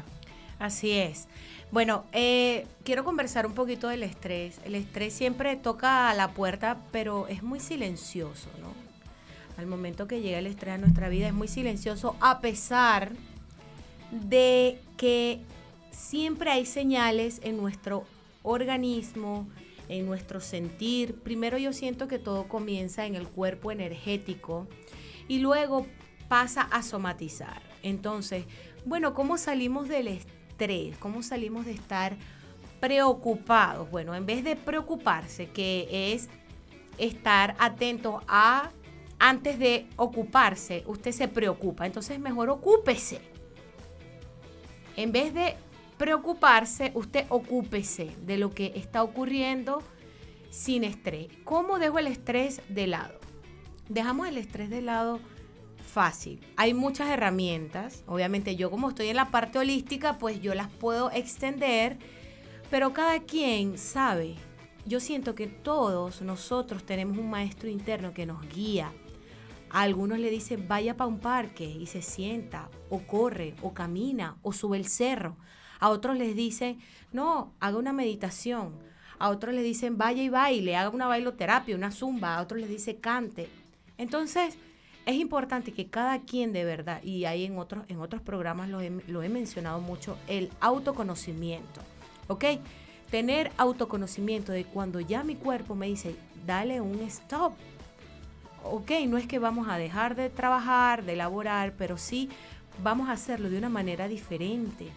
Así 0.57 0.91
es. 0.91 1.27
Bueno, 1.71 2.05
eh, 2.13 2.65
quiero 2.83 3.03
conversar 3.03 3.45
un 3.45 3.53
poquito 3.53 3.89
del 3.89 4.01
estrés. 4.01 4.59
El 4.65 4.73
estrés 4.73 5.13
siempre 5.13 5.55
toca 5.55 6.09
a 6.09 6.15
la 6.15 6.33
puerta, 6.33 6.79
pero 6.91 7.27
es 7.27 7.43
muy 7.43 7.59
silencioso, 7.59 8.49
¿no? 8.59 8.73
Al 9.55 9.67
momento 9.67 10.07
que 10.07 10.21
llega 10.21 10.39
el 10.39 10.47
estrés 10.47 10.75
a 10.75 10.77
nuestra 10.79 11.09
vida 11.09 11.27
es 11.27 11.33
muy 11.33 11.47
silencioso, 11.47 12.15
a 12.21 12.39
pesar 12.39 13.11
de 14.11 14.81
que 14.97 15.41
siempre 15.91 16.49
hay 16.49 16.65
señales 16.65 17.39
en 17.43 17.57
nuestro 17.57 18.05
organismo, 18.41 19.47
en 19.89 20.07
nuestro 20.07 20.41
sentir. 20.41 21.19
Primero 21.21 21.59
yo 21.59 21.71
siento 21.71 22.07
que 22.07 22.17
todo 22.17 22.47
comienza 22.47 23.05
en 23.05 23.13
el 23.15 23.27
cuerpo 23.27 23.71
energético 23.71 24.67
y 25.27 25.37
luego 25.39 25.85
pasa 26.29 26.61
a 26.63 26.81
somatizar. 26.81 27.61
Entonces, 27.83 28.45
bueno, 28.85 29.13
¿cómo 29.13 29.37
salimos 29.37 29.87
del 29.87 30.07
estrés? 30.07 30.38
¿Cómo 30.99 31.23
salimos 31.23 31.65
de 31.65 31.71
estar 31.71 32.17
preocupados? 32.81 33.89
Bueno, 33.89 34.13
en 34.13 34.25
vez 34.25 34.43
de 34.43 34.57
preocuparse, 34.57 35.47
que 35.47 36.13
es 36.13 36.27
estar 36.97 37.55
atento 37.59 38.21
a, 38.27 38.71
antes 39.19 39.57
de 39.57 39.87
ocuparse, 39.95 40.83
usted 40.85 41.11
se 41.11 41.29
preocupa. 41.29 41.85
Entonces 41.85 42.19
mejor 42.19 42.49
ocúpese. 42.49 43.21
En 44.97 45.13
vez 45.13 45.33
de 45.33 45.55
preocuparse, 45.97 46.91
usted 46.93 47.25
ocúpese 47.29 48.11
de 48.25 48.37
lo 48.37 48.49
que 48.49 48.73
está 48.75 49.01
ocurriendo 49.01 49.81
sin 50.49 50.83
estrés. 50.83 51.27
¿Cómo 51.45 51.79
dejo 51.79 51.99
el 51.99 52.07
estrés 52.07 52.61
de 52.67 52.87
lado? 52.87 53.17
Dejamos 53.87 54.27
el 54.27 54.37
estrés 54.37 54.69
de 54.69 54.81
lado 54.81 55.21
fácil. 55.89 56.39
Hay 56.55 56.73
muchas 56.73 57.09
herramientas. 57.09 58.03
Obviamente 58.07 58.55
yo 58.55 58.71
como 58.71 58.89
estoy 58.89 59.07
en 59.07 59.15
la 59.15 59.31
parte 59.31 59.59
holística, 59.59 60.17
pues 60.17 60.41
yo 60.41 60.53
las 60.55 60.69
puedo 60.69 61.11
extender, 61.11 61.97
pero 62.69 62.93
cada 62.93 63.19
quien 63.19 63.77
sabe. 63.77 64.35
Yo 64.85 64.99
siento 64.99 65.35
que 65.35 65.47
todos 65.47 66.21
nosotros 66.21 66.85
tenemos 66.85 67.17
un 67.17 67.29
maestro 67.29 67.69
interno 67.69 68.13
que 68.13 68.25
nos 68.25 68.47
guía. 68.47 68.91
A 69.69 69.81
algunos 69.81 70.17
le 70.19 70.31
dicen 70.31 70.67
vaya 70.67 70.95
para 70.95 71.07
un 71.07 71.19
parque 71.19 71.65
y 71.65 71.85
se 71.85 72.01
sienta, 72.01 72.69
o 72.89 72.99
corre, 72.99 73.55
o 73.61 73.73
camina, 73.73 74.37
o 74.41 74.53
sube 74.53 74.77
el 74.77 74.87
cerro. 74.87 75.37
A 75.79 75.89
otros 75.89 76.17
les 76.17 76.35
dicen, 76.35 76.79
no, 77.11 77.53
haga 77.59 77.77
una 77.77 77.93
meditación. 77.93 78.79
A 79.19 79.29
otros 79.29 79.53
les 79.53 79.63
dicen 79.63 79.97
vaya 79.97 80.23
y 80.23 80.29
baile, 80.29 80.75
haga 80.75 80.89
una 80.89 81.07
bailoterapia, 81.07 81.75
una 81.75 81.91
zumba. 81.91 82.35
A 82.35 82.41
otros 82.41 82.61
les 82.61 82.69
dice 82.69 82.97
cante. 82.97 83.49
Entonces, 83.97 84.57
es 85.09 85.15
importante 85.15 85.73
que 85.73 85.87
cada 85.87 86.19
quien 86.19 86.53
de 86.53 86.63
verdad, 86.63 87.01
y 87.03 87.25
ahí 87.25 87.45
en 87.45 87.57
otros, 87.57 87.83
en 87.87 87.99
otros 87.99 88.21
programas 88.21 88.69
lo 88.69 88.79
he, 88.79 88.91
lo 89.07 89.23
he 89.23 89.29
mencionado 89.29 89.79
mucho, 89.79 90.17
el 90.27 90.51
autoconocimiento, 90.59 91.81
¿ok? 92.27 92.45
Tener 93.09 93.51
autoconocimiento 93.57 94.51
de 94.51 94.65
cuando 94.65 94.99
ya 94.99 95.23
mi 95.23 95.35
cuerpo 95.35 95.73
me 95.73 95.87
dice, 95.87 96.15
dale 96.45 96.79
un 96.79 97.01
stop. 97.01 97.53
Ok, 98.63 98.91
no 99.07 99.17
es 99.17 99.25
que 99.25 99.39
vamos 99.39 99.67
a 99.67 99.77
dejar 99.77 100.15
de 100.15 100.29
trabajar, 100.29 101.03
de 101.03 101.13
elaborar, 101.13 101.73
pero 101.75 101.97
sí 101.97 102.29
vamos 102.83 103.09
a 103.09 103.13
hacerlo 103.13 103.49
de 103.49 103.57
una 103.57 103.69
manera 103.69 104.07
diferente. 104.07 104.89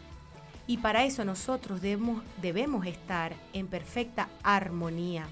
Y 0.67 0.79
para 0.79 1.05
eso 1.05 1.25
nosotros 1.25 1.81
debemos, 1.81 2.23
debemos 2.43 2.87
estar 2.87 3.33
en 3.53 3.67
perfecta 3.67 4.29
armonía 4.43 5.27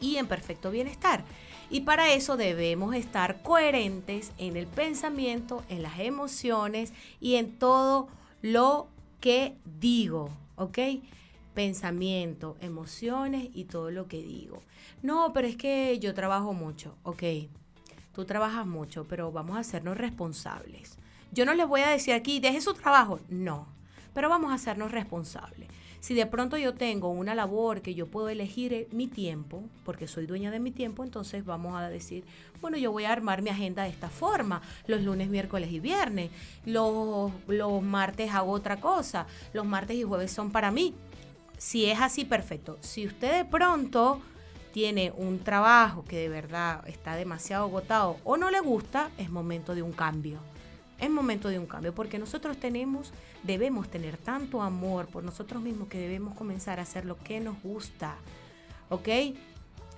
y 0.00 0.16
en 0.16 0.26
perfecto 0.26 0.70
bienestar. 0.70 1.22
Y 1.72 1.80
para 1.80 2.12
eso 2.12 2.36
debemos 2.36 2.94
estar 2.94 3.40
coherentes 3.40 4.32
en 4.36 4.58
el 4.58 4.66
pensamiento, 4.66 5.64
en 5.70 5.82
las 5.82 6.00
emociones 6.00 6.92
y 7.18 7.36
en 7.36 7.58
todo 7.58 8.08
lo 8.42 8.88
que 9.20 9.56
digo, 9.80 10.28
¿ok? 10.56 10.78
Pensamiento, 11.54 12.58
emociones 12.60 13.48
y 13.54 13.64
todo 13.64 13.90
lo 13.90 14.06
que 14.06 14.22
digo. 14.22 14.60
No, 15.02 15.32
pero 15.32 15.48
es 15.48 15.56
que 15.56 15.98
yo 15.98 16.12
trabajo 16.12 16.52
mucho, 16.52 16.94
¿ok? 17.04 17.22
Tú 18.14 18.26
trabajas 18.26 18.66
mucho, 18.66 19.06
pero 19.08 19.32
vamos 19.32 19.56
a 19.56 19.60
hacernos 19.60 19.96
responsables. 19.96 20.98
Yo 21.30 21.46
no 21.46 21.54
les 21.54 21.66
voy 21.66 21.80
a 21.80 21.88
decir 21.88 22.12
aquí, 22.12 22.38
deje 22.38 22.60
su 22.60 22.74
trabajo, 22.74 23.18
no, 23.30 23.66
pero 24.12 24.28
vamos 24.28 24.52
a 24.52 24.56
hacernos 24.56 24.92
responsables. 24.92 25.70
Si 26.02 26.14
de 26.14 26.26
pronto 26.26 26.56
yo 26.56 26.74
tengo 26.74 27.10
una 27.10 27.32
labor 27.32 27.80
que 27.80 27.94
yo 27.94 28.08
puedo 28.08 28.28
elegir 28.28 28.72
eh, 28.72 28.88
mi 28.90 29.06
tiempo, 29.06 29.62
porque 29.84 30.08
soy 30.08 30.26
dueña 30.26 30.50
de 30.50 30.58
mi 30.58 30.72
tiempo, 30.72 31.04
entonces 31.04 31.44
vamos 31.44 31.76
a 31.76 31.88
decir, 31.88 32.24
bueno, 32.60 32.76
yo 32.76 32.90
voy 32.90 33.04
a 33.04 33.12
armar 33.12 33.40
mi 33.40 33.50
agenda 33.50 33.84
de 33.84 33.90
esta 33.90 34.08
forma, 34.08 34.62
los 34.88 35.00
lunes, 35.02 35.28
miércoles 35.28 35.70
y 35.70 35.78
viernes, 35.78 36.32
los, 36.66 37.30
los 37.46 37.82
martes 37.82 38.32
hago 38.32 38.50
otra 38.50 38.80
cosa, 38.80 39.28
los 39.52 39.64
martes 39.64 39.96
y 39.96 40.02
jueves 40.02 40.32
son 40.32 40.50
para 40.50 40.72
mí. 40.72 40.92
Si 41.56 41.86
es 41.86 42.00
así, 42.00 42.24
perfecto. 42.24 42.78
Si 42.80 43.06
usted 43.06 43.36
de 43.36 43.44
pronto 43.44 44.20
tiene 44.72 45.12
un 45.16 45.38
trabajo 45.38 46.04
que 46.04 46.16
de 46.16 46.28
verdad 46.28 46.82
está 46.88 47.14
demasiado 47.14 47.66
agotado 47.66 48.16
o 48.24 48.36
no 48.36 48.50
le 48.50 48.58
gusta, 48.58 49.12
es 49.18 49.30
momento 49.30 49.72
de 49.76 49.82
un 49.82 49.92
cambio 49.92 50.40
es 51.02 51.10
momento 51.10 51.48
de 51.48 51.58
un 51.58 51.66
cambio, 51.66 51.92
porque 51.94 52.18
nosotros 52.18 52.56
tenemos, 52.56 53.12
debemos 53.42 53.90
tener 53.90 54.16
tanto 54.16 54.62
amor 54.62 55.08
por 55.08 55.24
nosotros 55.24 55.60
mismos 55.60 55.88
que 55.88 55.98
debemos 55.98 56.34
comenzar 56.34 56.78
a 56.78 56.82
hacer 56.82 57.04
lo 57.04 57.18
que 57.18 57.40
nos 57.40 57.60
gusta, 57.60 58.16
¿ok? 58.88 59.08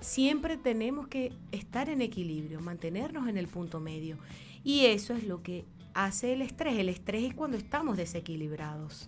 Siempre 0.01 0.57
tenemos 0.57 1.07
que 1.07 1.31
estar 1.51 1.89
en 1.89 2.01
equilibrio, 2.01 2.59
mantenernos 2.59 3.27
en 3.27 3.37
el 3.37 3.47
punto 3.47 3.79
medio. 3.79 4.17
Y 4.63 4.85
eso 4.87 5.13
es 5.13 5.25
lo 5.25 5.43
que 5.43 5.63
hace 5.93 6.33
el 6.33 6.41
estrés? 6.41 6.77
El 6.77 6.89
estrés 6.89 7.23
es 7.23 7.33
cuando 7.35 7.55
estamos 7.55 7.97
desequilibrados. 7.97 9.07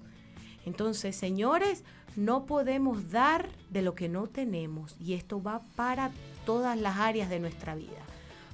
Entonces, 0.66 1.16
señores, 1.16 1.84
no 2.16 2.46
podemos 2.46 3.10
dar 3.10 3.50
de 3.72 3.82
lo 3.82 3.96
que 3.96 4.08
no 4.08 4.28
tenemos 4.28 4.96
y 5.00 5.14
esto 5.14 5.42
va 5.42 5.62
para 5.76 6.12
todas 6.46 6.78
las 6.78 6.98
áreas 6.98 7.30
de 7.30 7.40
nuestra 7.40 7.76
vida. 7.76 8.04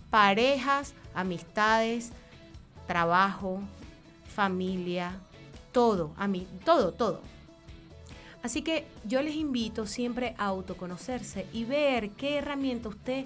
Parejas, 0.10 0.94
amistades, 1.14 2.12
trabajo, 2.88 3.62
familia, 4.28 5.20
todo, 5.72 6.14
a 6.18 6.28
mí, 6.28 6.48
todo, 6.66 6.92
todo. 6.92 7.22
Así 8.42 8.62
que 8.62 8.86
yo 9.06 9.22
les 9.22 9.36
invito 9.36 9.86
siempre 9.86 10.36
a 10.38 10.48
autoconocerse 10.48 11.48
y 11.54 11.64
ver 11.64 12.12
qué 12.12 12.38
herramienta 12.38 12.90
usted 12.90 13.26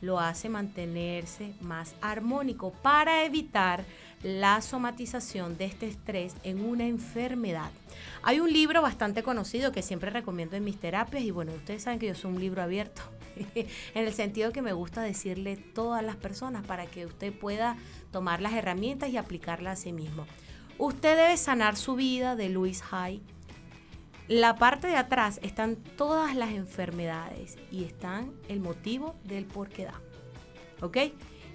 lo 0.00 0.20
hace 0.20 0.48
mantenerse 0.48 1.54
más 1.60 1.94
armónico 2.00 2.70
para 2.70 3.24
evitar 3.24 3.84
la 4.22 4.60
somatización 4.60 5.56
de 5.56 5.66
este 5.66 5.86
estrés 5.86 6.34
en 6.42 6.64
una 6.64 6.86
enfermedad. 6.86 7.70
Hay 8.22 8.40
un 8.40 8.52
libro 8.52 8.82
bastante 8.82 9.22
conocido 9.22 9.72
que 9.72 9.82
siempre 9.82 10.10
recomiendo 10.10 10.56
en 10.56 10.64
mis 10.64 10.78
terapias 10.78 11.22
y 11.22 11.30
bueno, 11.30 11.52
ustedes 11.52 11.82
saben 11.82 11.98
que 11.98 12.08
yo 12.08 12.14
soy 12.14 12.32
un 12.32 12.40
libro 12.40 12.62
abierto 12.62 13.02
en 13.54 13.68
el 13.94 14.12
sentido 14.12 14.52
que 14.52 14.62
me 14.62 14.72
gusta 14.72 15.02
decirle 15.02 15.56
todas 15.56 16.04
las 16.04 16.16
personas 16.16 16.66
para 16.66 16.86
que 16.86 17.06
usted 17.06 17.32
pueda 17.32 17.76
tomar 18.10 18.40
las 18.40 18.54
herramientas 18.54 19.10
y 19.10 19.16
aplicarlas 19.16 19.78
a 19.78 19.82
sí 19.82 19.92
mismo. 19.92 20.26
Usted 20.78 21.16
debe 21.16 21.36
sanar 21.36 21.76
su 21.76 21.96
vida 21.96 22.36
de 22.36 22.48
Luis 22.48 22.82
Hay. 22.90 23.22
La 24.28 24.56
parte 24.56 24.88
de 24.88 24.96
atrás 24.96 25.40
están 25.42 25.76
todas 25.76 26.36
las 26.36 26.50
enfermedades 26.50 27.56
y 27.72 27.84
están 27.84 28.32
el 28.48 28.60
motivo 28.60 29.16
del 29.24 29.46
por 29.46 29.70
qué 29.70 29.86
da. 29.86 30.00
¿Ok? 30.82 30.98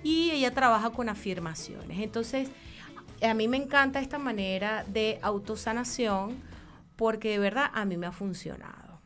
Y 0.03 0.31
ella 0.31 0.53
trabaja 0.53 0.89
con 0.91 1.09
afirmaciones. 1.09 1.99
Entonces, 1.99 2.49
a 3.21 3.33
mí 3.33 3.47
me 3.47 3.57
encanta 3.57 4.01
esta 4.01 4.19
manera 4.19 4.83
de 4.87 5.19
autosanación 5.21 6.37
porque 6.95 7.29
de 7.29 7.39
verdad 7.39 7.71
a 7.73 7.85
mí 7.85 7.97
me 7.97 8.07
ha 8.07 8.11
funcionado. 8.11 8.99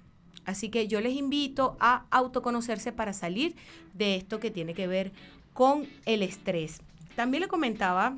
Así 0.46 0.70
que 0.70 0.88
yo 0.88 1.02
les 1.02 1.14
invito 1.14 1.76
a 1.80 2.06
autoconocerse 2.10 2.92
para 2.92 3.14
salir 3.14 3.56
de 3.94 4.16
esto 4.16 4.40
que 4.40 4.50
tiene 4.50 4.74
que 4.74 4.88
ver 4.88 5.12
con 5.54 5.88
el 6.06 6.24
estrés. 6.24 6.82
También 7.16 7.42
le 7.42 7.48
comentaba 7.48 8.16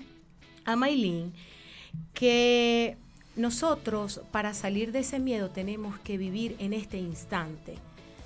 a 0.65 0.75
Maylin 0.75 1.33
que 2.13 2.97
nosotros 3.35 4.21
para 4.31 4.53
salir 4.53 4.91
de 4.91 4.99
ese 4.99 5.19
miedo 5.19 5.49
tenemos 5.49 5.97
que 5.99 6.17
vivir 6.17 6.55
en 6.59 6.73
este 6.73 6.97
instante. 6.97 7.75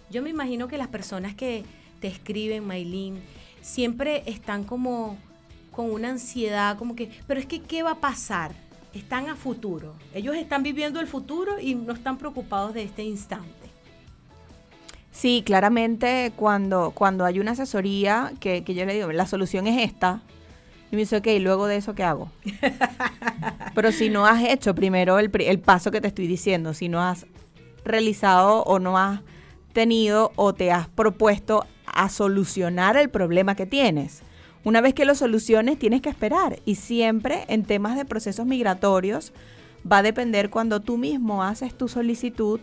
Yo 0.09 0.21
me 0.21 0.29
imagino 0.29 0.67
que 0.67 0.77
las 0.77 0.87
personas 0.89 1.35
que 1.35 1.63
te 2.01 2.07
escriben, 2.07 2.65
Maylin, 2.65 3.21
siempre 3.63 4.21
están 4.27 4.63
como 4.63 5.17
con 5.71 5.89
una 5.89 6.09
ansiedad, 6.09 6.77
como 6.77 6.95
que, 6.95 7.09
pero 7.25 7.39
es 7.39 7.47
que, 7.47 7.61
¿qué 7.61 7.81
va 7.81 7.91
a 7.91 7.99
pasar? 7.99 8.51
Están 8.93 9.27
a 9.29 9.35
futuro. 9.35 9.95
Ellos 10.13 10.35
están 10.35 10.61
viviendo 10.61 10.99
el 10.99 11.07
futuro 11.07 11.59
y 11.59 11.73
no 11.73 11.93
están 11.93 12.19
preocupados 12.19 12.75
de 12.75 12.83
este 12.83 13.03
instante. 13.03 13.49
Sí, 15.11 15.41
claramente 15.43 16.31
cuando, 16.35 16.91
cuando 16.91 17.25
hay 17.25 17.39
una 17.39 17.51
asesoría 17.51 18.33
que, 18.39 18.63
que 18.63 18.75
yo 18.75 18.85
le 18.85 18.93
digo, 18.93 19.11
la 19.11 19.25
solución 19.25 19.65
es 19.65 19.83
esta, 19.83 20.21
y 20.91 20.95
me 20.95 21.01
dice, 21.01 21.17
ok, 21.17 21.27
luego 21.39 21.65
de 21.65 21.77
eso, 21.77 21.95
¿qué 21.95 22.03
hago? 22.03 22.31
Pero 23.75 23.91
si 23.91 24.09
no 24.09 24.27
has 24.27 24.43
hecho 24.43 24.75
primero 24.75 25.17
el, 25.17 25.31
el 25.41 25.59
paso 25.59 25.89
que 25.89 26.01
te 26.01 26.07
estoy 26.07 26.27
diciendo, 26.27 26.75
si 26.75 26.87
no 26.87 27.01
has 27.01 27.25
realizado 27.83 28.63
o 28.63 28.77
no 28.77 28.95
has 28.99 29.21
tenido 29.73 30.31
o 30.35 30.53
te 30.53 30.71
has 30.71 30.87
propuesto 30.87 31.65
a 31.93 32.09
solucionar 32.09 32.97
el 32.97 33.09
problema 33.09 33.55
que 33.55 33.65
tienes. 33.65 34.21
Una 34.63 34.81
vez 34.81 34.93
que 34.93 35.05
lo 35.05 35.15
soluciones, 35.15 35.77
tienes 35.77 36.01
que 36.01 36.09
esperar. 36.09 36.59
Y 36.65 36.75
siempre 36.75 37.45
en 37.47 37.63
temas 37.63 37.97
de 37.97 38.05
procesos 38.05 38.45
migratorios 38.45 39.33
va 39.89 39.97
a 39.97 40.03
depender 40.03 40.49
cuando 40.49 40.79
tú 40.79 40.97
mismo 40.97 41.43
haces 41.43 41.73
tu 41.77 41.87
solicitud 41.87 42.59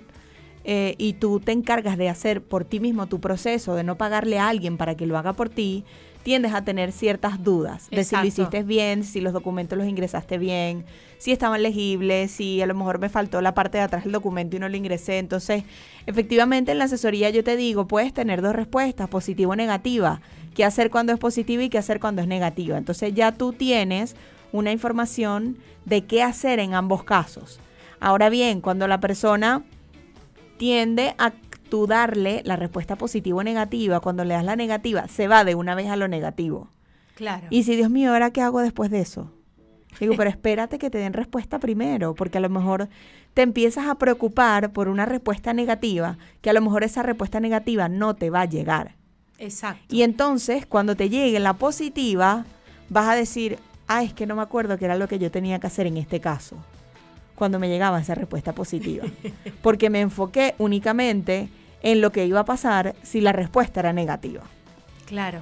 eh, 0.64 0.94
y 0.98 1.14
tú 1.14 1.40
te 1.40 1.52
encargas 1.52 1.98
de 1.98 2.08
hacer 2.08 2.42
por 2.42 2.64
ti 2.64 2.80
mismo 2.80 3.06
tu 3.06 3.20
proceso, 3.20 3.74
de 3.74 3.84
no 3.84 3.96
pagarle 3.96 4.38
a 4.38 4.48
alguien 4.48 4.76
para 4.76 4.94
que 4.94 5.06
lo 5.06 5.18
haga 5.18 5.32
por 5.32 5.48
ti, 5.48 5.84
tiendes 6.22 6.52
a 6.52 6.62
tener 6.64 6.92
ciertas 6.92 7.42
dudas 7.42 7.88
de 7.90 8.04
si 8.04 8.14
lo 8.16 8.24
hiciste 8.24 8.62
bien, 8.62 9.04
si 9.04 9.20
los 9.20 9.32
documentos 9.32 9.78
los 9.78 9.86
ingresaste 9.86 10.38
bien, 10.38 10.84
si 11.18 11.32
estaban 11.32 11.62
legibles, 11.62 12.30
si 12.30 12.60
a 12.60 12.66
lo 12.66 12.74
mejor 12.74 12.98
me 12.98 13.08
faltó 13.08 13.40
la 13.40 13.54
parte 13.54 13.78
de 13.78 13.84
atrás 13.84 14.04
del 14.04 14.12
documento 14.12 14.56
y 14.56 14.58
no 14.58 14.68
lo 14.68 14.76
ingresé. 14.76 15.18
Entonces, 15.18 15.64
efectivamente 16.06 16.72
en 16.72 16.78
la 16.78 16.84
asesoría 16.84 17.30
yo 17.30 17.42
te 17.42 17.56
digo, 17.56 17.86
puedes 17.86 18.12
tener 18.12 18.42
dos 18.42 18.54
respuestas, 18.54 19.08
positiva 19.08 19.52
o 19.52 19.56
negativa. 19.56 20.20
¿Qué 20.54 20.64
hacer 20.64 20.90
cuando 20.90 21.12
es 21.12 21.18
positiva 21.18 21.62
y 21.62 21.70
qué 21.70 21.78
hacer 21.78 22.00
cuando 22.00 22.22
es 22.22 22.28
negativa? 22.28 22.76
Entonces 22.76 23.14
ya 23.14 23.32
tú 23.32 23.52
tienes 23.52 24.16
una 24.52 24.72
información 24.72 25.58
de 25.84 26.04
qué 26.04 26.22
hacer 26.22 26.58
en 26.58 26.74
ambos 26.74 27.04
casos. 27.04 27.60
Ahora 28.00 28.30
bien, 28.30 28.60
cuando 28.60 28.88
la 28.88 29.00
persona 29.00 29.62
tiende 30.58 31.14
a 31.18 31.32
tú 31.70 31.86
darle 31.86 32.42
la 32.44 32.56
respuesta 32.56 32.96
positiva 32.96 33.38
o 33.38 33.42
negativa, 33.42 34.00
cuando 34.00 34.24
le 34.24 34.34
das 34.34 34.44
la 34.44 34.56
negativa, 34.56 35.08
se 35.08 35.28
va 35.28 35.44
de 35.44 35.54
una 35.54 35.74
vez 35.74 35.88
a 35.88 35.96
lo 35.96 36.08
negativo. 36.08 36.68
Claro. 37.14 37.46
Y 37.48 37.62
si 37.62 37.76
Dios 37.76 37.90
mío, 37.90 38.12
¿ahora 38.12 38.30
qué 38.30 38.42
hago 38.42 38.60
después 38.60 38.90
de 38.90 39.00
eso? 39.00 39.30
Digo, 39.98 40.14
pero 40.16 40.30
espérate 40.30 40.78
que 40.78 40.90
te 40.90 40.98
den 40.98 41.12
respuesta 41.12 41.58
primero, 41.58 42.14
porque 42.14 42.38
a 42.38 42.40
lo 42.40 42.48
mejor 42.48 42.88
te 43.34 43.42
empiezas 43.42 43.86
a 43.86 43.96
preocupar 43.96 44.72
por 44.72 44.88
una 44.88 45.06
respuesta 45.06 45.52
negativa, 45.52 46.18
que 46.40 46.50
a 46.50 46.52
lo 46.52 46.60
mejor 46.60 46.84
esa 46.84 47.02
respuesta 47.02 47.40
negativa 47.40 47.88
no 47.88 48.14
te 48.14 48.30
va 48.30 48.42
a 48.42 48.46
llegar. 48.46 48.96
Exacto. 49.38 49.82
Y 49.88 50.02
entonces, 50.02 50.66
cuando 50.66 50.96
te 50.96 51.08
llegue 51.08 51.40
la 51.40 51.54
positiva, 51.54 52.44
vas 52.88 53.08
a 53.08 53.14
decir, 53.14 53.58
ah, 53.88 54.02
es 54.02 54.12
que 54.12 54.26
no 54.26 54.36
me 54.36 54.42
acuerdo 54.42 54.78
que 54.78 54.84
era 54.84 54.96
lo 54.96 55.08
que 55.08 55.18
yo 55.18 55.30
tenía 55.30 55.58
que 55.58 55.66
hacer 55.66 55.86
en 55.86 55.96
este 55.96 56.20
caso, 56.20 56.56
cuando 57.34 57.58
me 57.58 57.68
llegaba 57.68 58.00
esa 58.00 58.14
respuesta 58.14 58.54
positiva. 58.54 59.04
Porque 59.62 59.90
me 59.90 60.00
enfoqué 60.00 60.54
únicamente 60.58 61.48
en 61.82 62.00
lo 62.00 62.12
que 62.12 62.26
iba 62.26 62.40
a 62.40 62.44
pasar 62.44 62.94
si 63.02 63.20
la 63.20 63.32
respuesta 63.32 63.80
era 63.80 63.92
negativa. 63.92 64.42
Claro. 65.06 65.40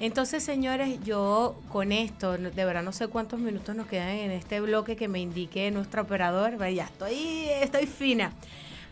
Entonces, 0.00 0.42
señores, 0.42 0.98
yo 1.04 1.60
con 1.68 1.92
esto, 1.92 2.38
de 2.38 2.64
verdad 2.64 2.82
no 2.82 2.92
sé 2.92 3.08
cuántos 3.08 3.38
minutos 3.38 3.76
nos 3.76 3.86
quedan 3.86 4.08
en 4.08 4.30
este 4.30 4.60
bloque 4.60 4.96
que 4.96 5.08
me 5.08 5.20
indique 5.20 5.70
nuestro 5.70 6.02
operador, 6.02 6.56
ya 6.72 6.84
estoy, 6.84 7.48
estoy 7.60 7.86
fina. 7.86 8.32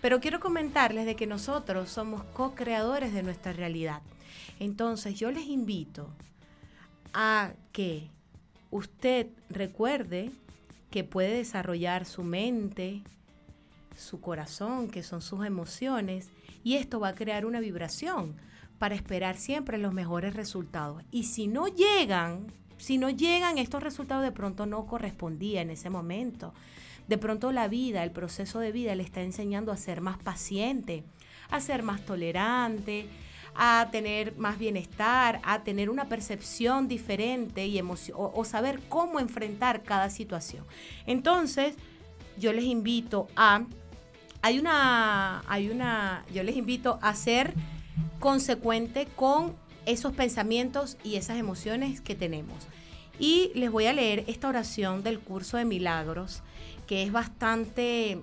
Pero 0.03 0.20
quiero 0.20 0.38
comentarles 0.38 1.07
de 1.07 1.16
que 1.16 1.27
nosotros 1.27 1.88
somos 1.88 2.24
co-creadores 2.35 3.14
de 3.14 3.22
nuestra 3.22 3.53
realidad. 3.53 4.03
Entonces, 4.61 5.18
yo 5.18 5.31
les 5.31 5.46
invito 5.46 6.11
a 7.14 7.53
que 7.72 8.11
usted 8.70 9.29
recuerde 9.48 10.31
que 10.90 11.05
puede 11.05 11.38
desarrollar 11.38 12.05
su 12.05 12.22
mente, 12.22 13.03
su 13.96 14.20
corazón, 14.20 14.90
que 14.90 15.03
son 15.03 15.22
sus 15.22 15.44
emociones, 15.44 16.29
y 16.64 16.75
esto 16.75 17.01
va 17.01 17.09
a 17.09 17.14
crear 17.14 17.47
una 17.47 17.61
vibración 17.61 18.37
para 18.79 18.94
esperar 18.94 19.37
siempre 19.37 19.79
los 19.79 19.92
mejores 19.92 20.35
resultados. 20.35 21.03
Y 21.11 21.25
si 21.25 21.47
no 21.47 21.66
llegan, 21.68 22.53
si 22.77 22.99
no 22.99 23.11
llegan 23.11 23.59
estos 23.59 23.83
resultados, 23.83 24.23
de 24.23 24.33
pronto 24.33 24.66
no 24.66 24.87
correspondía 24.87 25.62
en 25.62 25.71
ese 25.71 25.90
momento. 25.90 26.55
De 27.09 27.18
pronto 27.18 27.53
la 27.53 27.68
vida, 27.68 28.05
el 28.05 28.11
proceso 28.11 28.61
de 28.61 28.73
vida 28.73 28.94
le 28.94 29.03
está 29.03 29.23
enseñando 29.23 29.73
a 29.73 29.77
ser 29.77 30.01
más 30.01 30.18
paciente, 30.18 31.05
a 31.51 31.61
ser 31.61 31.83
más 31.83 32.05
tolerante, 32.05 33.07
a 33.55 33.88
tener 33.90 34.37
más 34.37 34.59
bienestar, 34.59 35.40
a 35.42 35.64
tener 35.64 35.90
una 35.90 36.09
percepción 36.09 36.87
diferente 36.87 37.66
y 37.66 37.81
o, 37.81 37.97
o 38.14 38.44
saber 38.44 38.81
cómo 38.88 39.18
enfrentar 39.18 39.83
cada 39.83 40.11
situación. 40.11 40.64
Entonces, 41.07 41.75
yo 42.38 42.53
les 42.53 42.64
invito 42.64 43.27
a 43.35 43.64
hay 44.42 44.59
una, 44.59 45.42
hay 45.48 45.70
una, 45.70 46.24
yo 46.33 46.42
les 46.42 46.57
invito 46.57 46.98
a 47.03 47.14
ser 47.14 47.55
consecuente 48.20 49.07
con 49.16 49.55
esos 49.87 50.12
pensamientos 50.12 50.96
y 51.03 51.16
esas 51.16 51.38
emociones 51.38 52.01
que 52.01 52.14
tenemos. 52.14 52.68
Y 53.18 53.51
les 53.55 53.70
voy 53.70 53.87
a 53.87 53.92
leer 53.92 54.24
esta 54.29 54.48
oración 54.48 55.03
del 55.03 55.18
curso 55.18 55.57
de 55.57 55.64
milagros, 55.64 56.42
que 56.87 57.03
es 57.03 57.11
bastante 57.11 58.20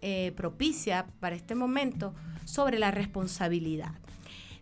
eh, 0.00 0.32
propicia 0.36 1.06
para 1.20 1.36
este 1.36 1.54
momento, 1.54 2.14
sobre 2.44 2.78
la 2.78 2.90
responsabilidad. 2.90 3.92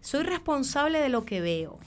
Soy 0.01 0.25
responsable 0.25 0.99
de 0.99 1.09
lo 1.09 1.25
que 1.25 1.41
veo. 1.41 1.79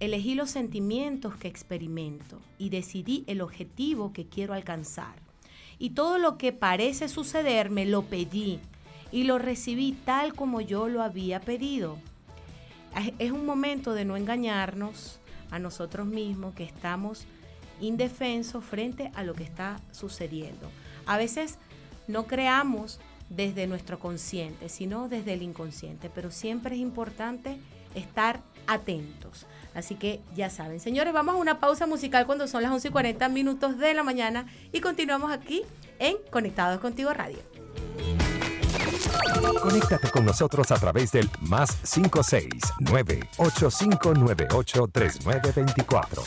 Elegí 0.00 0.34
los 0.34 0.50
sentimientos 0.50 1.36
que 1.36 1.48
experimento 1.48 2.40
y 2.58 2.70
decidí 2.70 3.24
el 3.28 3.40
objetivo 3.40 4.12
que 4.12 4.26
quiero 4.26 4.54
alcanzar 4.54 5.25
y 5.78 5.90
todo 5.90 6.18
lo 6.18 6.38
que 6.38 6.52
parece 6.52 7.08
suceder 7.08 7.70
me 7.70 7.86
lo 7.86 8.02
pedí 8.02 8.60
y 9.12 9.24
lo 9.24 9.38
recibí 9.38 9.92
tal 9.92 10.34
como 10.34 10.60
yo 10.60 10.88
lo 10.88 11.02
había 11.02 11.40
pedido. 11.40 11.98
Es 13.18 13.30
un 13.30 13.44
momento 13.44 13.92
de 13.92 14.04
no 14.04 14.16
engañarnos 14.16 15.20
a 15.50 15.58
nosotros 15.58 16.06
mismos 16.06 16.54
que 16.54 16.64
estamos 16.64 17.26
indefensos 17.80 18.64
frente 18.64 19.10
a 19.14 19.22
lo 19.22 19.34
que 19.34 19.44
está 19.44 19.80
sucediendo. 19.92 20.70
A 21.04 21.18
veces 21.18 21.58
no 22.08 22.26
creamos 22.26 22.98
desde 23.28 23.66
nuestro 23.66 23.98
consciente, 23.98 24.68
sino 24.68 25.08
desde 25.08 25.34
el 25.34 25.42
inconsciente, 25.42 26.10
pero 26.14 26.30
siempre 26.30 26.76
es 26.76 26.80
importante 26.80 27.58
estar 27.94 28.42
atentos. 28.66 29.46
Así 29.74 29.94
que 29.94 30.20
ya 30.34 30.48
saben, 30.48 30.80
señores, 30.80 31.12
vamos 31.12 31.34
a 31.34 31.38
una 31.38 31.60
pausa 31.60 31.86
musical 31.86 32.26
cuando 32.26 32.48
son 32.48 32.62
las 32.62 32.72
11 32.72 32.88
y 32.88 32.90
40 32.90 33.28
minutos 33.28 33.78
de 33.78 33.92
la 33.92 34.02
mañana 34.02 34.46
y 34.72 34.80
continuamos 34.80 35.30
aquí 35.30 35.62
en 35.98 36.16
Conectados 36.30 36.80
Contigo 36.80 37.12
Radio. 37.12 37.38
Conéctate 39.60 40.10
con 40.10 40.24
nosotros 40.24 40.70
a 40.70 40.76
través 40.76 41.12
del 41.12 41.28
más 41.42 41.76
569 41.92 43.28
8598 43.36 44.88
3924. 44.92 46.22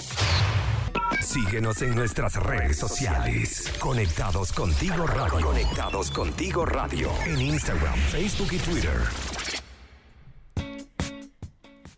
Síguenos 1.21 1.81
en 1.81 1.95
nuestras 1.95 2.35
redes 2.35 2.77
sociales. 2.77 3.71
Conectados 3.79 4.51
contigo 4.53 5.05
radio. 5.05 5.45
Conectados 5.45 6.11
contigo 6.11 6.65
radio. 6.65 7.11
En 7.25 7.41
Instagram, 7.41 7.95
Facebook 8.11 8.49
y 8.53 8.57
Twitter. 8.57 9.38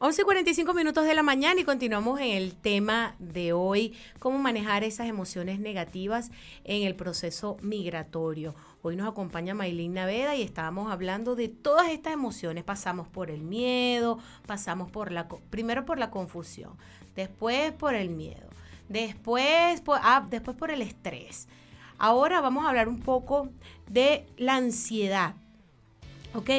11 0.04 0.20
y 0.20 0.26
45 0.26 0.74
minutos 0.74 1.06
de 1.06 1.14
la 1.14 1.22
mañana 1.22 1.62
y 1.62 1.64
continuamos 1.64 2.20
en 2.22 2.32
el 2.32 2.56
tema 2.56 3.14
de 3.20 3.54
hoy, 3.54 3.96
cómo 4.18 4.40
manejar 4.40 4.84
esas 4.84 5.08
emociones 5.08 5.60
negativas 5.60 6.32
en 6.64 6.88
el 6.88 6.96
proceso 6.96 7.58
migratorio. 7.62 8.56
Hoy 8.82 8.96
nos 8.96 9.08
acompaña 9.08 9.54
Maylin 9.54 9.94
Naveda 9.94 10.36
y 10.36 10.42
estábamos 10.42 10.92
hablando 10.92 11.36
de 11.36 11.50
todas 11.50 11.90
estas 11.90 12.14
emociones. 12.14 12.64
Pasamos 12.64 13.10
por 13.10 13.30
el 13.30 13.44
miedo, 13.44 14.18
pasamos 14.48 14.90
por 14.90 15.12
la, 15.12 15.28
primero 15.52 15.86
por 15.86 16.00
la 16.00 16.10
confusión, 16.10 16.72
después 17.16 17.72
por 17.72 17.94
el 17.94 18.10
miedo, 18.10 18.50
después 18.90 19.82
por, 19.82 20.00
ah, 20.02 20.26
después 20.28 20.58
por 20.58 20.72
el 20.72 20.82
estrés. 20.82 21.48
Ahora 22.00 22.42
vamos 22.42 22.66
a 22.66 22.70
hablar 22.70 22.90
un 22.90 23.02
poco 23.02 23.50
de 23.88 24.26
la 24.38 24.56
ansiedad. 24.56 25.36
¿Ok? 26.34 26.50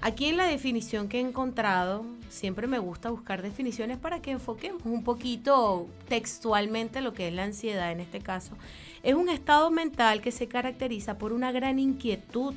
Aquí 0.00 0.26
en 0.26 0.36
la 0.36 0.46
definición 0.46 1.08
que 1.08 1.18
he 1.18 1.20
encontrado, 1.20 2.06
siempre 2.28 2.68
me 2.68 2.78
gusta 2.78 3.10
buscar 3.10 3.42
definiciones 3.42 3.98
para 3.98 4.22
que 4.22 4.30
enfoquemos 4.30 4.82
un 4.84 5.02
poquito 5.02 5.88
textualmente 6.08 7.00
lo 7.00 7.12
que 7.12 7.26
es 7.26 7.34
la 7.34 7.42
ansiedad 7.42 7.90
en 7.90 7.98
este 7.98 8.20
caso. 8.20 8.56
Es 9.02 9.14
un 9.14 9.28
estado 9.28 9.72
mental 9.72 10.20
que 10.20 10.30
se 10.30 10.46
caracteriza 10.46 11.18
por 11.18 11.32
una 11.32 11.50
gran 11.50 11.80
inquietud, 11.80 12.54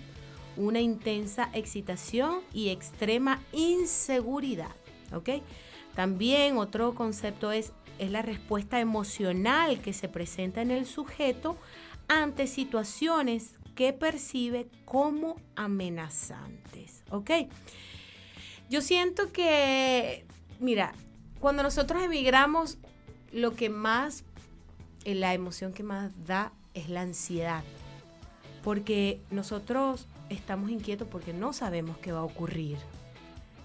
una 0.55 0.81
intensa 0.81 1.49
excitación 1.53 2.41
y 2.53 2.69
extrema 2.69 3.41
inseguridad. 3.53 4.75
También 5.95 6.57
otro 6.57 6.93
concepto 6.93 7.51
es, 7.51 7.73
es 7.97 8.11
la 8.11 8.21
respuesta 8.21 8.79
emocional 8.79 9.81
que 9.81 9.93
se 9.93 10.07
presenta 10.07 10.61
en 10.61 10.69
el 10.69 10.85
sujeto 10.85 11.57
ante 12.07 12.45
situaciones 12.45 13.55
que 13.73 13.93
percibe 13.93 14.67
como 14.85 15.37
amenazantes. 15.55 17.00
¿Ok? 17.11 17.31
Yo 18.69 18.81
siento 18.81 19.31
que, 19.31 20.25
mira, 20.59 20.93
cuando 21.39 21.61
nosotros 21.61 22.01
emigramos, 22.01 22.77
lo 23.31 23.55
que 23.55 23.69
más, 23.69 24.23
eh, 25.03 25.15
la 25.15 25.33
emoción 25.33 25.73
que 25.73 25.83
más 25.83 26.25
da 26.25 26.51
es 26.73 26.89
la 26.89 27.01
ansiedad. 27.01 27.63
Porque 28.63 29.19
nosotros 29.31 30.07
estamos 30.29 30.69
inquietos 30.69 31.07
porque 31.07 31.33
no 31.33 31.53
sabemos 31.53 31.97
qué 31.97 32.11
va 32.11 32.19
a 32.19 32.23
ocurrir. 32.23 32.77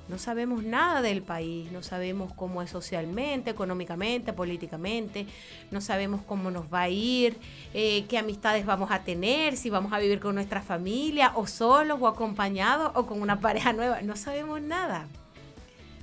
No 0.09 0.19
sabemos 0.19 0.63
nada 0.63 1.03
del 1.03 1.23
país, 1.23 1.73
no 1.73 1.83
sabemos 1.83 2.33
cómo 2.33 2.63
es 2.63 2.71
socialmente, 2.71 3.51
económicamente, 3.51 4.33
políticamente, 4.33 5.27
no 5.73 5.81
sabemos 5.81 6.23
cómo 6.23 6.51
nos 6.53 6.73
va 6.73 6.83
a 6.83 6.89
ir, 6.89 7.37
eh, 7.75 8.05
qué 8.09 8.19
amistades 8.19 8.65
vamos 8.67 8.93
a 8.93 9.03
tener, 9.03 9.57
si 9.57 9.69
vamos 9.69 9.93
a 9.93 9.99
vivir 9.99 10.21
con 10.21 10.37
nuestra 10.37 10.63
familia 10.63 11.33
o 11.35 11.49
solos 11.49 11.99
o 12.01 12.07
acompañados 12.07 12.93
o 12.95 13.07
con 13.07 13.21
una 13.21 13.41
pareja 13.41 13.73
nueva. 13.73 14.01
No 14.03 14.15
sabemos 14.15 14.61
nada. 14.63 15.09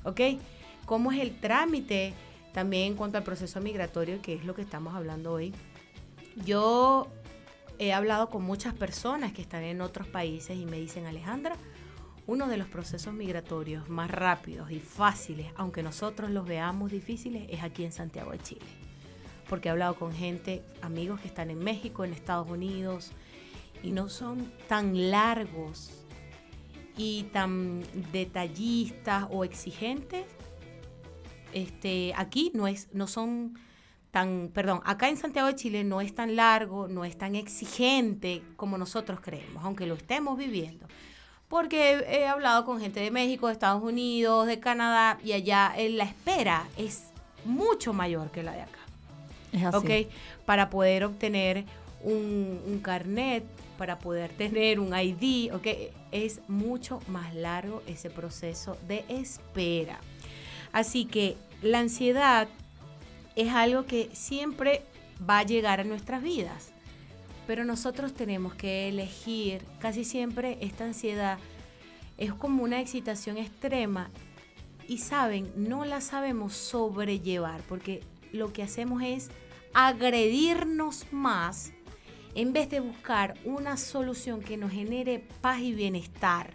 ¿Ok? 0.03 0.19
¿Cómo 0.85 1.13
es 1.13 1.21
el 1.21 1.39
trámite 1.39 2.13
también 2.51 2.87
en 2.91 2.95
cuanto 2.95 3.17
al 3.17 3.23
proceso 3.23 3.61
migratorio, 3.61 4.21
que 4.21 4.33
es 4.33 4.43
lo 4.43 4.53
que 4.53 4.61
estamos 4.61 4.95
hablando 4.95 5.31
hoy? 5.31 5.53
Yo 6.45 7.07
he 7.79 7.93
hablado 7.93 8.29
con 8.29 8.43
muchas 8.43 8.73
personas 8.73 9.31
que 9.31 9.41
están 9.41 9.63
en 9.63 9.79
otros 9.79 10.07
países 10.07 10.57
y 10.57 10.65
me 10.65 10.77
dicen, 10.77 11.05
Alejandra, 11.05 11.55
uno 12.25 12.47
de 12.47 12.57
los 12.57 12.67
procesos 12.67 13.13
migratorios 13.13 13.89
más 13.89 14.09
rápidos 14.09 14.71
y 14.71 14.79
fáciles, 14.79 15.47
aunque 15.55 15.83
nosotros 15.83 16.31
los 16.31 16.45
veamos 16.45 16.91
difíciles, 16.91 17.47
es 17.49 17.63
aquí 17.63 17.83
en 17.83 17.91
Santiago 17.91 18.31
de 18.31 18.39
Chile. 18.39 18.65
Porque 19.49 19.67
he 19.67 19.71
hablado 19.71 19.95
con 19.95 20.13
gente, 20.13 20.63
amigos 20.81 21.19
que 21.19 21.27
están 21.27 21.49
en 21.49 21.59
México, 21.59 22.05
en 22.05 22.13
Estados 22.13 22.49
Unidos, 22.49 23.11
y 23.81 23.91
no 23.91 24.07
son 24.07 24.51
tan 24.69 25.11
largos 25.11 26.05
y 26.95 27.23
tan 27.33 27.83
detallistas 28.13 29.27
o 29.29 29.43
exigentes. 29.43 30.25
Este, 31.51 32.13
aquí 32.15 32.51
no 32.55 32.67
es, 32.67 32.87
no 32.93 33.07
son 33.07 33.59
tan, 34.11 34.49
perdón, 34.53 34.79
acá 34.85 35.09
en 35.09 35.17
Santiago 35.17 35.49
de 35.49 35.55
Chile 35.55 35.83
no 35.83 35.99
es 35.99 36.15
tan 36.15 36.37
largo, 36.37 36.87
no 36.87 37.03
es 37.03 37.17
tan 37.17 37.35
exigente 37.35 38.41
como 38.55 38.77
nosotros 38.77 39.19
creemos, 39.19 39.63
aunque 39.65 39.85
lo 39.85 39.95
estemos 39.95 40.37
viviendo 40.37 40.87
porque 41.47 42.03
he, 42.07 42.25
hablado 42.25 42.65
con 42.65 42.79
gente 42.79 42.99
de 42.99 43.11
México, 43.11 43.47
de 43.47 43.53
Estados 43.53 43.83
Unidos, 43.83 44.47
de 44.47 44.59
Canadá, 44.59 45.19
y 45.23 45.33
allá 45.33 45.73
eh, 45.77 45.89
la 45.89 46.03
espera 46.03 46.67
es 46.77 47.05
mucho 47.45 47.93
mayor 47.93 48.31
que 48.31 48.43
la 48.43 48.53
de 48.53 48.61
acá. 48.61 48.79
Es 49.51 49.63
así. 49.63 50.07
Para 50.45 50.69
poder 50.69 51.03
obtener 51.03 51.65
un, 52.03 52.81
carnet, 52.83 53.43
para 53.77 53.99
poder 53.99 54.31
tener 54.31 54.79
un 54.79 54.97
ID, 54.97 55.53
¿ok? 55.53 55.67
Es 56.11 56.41
mucho 56.47 56.99
más 57.07 57.33
largo 57.35 57.81
ese 57.87 58.09
proceso 58.09 58.77
de 58.87 59.05
espera. 59.07 59.99
Así 60.71 61.05
que 61.05 61.37
la 61.61 61.79
ansiedad 61.79 62.47
es 63.35 63.53
algo 63.53 63.85
que 63.85 64.09
siempre 64.13 64.81
va 65.29 65.39
a 65.39 65.43
llegar 65.43 65.79
a 65.79 65.83
nuestras 65.83 66.21
vidas 66.23 66.72
pero 67.47 67.65
nosotros 67.65 68.13
tenemos 68.13 68.53
que 68.53 68.89
elegir, 68.89 69.63
casi 69.79 70.03
siempre 70.03 70.57
esta 70.61 70.85
ansiedad 70.85 71.37
es 72.17 72.33
como 72.33 72.63
una 72.63 72.79
excitación 72.79 73.37
extrema 73.37 74.09
y 74.87 74.99
saben, 74.99 75.51
no 75.55 75.85
la 75.85 76.01
sabemos 76.01 76.53
sobrellevar 76.53 77.61
porque 77.67 78.01
lo 78.31 78.53
que 78.53 78.63
hacemos 78.63 79.01
es 79.03 79.29
agredirnos 79.73 81.11
más 81.11 81.73
en 82.35 82.53
vez 82.53 82.69
de 82.69 82.79
buscar 82.79 83.35
una 83.45 83.77
solución 83.77 84.41
que 84.41 84.57
nos 84.57 84.71
genere 84.71 85.25
paz 85.41 85.59
y 85.59 85.73
bienestar. 85.73 86.53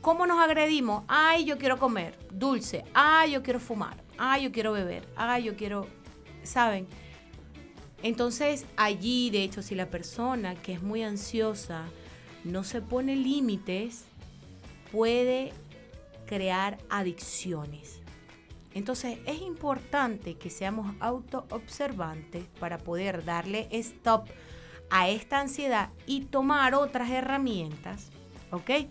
¿Cómo 0.00 0.26
nos 0.26 0.40
agredimos? 0.40 1.04
Ay, 1.06 1.44
yo 1.44 1.58
quiero 1.58 1.78
comer 1.78 2.18
dulce. 2.30 2.84
Ay, 2.92 3.32
yo 3.32 3.42
quiero 3.42 3.60
fumar. 3.60 4.02
Ay, 4.18 4.44
yo 4.44 4.52
quiero 4.52 4.72
beber. 4.72 5.06
Ay, 5.16 5.44
yo 5.44 5.56
quiero... 5.56 5.86
¿Saben? 6.42 6.88
Entonces 8.02 8.66
allí, 8.76 9.30
de 9.30 9.44
hecho, 9.44 9.62
si 9.62 9.74
la 9.74 9.86
persona 9.86 10.54
que 10.56 10.72
es 10.72 10.82
muy 10.82 11.02
ansiosa 11.02 11.84
no 12.44 12.64
se 12.64 12.82
pone 12.82 13.14
límites, 13.16 14.04
puede 14.90 15.52
crear 16.26 16.78
adicciones. 16.90 18.00
Entonces 18.74 19.18
es 19.26 19.40
importante 19.42 20.34
que 20.34 20.50
seamos 20.50 20.94
autoobservantes 20.98 22.44
para 22.58 22.78
poder 22.78 23.24
darle 23.24 23.68
stop 23.70 24.26
a 24.90 25.08
esta 25.08 25.40
ansiedad 25.40 25.90
y 26.06 26.22
tomar 26.22 26.74
otras 26.74 27.10
herramientas, 27.10 28.08
¿ok? 28.50 28.88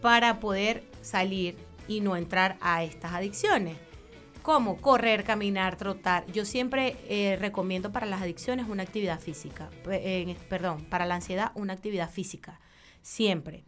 Para 0.00 0.40
poder 0.40 0.84
salir 1.02 1.56
y 1.86 2.00
no 2.00 2.16
entrar 2.16 2.56
a 2.60 2.82
estas 2.82 3.12
adicciones 3.12 3.76
como 4.42 4.76
correr, 4.76 5.24
caminar, 5.24 5.76
trotar. 5.76 6.26
Yo 6.32 6.44
siempre 6.44 6.96
eh, 7.08 7.36
recomiendo 7.40 7.92
para 7.92 8.06
las 8.06 8.22
adicciones 8.22 8.68
una 8.68 8.82
actividad 8.82 9.20
física, 9.20 9.70
perdón, 10.48 10.84
para 10.84 11.06
la 11.06 11.14
ansiedad 11.14 11.52
una 11.54 11.72
actividad 11.72 12.10
física, 12.10 12.60
siempre. 13.02 13.64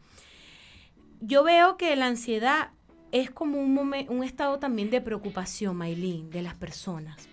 Yo 1.20 1.44
veo 1.44 1.76
que 1.76 1.94
la 1.96 2.06
ansiedad 2.06 2.70
es 3.12 3.30
como 3.30 3.60
un, 3.60 3.78
un 4.08 4.24
estado 4.24 4.58
también 4.58 4.90
de 4.90 5.00
preocupación, 5.00 5.76
Maylin, 5.76 6.30
de 6.30 6.42
las 6.42 6.54
personas. 6.54 7.28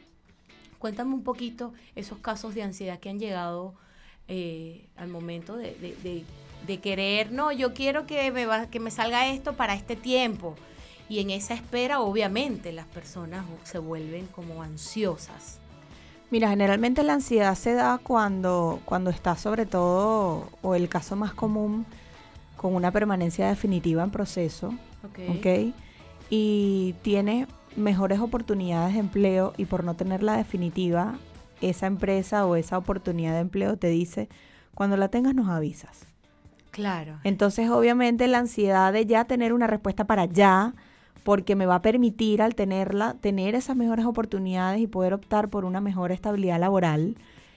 Cuéntame 0.77 1.13
un 1.13 1.23
poquito 1.23 1.73
esos 1.95 2.19
casos 2.19 2.55
de 2.55 2.63
ansiedad 2.63 2.99
que 2.99 3.09
han 3.09 3.19
llegado 3.19 3.75
eh, 4.27 4.87
al 4.95 5.09
momento 5.09 5.57
de, 5.57 6.23
querer, 6.81 7.31
no, 7.31 7.51
yo 7.51 7.73
quiero 7.73 8.05
que 8.05 8.31
me, 8.31 8.47
que 8.69 8.79
me 8.79 8.91
salga 8.91 9.27
esto 9.27 9.57
para 9.57 9.73
este 9.73 9.95
tiempo 9.95 10.55
y 11.11 11.19
en 11.19 11.29
esa 11.29 11.53
espera, 11.53 11.99
obviamente, 11.99 12.71
las 12.71 12.85
personas 12.85 13.43
se 13.63 13.79
vuelven 13.79 14.27
como 14.27 14.63
ansiosas. 14.63 15.59
Mira, 16.29 16.47
generalmente 16.47 17.03
la 17.03 17.15
ansiedad 17.15 17.53
se 17.55 17.73
da 17.73 17.97
cuando, 18.01 18.79
cuando 18.85 19.09
está 19.09 19.35
sobre 19.35 19.65
todo, 19.65 20.47
o 20.61 20.73
el 20.73 20.87
caso 20.87 21.17
más 21.17 21.33
común, 21.33 21.85
con 22.55 22.73
una 22.75 22.91
permanencia 22.91 23.49
definitiva 23.49 24.03
en 24.03 24.11
proceso. 24.11 24.73
Ok. 25.27 25.73
Y 26.29 26.95
tiene 27.01 27.45
mejores 27.75 28.21
oportunidades 28.21 28.93
de 28.93 29.01
empleo 29.01 29.51
y 29.57 29.65
por 29.65 29.83
no 29.83 29.95
tener 29.95 30.23
la 30.23 30.37
definitiva, 30.37 31.19
esa 31.59 31.87
empresa 31.87 32.45
o 32.45 32.55
esa 32.55 32.77
oportunidad 32.77 33.33
de 33.33 33.39
empleo 33.39 33.75
te 33.75 33.89
dice, 33.89 34.29
cuando 34.73 34.95
la 34.95 35.09
tengas 35.09 35.35
nos 35.35 35.49
avisas. 35.49 36.05
Claro. 36.71 37.19
Entonces, 37.25 37.69
obviamente, 37.69 38.29
la 38.29 38.37
ansiedad 38.37 38.93
de 38.93 39.05
ya 39.05 39.25
tener 39.25 39.51
una 39.51 39.67
respuesta 39.67 40.05
para 40.05 40.23
ya, 40.23 40.73
porque 41.23 41.55
me 41.55 41.65
va 41.65 41.75
a 41.75 41.81
permitir 41.81 42.41
al 42.41 42.55
tenerla, 42.55 43.15
tener 43.21 43.55
esas 43.55 43.75
mejores 43.75 44.05
oportunidades 44.05 44.81
y 44.81 44.87
poder 44.87 45.13
optar 45.13 45.49
por 45.49 45.65
una 45.65 45.81
mejor 45.81 46.11
estabilidad 46.11 46.59
laboral 46.59 47.15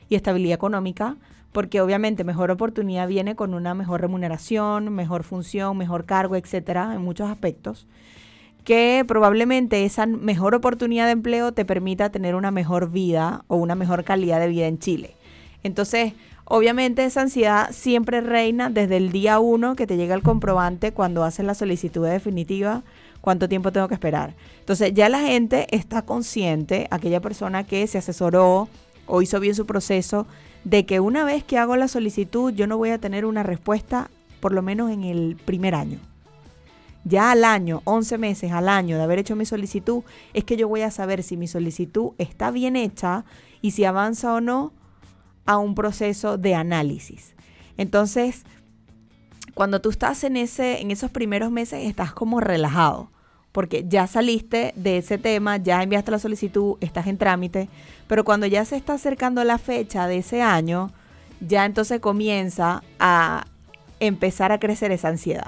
y 0.08 0.16
estabilidad 0.16 0.54
económica, 0.54 1.16
porque 1.52 1.80
obviamente 1.80 2.24
mejor 2.24 2.50
oportunidad 2.50 3.08
viene 3.08 3.36
con 3.36 3.54
una 3.54 3.74
mejor 3.74 4.00
remuneración, 4.00 4.92
mejor 4.92 5.22
función, 5.22 5.78
mejor 5.78 6.04
cargo, 6.04 6.36
etcétera, 6.36 6.92
en 6.94 7.00
muchos 7.00 7.30
aspectos, 7.30 7.86
que 8.64 9.04
probablemente 9.06 9.84
esa 9.84 10.06
mejor 10.06 10.54
oportunidad 10.54 11.06
de 11.06 11.12
empleo 11.12 11.52
te 11.52 11.64
permita 11.64 12.10
tener 12.10 12.34
una 12.34 12.50
mejor 12.50 12.90
vida 12.90 13.44
o 13.46 13.56
una 13.56 13.74
mejor 13.74 14.04
calidad 14.04 14.40
de 14.40 14.48
vida 14.48 14.66
en 14.66 14.78
Chile. 14.78 15.14
Entonces, 15.62 16.12
obviamente 16.44 17.04
esa 17.04 17.22
ansiedad 17.22 17.70
siempre 17.70 18.20
reina 18.20 18.68
desde 18.68 18.98
el 18.98 19.12
día 19.12 19.38
uno 19.38 19.76
que 19.76 19.86
te 19.86 19.96
llega 19.96 20.14
el 20.14 20.22
comprobante 20.22 20.92
cuando 20.92 21.24
haces 21.24 21.46
la 21.46 21.54
solicitud 21.54 22.06
definitiva 22.06 22.82
cuánto 23.24 23.48
tiempo 23.48 23.72
tengo 23.72 23.88
que 23.88 23.94
esperar. 23.94 24.34
Entonces 24.60 24.92
ya 24.92 25.08
la 25.08 25.20
gente 25.20 25.66
está 25.74 26.02
consciente, 26.02 26.88
aquella 26.90 27.22
persona 27.22 27.64
que 27.64 27.86
se 27.86 27.96
asesoró 27.96 28.68
o 29.06 29.22
hizo 29.22 29.40
bien 29.40 29.54
su 29.54 29.64
proceso, 29.64 30.26
de 30.64 30.84
que 30.84 31.00
una 31.00 31.24
vez 31.24 31.42
que 31.42 31.56
hago 31.56 31.74
la 31.76 31.88
solicitud 31.88 32.52
yo 32.52 32.66
no 32.66 32.76
voy 32.76 32.90
a 32.90 32.98
tener 32.98 33.24
una 33.24 33.42
respuesta 33.42 34.10
por 34.40 34.52
lo 34.52 34.60
menos 34.60 34.90
en 34.90 35.04
el 35.04 35.36
primer 35.42 35.74
año. 35.74 36.00
Ya 37.04 37.30
al 37.30 37.44
año, 37.44 37.80
11 37.84 38.18
meses 38.18 38.52
al 38.52 38.68
año 38.68 38.98
de 38.98 39.02
haber 39.02 39.20
hecho 39.20 39.36
mi 39.36 39.46
solicitud, 39.46 40.02
es 40.34 40.44
que 40.44 40.58
yo 40.58 40.68
voy 40.68 40.82
a 40.82 40.90
saber 40.90 41.22
si 41.22 41.38
mi 41.38 41.48
solicitud 41.48 42.10
está 42.18 42.50
bien 42.50 42.76
hecha 42.76 43.24
y 43.62 43.70
si 43.70 43.86
avanza 43.86 44.34
o 44.34 44.42
no 44.42 44.74
a 45.46 45.56
un 45.56 45.74
proceso 45.74 46.36
de 46.36 46.54
análisis. 46.54 47.34
Entonces, 47.78 48.44
cuando 49.54 49.80
tú 49.80 49.88
estás 49.88 50.24
en, 50.24 50.36
ese, 50.36 50.82
en 50.82 50.90
esos 50.90 51.10
primeros 51.10 51.50
meses, 51.50 51.86
estás 51.86 52.12
como 52.12 52.40
relajado 52.40 53.13
porque 53.54 53.84
ya 53.86 54.08
saliste 54.08 54.72
de 54.74 54.98
ese 54.98 55.16
tema, 55.16 55.58
ya 55.58 55.80
enviaste 55.80 56.10
la 56.10 56.18
solicitud, 56.18 56.76
estás 56.80 57.06
en 57.06 57.18
trámite, 57.18 57.68
pero 58.08 58.24
cuando 58.24 58.46
ya 58.46 58.64
se 58.64 58.74
está 58.74 58.94
acercando 58.94 59.44
la 59.44 59.58
fecha 59.58 60.08
de 60.08 60.18
ese 60.18 60.42
año, 60.42 60.90
ya 61.40 61.64
entonces 61.64 62.00
comienza 62.00 62.82
a 62.98 63.46
empezar 64.00 64.50
a 64.50 64.58
crecer 64.58 64.90
esa 64.90 65.06
ansiedad 65.06 65.46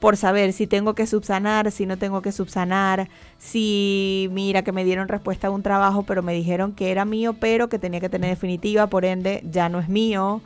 por 0.00 0.16
saber 0.16 0.52
si 0.52 0.66
tengo 0.66 0.96
que 0.96 1.06
subsanar, 1.06 1.70
si 1.70 1.86
no 1.86 1.98
tengo 1.98 2.20
que 2.20 2.32
subsanar, 2.32 3.08
si 3.38 4.28
mira 4.32 4.62
que 4.64 4.72
me 4.72 4.82
dieron 4.82 5.06
respuesta 5.06 5.46
a 5.46 5.50
un 5.50 5.62
trabajo, 5.62 6.02
pero 6.02 6.24
me 6.24 6.32
dijeron 6.32 6.72
que 6.72 6.90
era 6.90 7.04
mío, 7.04 7.36
pero 7.38 7.68
que 7.68 7.78
tenía 7.78 8.00
que 8.00 8.08
tener 8.08 8.30
definitiva, 8.30 8.88
por 8.88 9.04
ende 9.04 9.44
ya 9.48 9.68
no 9.68 9.78
es 9.78 9.88
mío. 9.88 10.40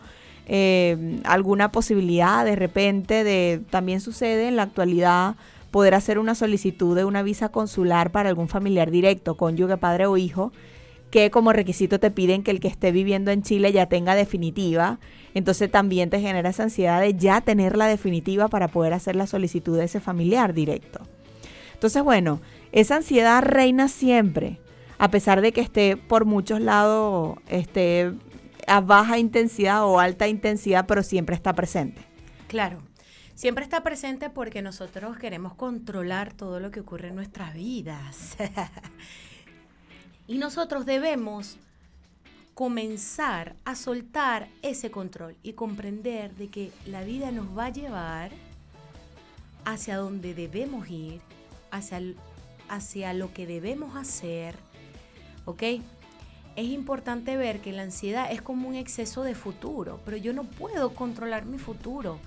Eh, 0.47 1.22
alguna 1.24 1.72
posibilidad 1.72 2.45
de 2.45 2.57
repente 2.57 3.24
de 3.24 3.62
también 3.70 4.03
sucede 4.03 4.49
en 4.49 4.57
la 4.57 4.64
actualidad 4.64 5.37
poder 5.74 5.96
hacer 5.96 6.20
una 6.20 6.36
solicitud 6.36 6.94
de 6.94 7.04
una 7.04 7.24
visa 7.24 7.48
consular 7.48 8.12
para 8.12 8.28
algún 8.28 8.46
familiar 8.46 8.92
directo, 8.92 9.36
cónyuge, 9.36 9.76
padre 9.76 10.06
o 10.06 10.16
hijo, 10.16 10.52
que 11.10 11.32
como 11.32 11.52
requisito 11.52 11.98
te 11.98 12.12
piden 12.12 12.44
que 12.44 12.52
el 12.52 12.60
que 12.60 12.68
esté 12.68 12.92
viviendo 12.92 13.32
en 13.32 13.42
Chile 13.42 13.72
ya 13.72 13.86
tenga 13.86 14.14
definitiva. 14.14 15.00
Entonces 15.34 15.68
también 15.68 16.10
te 16.10 16.20
genera 16.20 16.50
esa 16.50 16.62
ansiedad 16.62 17.00
de 17.00 17.14
ya 17.14 17.40
tener 17.40 17.76
la 17.76 17.88
definitiva 17.88 18.46
para 18.46 18.68
poder 18.68 18.92
hacer 18.92 19.16
la 19.16 19.26
solicitud 19.26 19.76
de 19.76 19.86
ese 19.86 19.98
familiar 19.98 20.54
directo. 20.54 21.00
Entonces, 21.72 22.04
bueno, 22.04 22.40
esa 22.70 22.94
ansiedad 22.94 23.42
reina 23.42 23.88
siempre, 23.88 24.60
a 24.98 25.10
pesar 25.10 25.40
de 25.40 25.50
que 25.50 25.60
esté 25.60 25.96
por 25.96 26.24
muchos 26.24 26.60
lados, 26.60 27.36
esté 27.48 28.12
a 28.68 28.80
baja 28.80 29.18
intensidad 29.18 29.84
o 29.84 29.98
alta 29.98 30.28
intensidad, 30.28 30.86
pero 30.86 31.02
siempre 31.02 31.34
está 31.34 31.52
presente. 31.52 32.00
Claro 32.46 32.78
siempre 33.35 33.64
está 33.64 33.82
presente 33.82 34.30
porque 34.30 34.62
nosotros 34.62 35.16
queremos 35.18 35.55
controlar 35.55 36.32
todo 36.32 36.61
lo 36.61 36.70
que 36.70 36.80
ocurre 36.80 37.09
en 37.09 37.16
nuestras 37.16 37.55
vidas. 37.55 38.37
y 40.26 40.39
nosotros 40.39 40.87
debemos 40.87 41.59
comenzar 42.55 43.57
a 43.64 43.74
soltar 43.74 44.49
ese 44.62 44.91
control 44.91 45.37
y 45.43 45.55
comprender 45.55 46.35
de 46.37 46.49
que 46.49 46.70
la 46.87 47.03
vida 47.03 47.32
nos 47.32 47.57
va 47.57 47.66
a 47.66 47.72
llevar 47.72 48.30
hacia 49.64 49.97
donde 49.97 50.35
debemos 50.35 50.89
ir, 50.89 51.20
hacia, 51.72 52.01
hacia 52.68 53.12
lo 53.12 53.32
que 53.32 53.47
debemos 53.47 53.97
hacer, 53.97 54.55
¿ok? 55.47 55.62
Es 56.55 56.66
importante 56.66 57.37
ver 57.37 57.61
que 57.61 57.72
la 57.72 57.82
ansiedad 57.82 58.30
es 58.30 58.41
como 58.41 58.68
un 58.68 58.76
exceso 58.76 59.24
de 59.24 59.35
futuro, 59.35 60.01
pero 60.05 60.16
yo 60.16 60.32
no 60.32 60.45
puedo 60.45 60.95
controlar 60.95 61.47
mi 61.47 61.59
futuro 61.59 62.20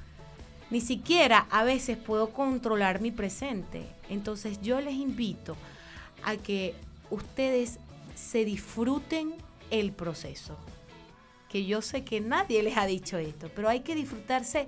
ni 0.70 0.82
siquiera 0.82 1.48
a 1.50 1.64
veces 1.64 1.98
puedo 1.98 2.32
controlar 2.32 3.02
mi 3.02 3.12
presente. 3.12 3.88
Entonces 4.10 4.62
yo 4.62 4.82
les 4.82 4.96
invito 4.96 5.56
a 6.24 6.36
que 6.38 6.76
ustedes 7.10 7.80
se 8.16 8.46
disfruten 8.46 9.34
el 9.72 9.92
proceso. 9.92 10.58
Que 11.50 11.66
yo 11.66 11.82
sé 11.82 12.04
que 12.04 12.20
nadie 12.20 12.62
les 12.64 12.78
ha 12.78 12.86
dicho 12.86 13.18
esto, 13.18 13.50
pero 13.56 13.70
hay 13.70 13.80
que 13.82 13.96
disfrutarse 13.96 14.68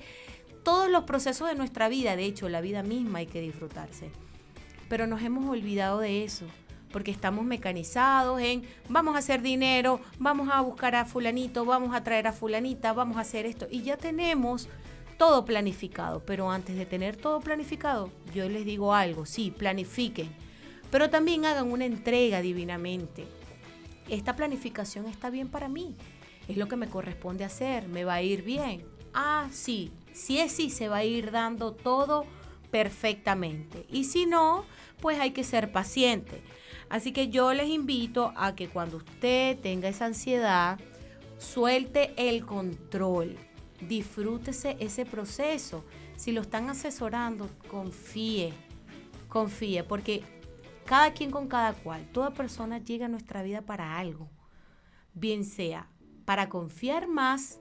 todos 0.63 0.89
los 0.89 1.03
procesos 1.03 1.49
de 1.49 1.55
nuestra 1.55 1.89
vida. 1.89 2.15
De 2.15 2.25
hecho, 2.25 2.47
la 2.47 2.61
vida 2.61 2.83
misma 2.83 3.19
hay 3.19 3.27
que 3.27 3.41
disfrutarse. 3.41 4.11
Pero 4.87 5.05
nos 5.05 5.21
hemos 5.21 5.49
olvidado 5.49 5.99
de 5.99 6.23
eso 6.23 6.45
porque 6.91 7.11
estamos 7.11 7.45
mecanizados 7.45 8.41
en 8.41 8.63
vamos 8.87 9.15
a 9.15 9.19
hacer 9.19 9.41
dinero, 9.41 10.01
vamos 10.17 10.49
a 10.51 10.61
buscar 10.61 10.95
a 10.95 11.05
fulanito, 11.05 11.65
vamos 11.65 11.95
a 11.95 12.03
traer 12.03 12.27
a 12.27 12.33
fulanita, 12.33 12.93
vamos 12.93 13.17
a 13.17 13.21
hacer 13.21 13.45
esto. 13.45 13.67
Y 13.69 13.83
ya 13.83 13.97
tenemos 13.97 14.67
todo 15.19 15.43
planificado, 15.43 16.23
pero 16.25 16.49
antes 16.49 16.77
de 16.77 16.85
tener 16.85 17.17
todo 17.17 17.41
planificado, 17.41 18.09
yo 18.33 18.47
les 18.47 18.63
digo 18.63 18.93
algo, 18.93 19.25
sí, 19.25 19.51
planifiquen, 19.51 20.29
pero 20.89 21.09
también 21.09 21.45
hagan 21.45 21.69
una 21.69 21.83
entrega 21.83 22.41
divinamente. 22.41 23.27
Esta 24.07 24.37
planificación 24.37 25.07
está 25.07 25.29
bien 25.29 25.49
para 25.49 25.67
mí, 25.67 25.97
es 26.47 26.55
lo 26.55 26.69
que 26.69 26.77
me 26.77 26.87
corresponde 26.87 27.43
hacer, 27.43 27.89
me 27.89 28.05
va 28.05 28.13
a 28.13 28.21
ir 28.21 28.43
bien. 28.43 28.85
Ah, 29.13 29.49
sí, 29.51 29.91
si 30.13 30.39
es 30.39 30.53
sí, 30.53 30.69
se 30.69 30.87
va 30.87 30.97
a 30.97 31.03
ir 31.03 31.31
dando 31.31 31.73
todo 31.73 32.25
perfectamente. 32.71 33.85
Y 33.91 34.05
si 34.05 34.25
no, 34.25 34.63
pues 35.01 35.19
hay 35.19 35.31
que 35.31 35.43
ser 35.43 35.73
paciente. 35.73 36.41
Así 36.89 37.11
que 37.11 37.27
yo 37.27 37.53
les 37.53 37.67
invito 37.67 38.31
a 38.37 38.55
que 38.55 38.69
cuando 38.69 38.97
usted 38.97 39.59
tenga 39.59 39.89
esa 39.89 40.05
ansiedad, 40.05 40.79
suelte 41.39 42.13
el 42.15 42.45
control 42.45 43.35
disfrútese 43.81 44.77
ese 44.79 45.05
proceso. 45.05 45.83
Si 46.17 46.31
lo 46.31 46.41
están 46.41 46.69
asesorando, 46.69 47.49
confíe, 47.69 48.53
confíe, 49.27 49.83
porque 49.83 50.23
cada 50.85 51.13
quien 51.13 51.31
con 51.31 51.47
cada 51.47 51.73
cual, 51.73 52.07
toda 52.11 52.31
persona 52.31 52.79
llega 52.79 53.05
a 53.05 53.09
nuestra 53.09 53.43
vida 53.43 53.61
para 53.61 53.97
algo, 53.97 54.27
bien 55.13 55.45
sea 55.45 55.87
para 56.29 56.47
confiar 56.47 57.07
más 57.07 57.59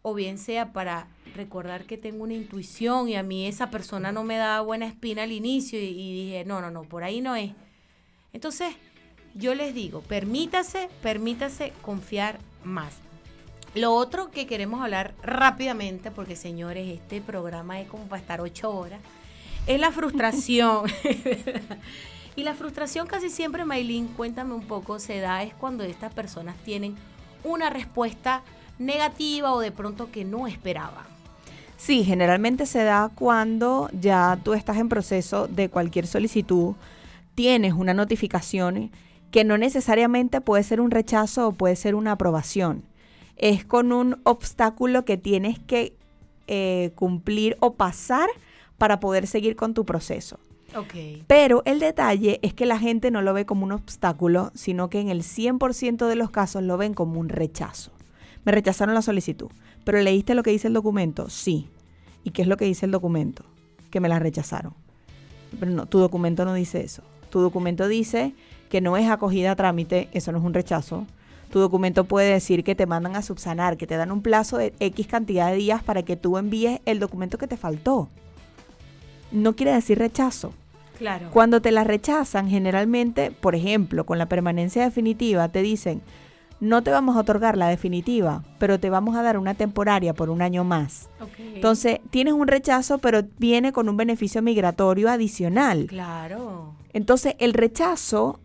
o 0.00 0.14
bien 0.14 0.38
sea 0.38 0.72
para 0.72 1.06
recordar 1.36 1.84
que 1.84 1.98
tengo 1.98 2.24
una 2.24 2.32
intuición 2.32 3.10
y 3.10 3.14
a 3.14 3.22
mí 3.22 3.46
esa 3.46 3.68
persona 3.70 4.10
no 4.10 4.24
me 4.24 4.38
da 4.38 4.62
buena 4.62 4.86
espina 4.86 5.24
al 5.24 5.32
inicio 5.32 5.78
y, 5.78 5.84
y 5.84 6.24
dije, 6.24 6.44
no, 6.46 6.62
no, 6.62 6.70
no, 6.70 6.84
por 6.84 7.04
ahí 7.04 7.20
no 7.20 7.36
es. 7.36 7.52
Entonces, 8.32 8.74
yo 9.34 9.54
les 9.54 9.74
digo, 9.74 10.00
permítase, 10.00 10.88
permítase 11.02 11.74
confiar 11.82 12.38
más. 12.64 12.94
Lo 13.74 13.92
otro 13.94 14.30
que 14.30 14.46
queremos 14.46 14.80
hablar 14.80 15.14
rápidamente, 15.22 16.10
porque 16.10 16.36
señores, 16.36 16.88
este 16.88 17.20
programa 17.20 17.80
es 17.80 17.88
como 17.88 18.04
para 18.04 18.20
estar 18.20 18.40
ocho 18.40 18.70
horas, 18.70 19.00
es 19.66 19.78
la 19.78 19.92
frustración. 19.92 20.86
y 22.36 22.42
la 22.44 22.54
frustración 22.54 23.06
casi 23.06 23.28
siempre, 23.28 23.64
Maylin, 23.64 24.08
cuéntame 24.08 24.54
un 24.54 24.62
poco, 24.62 24.98
se 24.98 25.20
da 25.20 25.42
es 25.42 25.52
cuando 25.54 25.84
estas 25.84 26.12
personas 26.12 26.56
tienen 26.64 26.96
una 27.44 27.68
respuesta 27.68 28.42
negativa 28.78 29.52
o 29.52 29.60
de 29.60 29.70
pronto 29.70 30.10
que 30.10 30.24
no 30.24 30.46
esperaban. 30.46 31.04
Sí, 31.76 32.04
generalmente 32.04 32.66
se 32.66 32.82
da 32.82 33.10
cuando 33.14 33.90
ya 33.92 34.38
tú 34.42 34.54
estás 34.54 34.78
en 34.78 34.88
proceso 34.88 35.46
de 35.46 35.68
cualquier 35.68 36.06
solicitud, 36.06 36.74
tienes 37.34 37.74
una 37.74 37.94
notificación 37.94 38.90
que 39.30 39.44
no 39.44 39.58
necesariamente 39.58 40.40
puede 40.40 40.62
ser 40.62 40.80
un 40.80 40.90
rechazo 40.90 41.48
o 41.48 41.52
puede 41.52 41.76
ser 41.76 41.94
una 41.94 42.12
aprobación 42.12 42.87
es 43.38 43.64
con 43.64 43.92
un 43.92 44.20
obstáculo 44.24 45.04
que 45.04 45.16
tienes 45.16 45.58
que 45.58 45.96
eh, 46.46 46.92
cumplir 46.94 47.56
o 47.60 47.74
pasar 47.74 48.28
para 48.76 49.00
poder 49.00 49.26
seguir 49.26 49.56
con 49.56 49.74
tu 49.74 49.84
proceso. 49.84 50.38
Okay. 50.74 51.24
Pero 51.26 51.62
el 51.64 51.80
detalle 51.80 52.40
es 52.42 52.52
que 52.52 52.66
la 52.66 52.78
gente 52.78 53.10
no 53.10 53.22
lo 53.22 53.32
ve 53.32 53.46
como 53.46 53.64
un 53.64 53.72
obstáculo, 53.72 54.50
sino 54.54 54.90
que 54.90 55.00
en 55.00 55.08
el 55.08 55.22
100% 55.22 56.06
de 56.06 56.16
los 56.16 56.30
casos 56.30 56.62
lo 56.62 56.76
ven 56.76 56.94
como 56.94 57.18
un 57.18 57.28
rechazo. 57.28 57.90
Me 58.44 58.52
rechazaron 58.52 58.94
la 58.94 59.02
solicitud, 59.02 59.48
pero 59.84 60.00
leíste 60.00 60.34
lo 60.34 60.42
que 60.42 60.50
dice 60.50 60.68
el 60.68 60.74
documento, 60.74 61.30
sí. 61.30 61.68
¿Y 62.22 62.30
qué 62.30 62.42
es 62.42 62.48
lo 62.48 62.56
que 62.56 62.66
dice 62.66 62.86
el 62.86 62.92
documento? 62.92 63.44
Que 63.90 64.00
me 64.00 64.08
la 64.08 64.18
rechazaron. 64.18 64.74
Pero 65.58 65.70
no, 65.70 65.86
tu 65.86 65.98
documento 65.98 66.44
no 66.44 66.52
dice 66.52 66.82
eso. 66.82 67.02
Tu 67.30 67.40
documento 67.40 67.88
dice 67.88 68.34
que 68.68 68.80
no 68.80 68.96
es 68.96 69.08
acogida 69.08 69.52
a 69.52 69.56
trámite, 69.56 70.08
eso 70.12 70.32
no 70.32 70.38
es 70.38 70.44
un 70.44 70.54
rechazo, 70.54 71.06
tu 71.50 71.58
documento 71.58 72.04
puede 72.04 72.32
decir 72.32 72.64
que 72.64 72.74
te 72.74 72.86
mandan 72.86 73.16
a 73.16 73.22
subsanar, 73.22 73.76
que 73.76 73.86
te 73.86 73.96
dan 73.96 74.12
un 74.12 74.22
plazo 74.22 74.58
de 74.58 74.74
X 74.80 75.06
cantidad 75.06 75.50
de 75.50 75.56
días 75.56 75.82
para 75.82 76.02
que 76.02 76.16
tú 76.16 76.38
envíes 76.38 76.80
el 76.84 77.00
documento 77.00 77.38
que 77.38 77.46
te 77.48 77.56
faltó. 77.56 78.08
No 79.30 79.56
quiere 79.56 79.72
decir 79.72 79.98
rechazo. 79.98 80.52
Claro. 80.98 81.30
Cuando 81.32 81.62
te 81.62 81.70
la 81.70 81.84
rechazan, 81.84 82.48
generalmente, 82.48 83.30
por 83.30 83.54
ejemplo, 83.54 84.04
con 84.04 84.18
la 84.18 84.26
permanencia 84.26 84.82
definitiva, 84.82 85.48
te 85.48 85.62
dicen, 85.62 86.02
no 86.60 86.82
te 86.82 86.90
vamos 86.90 87.16
a 87.16 87.20
otorgar 87.20 87.56
la 87.56 87.68
definitiva, 87.68 88.42
pero 88.58 88.80
te 88.80 88.90
vamos 88.90 89.14
a 89.16 89.22
dar 89.22 89.38
una 89.38 89.54
temporaria 89.54 90.12
por 90.12 90.28
un 90.28 90.42
año 90.42 90.64
más. 90.64 91.08
Entonces, 91.54 92.00
tienes 92.10 92.34
un 92.34 92.48
rechazo, 92.48 92.98
pero 92.98 93.22
viene 93.38 93.72
con 93.72 93.88
un 93.88 93.96
beneficio 93.96 94.42
migratorio 94.42 95.08
adicional. 95.08 95.86
Claro. 95.86 96.74
Entonces, 96.92 97.36
el 97.38 97.54
rechazo 97.54 98.40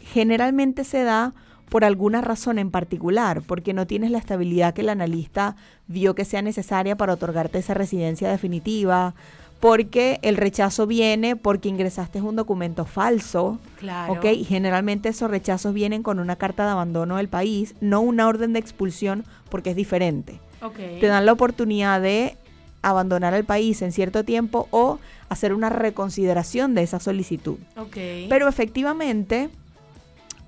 generalmente 0.00 0.84
se 0.84 1.02
da 1.02 1.34
por 1.70 1.84
alguna 1.84 2.20
razón 2.20 2.58
en 2.58 2.70
particular, 2.70 3.42
porque 3.46 3.72
no 3.72 3.86
tienes 3.86 4.10
la 4.10 4.18
estabilidad 4.18 4.74
que 4.74 4.82
el 4.82 4.90
analista 4.90 5.56
vio 5.86 6.14
que 6.14 6.26
sea 6.26 6.42
necesaria 6.42 6.96
para 6.96 7.14
otorgarte 7.14 7.58
esa 7.58 7.74
residencia 7.74 8.28
definitiva, 8.28 9.14
porque 9.60 10.18
el 10.22 10.36
rechazo 10.36 10.86
viene 10.86 11.36
porque 11.36 11.68
ingresaste 11.68 12.20
un 12.20 12.34
documento 12.34 12.86
falso. 12.86 13.58
Claro. 13.78 14.14
¿Ok? 14.14 14.24
Y 14.24 14.44
generalmente 14.44 15.10
esos 15.10 15.30
rechazos 15.30 15.72
vienen 15.72 16.02
con 16.02 16.18
una 16.18 16.36
carta 16.36 16.64
de 16.64 16.70
abandono 16.70 17.16
del 17.18 17.28
país, 17.28 17.74
no 17.80 18.00
una 18.00 18.26
orden 18.26 18.52
de 18.52 18.58
expulsión, 18.58 19.24
porque 19.48 19.70
es 19.70 19.76
diferente. 19.76 20.40
Te 20.76 21.06
dan 21.06 21.24
la 21.24 21.32
oportunidad 21.32 22.02
de 22.02 22.36
abandonar 22.82 23.32
el 23.34 23.44
país 23.44 23.80
en 23.82 23.92
cierto 23.92 24.24
tiempo 24.24 24.66
o 24.70 24.98
hacer 25.28 25.54
una 25.54 25.68
reconsideración 25.68 26.74
de 26.74 26.82
esa 26.82 26.98
solicitud. 27.00 27.56
Okay. 27.76 28.26
Pero 28.28 28.48
efectivamente, 28.48 29.50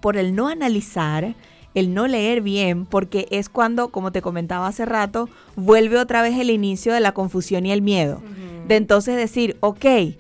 por 0.03 0.19
el 0.19 0.35
no 0.35 0.49
analizar, 0.49 1.35
el 1.73 1.95
no 1.95 2.07
leer 2.07 2.43
bien, 2.43 2.85
porque 2.85 3.27
es 3.31 3.49
cuando, 3.49 3.89
como 3.89 4.13
te 4.13 4.21
comentaba 4.21 4.67
hace 4.67 4.85
rato, 4.85 5.31
vuelve 5.57 5.97
otra 5.97 6.21
vez 6.21 6.39
el 6.39 6.51
inicio 6.51 6.93
de 6.93 7.01
la 7.01 7.13
confusión 7.15 7.65
y 7.65 7.73
el 7.73 7.81
miedo 7.81 8.21
de 8.67 8.77
entonces 8.77 9.17
decir, 9.17 9.57
ok, 9.61 9.81
¿qué 9.81 10.15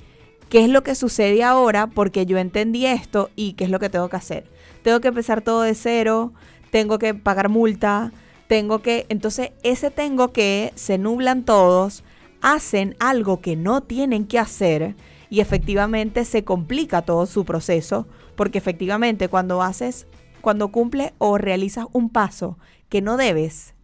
es 0.64 0.68
lo 0.68 0.83
que 0.83 0.95
sucede 0.95 1.43
ahora? 1.43 1.89
Porque 1.89 2.26
yo 2.26 2.39
entendí 2.39 2.87
esto 2.87 3.30
y 3.37 3.55
qué 3.55 3.64
es 3.64 3.70
lo 3.70 3.78
que 3.78 3.89
tengo 3.89 4.09
que 4.09 4.16
hacer. 4.16 4.45
Tengo 4.83 5.01
que 5.01 5.09
empezar 5.09 5.43
todo 5.43 5.62
de 5.62 5.74
cero, 5.74 6.33
tengo 6.70 6.99
que 6.99 7.14
pagar 7.14 7.49
multa, 7.49 8.12
tengo 8.49 8.83
que... 8.83 9.07
Entonces 9.09 9.51
ese 9.62 9.91
tengo 9.91 10.33
que, 10.33 10.72
se 10.74 10.99
nublan 10.99 11.45
todos, 11.45 12.05
hacen 12.41 12.97
algo 12.99 13.41
que 13.41 13.57
no 13.57 13.83
tienen 13.83 14.26
que 14.26 14.39
hacer 14.39 14.97
y 15.30 15.41
efectivamente 15.41 16.24
se 16.24 16.45
complica 16.45 17.03
todo 17.03 17.26
su 17.26 17.45
proceso, 17.45 18.07
porque 18.43 18.59
efectivamente 18.59 19.28
cuando 19.28 19.62
haces, 19.62 20.09
cuando 20.40 20.72
cumples 20.72 21.12
o 21.18 21.38
realizas 21.38 21.86
un 21.93 22.11
paso 22.11 22.59
que 22.88 23.01
no 23.01 23.16
debes, 23.16 23.74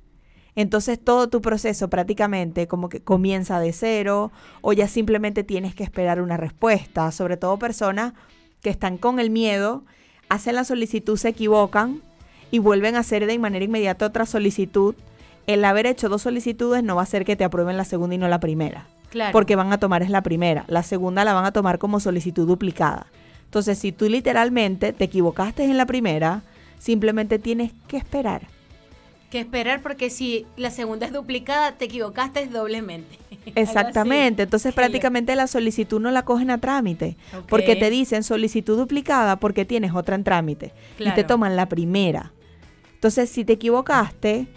entonces 0.57 0.99
todo 0.99 1.29
tu 1.29 1.41
proceso 1.41 1.89
prácticamente 1.89 2.67
como 2.67 2.89
que 2.89 3.01
comienza 3.01 3.61
de 3.61 3.73
cero 3.73 4.33
o 4.61 4.73
ya 4.73 4.89
simplemente 4.89 5.45
tienes 5.45 5.77
que 5.77 5.85
esperar 5.85 6.21
una 6.21 6.37
respuesta, 6.37 7.13
sobre 7.13 7.37
todo 7.37 7.57
personas 7.61 8.15
que 8.63 8.71
están 8.71 8.99
con 8.99 9.21
el 9.21 9.31
miedo, 9.31 9.85
hacen 10.29 10.57
la 10.57 10.65
solicitud, 10.65 11.17
se 11.17 11.29
equivocan 11.29 12.03
y 12.51 12.59
vuelven 12.59 12.97
a 12.97 12.99
hacer 12.99 13.27
de 13.27 13.39
manera 13.39 13.65
inmediata 13.65 14.07
otra 14.07 14.27
solicitud. 14.27 14.97
El 15.47 15.65
haber 15.65 15.87
hecho 15.87 16.09
dos 16.09 16.23
solicitudes 16.23 16.83
no 16.83 16.97
va 16.97 17.03
a 17.03 17.05
hacer 17.05 17.25
que 17.25 17.37
te 17.37 17.45
aprueben 17.45 17.77
la 17.77 17.85
segunda 17.85 18.17
y 18.17 18.19
no 18.19 18.27
la 18.27 18.41
primera. 18.41 18.89
Claro. 19.11 19.31
Porque 19.31 19.55
van 19.55 19.73
a 19.73 19.79
tomar 19.79 20.03
es 20.03 20.11
la 20.11 20.25
primera. 20.25 20.65
La 20.67 20.83
segunda 20.83 21.25
la 21.25 21.33
van 21.33 21.45
a 21.45 21.53
tomar 21.53 21.79
como 21.79 22.01
solicitud 22.01 22.45
duplicada. 22.45 23.07
Entonces, 23.49 23.79
si 23.79 23.93
tú 23.93 24.11
literalmente 24.11 24.93
te 24.93 25.05
equivocaste 25.05 25.65
en 25.65 25.79
la 25.79 25.87
primera, 25.87 26.43
simplemente 26.79 27.39
tienes 27.39 27.73
que 27.89 27.97
esperar. 27.97 28.47
Que 29.31 29.41
esperar 29.41 29.81
porque 29.81 30.11
si 30.11 30.45
la 30.59 30.71
segunda 30.71 31.07
es 31.07 31.15
duplicada, 31.15 31.73
te 31.73 31.87
equivocaste 31.87 32.47
doblemente. 32.47 33.19
Exactamente, 33.55 34.43
entonces 34.43 34.75
prácticamente 34.75 35.35
la 35.35 35.47
solicitud 35.47 35.99
no 35.99 36.11
la 36.11 36.27
cogen 36.27 36.51
a 36.51 36.59
trámite, 36.59 37.17
porque 37.49 37.75
te 37.75 37.89
dicen 37.89 38.23
solicitud 38.23 38.77
duplicada 38.77 39.41
porque 39.41 39.65
tienes 39.65 39.95
otra 39.95 40.15
en 40.15 40.25
trámite 40.25 40.75
y 40.99 41.11
te 41.13 41.25
toman 41.25 41.57
la 41.57 41.71
primera. 41.71 42.33
Entonces, 42.93 43.31
si 43.31 43.47
te 43.47 43.55
equivocaste, 43.55 44.49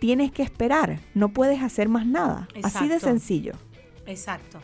tienes 0.00 0.32
que 0.32 0.42
esperar, 0.42 0.98
no 1.12 1.28
puedes 1.28 1.62
hacer 1.62 1.90
más 1.90 2.06
nada, 2.06 2.48
así 2.62 2.88
de 2.88 3.00
sencillo. 3.00 3.52
Exacto. 4.06 4.60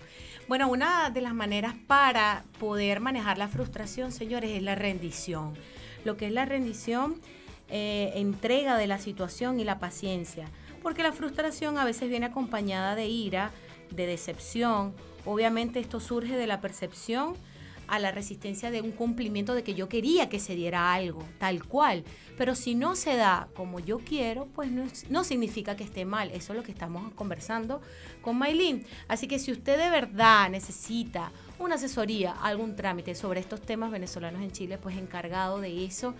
Bueno, 0.48 0.68
una 0.68 1.10
de 1.10 1.20
las 1.22 1.34
maneras 1.34 1.74
para 1.88 2.44
poder 2.60 3.00
manejar 3.00 3.36
la 3.36 3.48
frustración, 3.48 4.12
señores, 4.12 4.52
es 4.52 4.62
la 4.62 4.76
rendición. 4.76 5.54
Lo 6.04 6.16
que 6.16 6.26
es 6.26 6.32
la 6.32 6.44
rendición 6.44 7.16
eh, 7.68 8.12
entrega 8.14 8.76
de 8.76 8.86
la 8.86 8.98
situación 8.98 9.58
y 9.58 9.64
la 9.64 9.80
paciencia, 9.80 10.48
porque 10.84 11.02
la 11.02 11.10
frustración 11.10 11.78
a 11.78 11.84
veces 11.84 12.08
viene 12.08 12.26
acompañada 12.26 12.94
de 12.94 13.08
ira, 13.08 13.50
de 13.90 14.06
decepción. 14.06 14.94
Obviamente 15.24 15.80
esto 15.80 15.98
surge 15.98 16.36
de 16.36 16.46
la 16.46 16.60
percepción 16.60 17.34
a 17.88 17.98
la 17.98 18.10
resistencia 18.10 18.70
de 18.70 18.80
un 18.80 18.92
cumplimiento 18.92 19.54
de 19.54 19.62
que 19.62 19.74
yo 19.74 19.88
quería 19.88 20.28
que 20.28 20.40
se 20.40 20.54
diera 20.54 20.92
algo, 20.92 21.22
tal 21.38 21.64
cual. 21.64 22.04
Pero 22.36 22.54
si 22.54 22.74
no 22.74 22.96
se 22.96 23.16
da 23.16 23.48
como 23.54 23.80
yo 23.80 23.98
quiero, 23.98 24.46
pues 24.46 24.70
no, 24.70 24.84
no, 25.10 25.24
significa 25.24 25.76
que 25.76 25.84
esté 25.84 26.04
mal. 26.04 26.30
Eso 26.32 26.52
es 26.52 26.58
lo 26.58 26.62
que 26.62 26.72
estamos 26.72 27.12
conversando 27.14 27.80
con 28.22 28.36
Maylin. 28.36 28.84
Así 29.08 29.26
que 29.28 29.38
si 29.38 29.52
usted 29.52 29.78
de 29.78 29.90
verdad 29.90 30.50
necesita 30.50 31.32
una 31.58 31.76
asesoría, 31.76 32.32
algún 32.32 32.76
trámite 32.76 33.14
sobre 33.14 33.40
estos 33.40 33.62
temas 33.62 33.90
venezolanos 33.90 34.42
en 34.42 34.52
Chile, 34.52 34.78
pues 34.78 34.96
encargado 34.96 35.60
de 35.60 35.84
eso, 35.84 36.14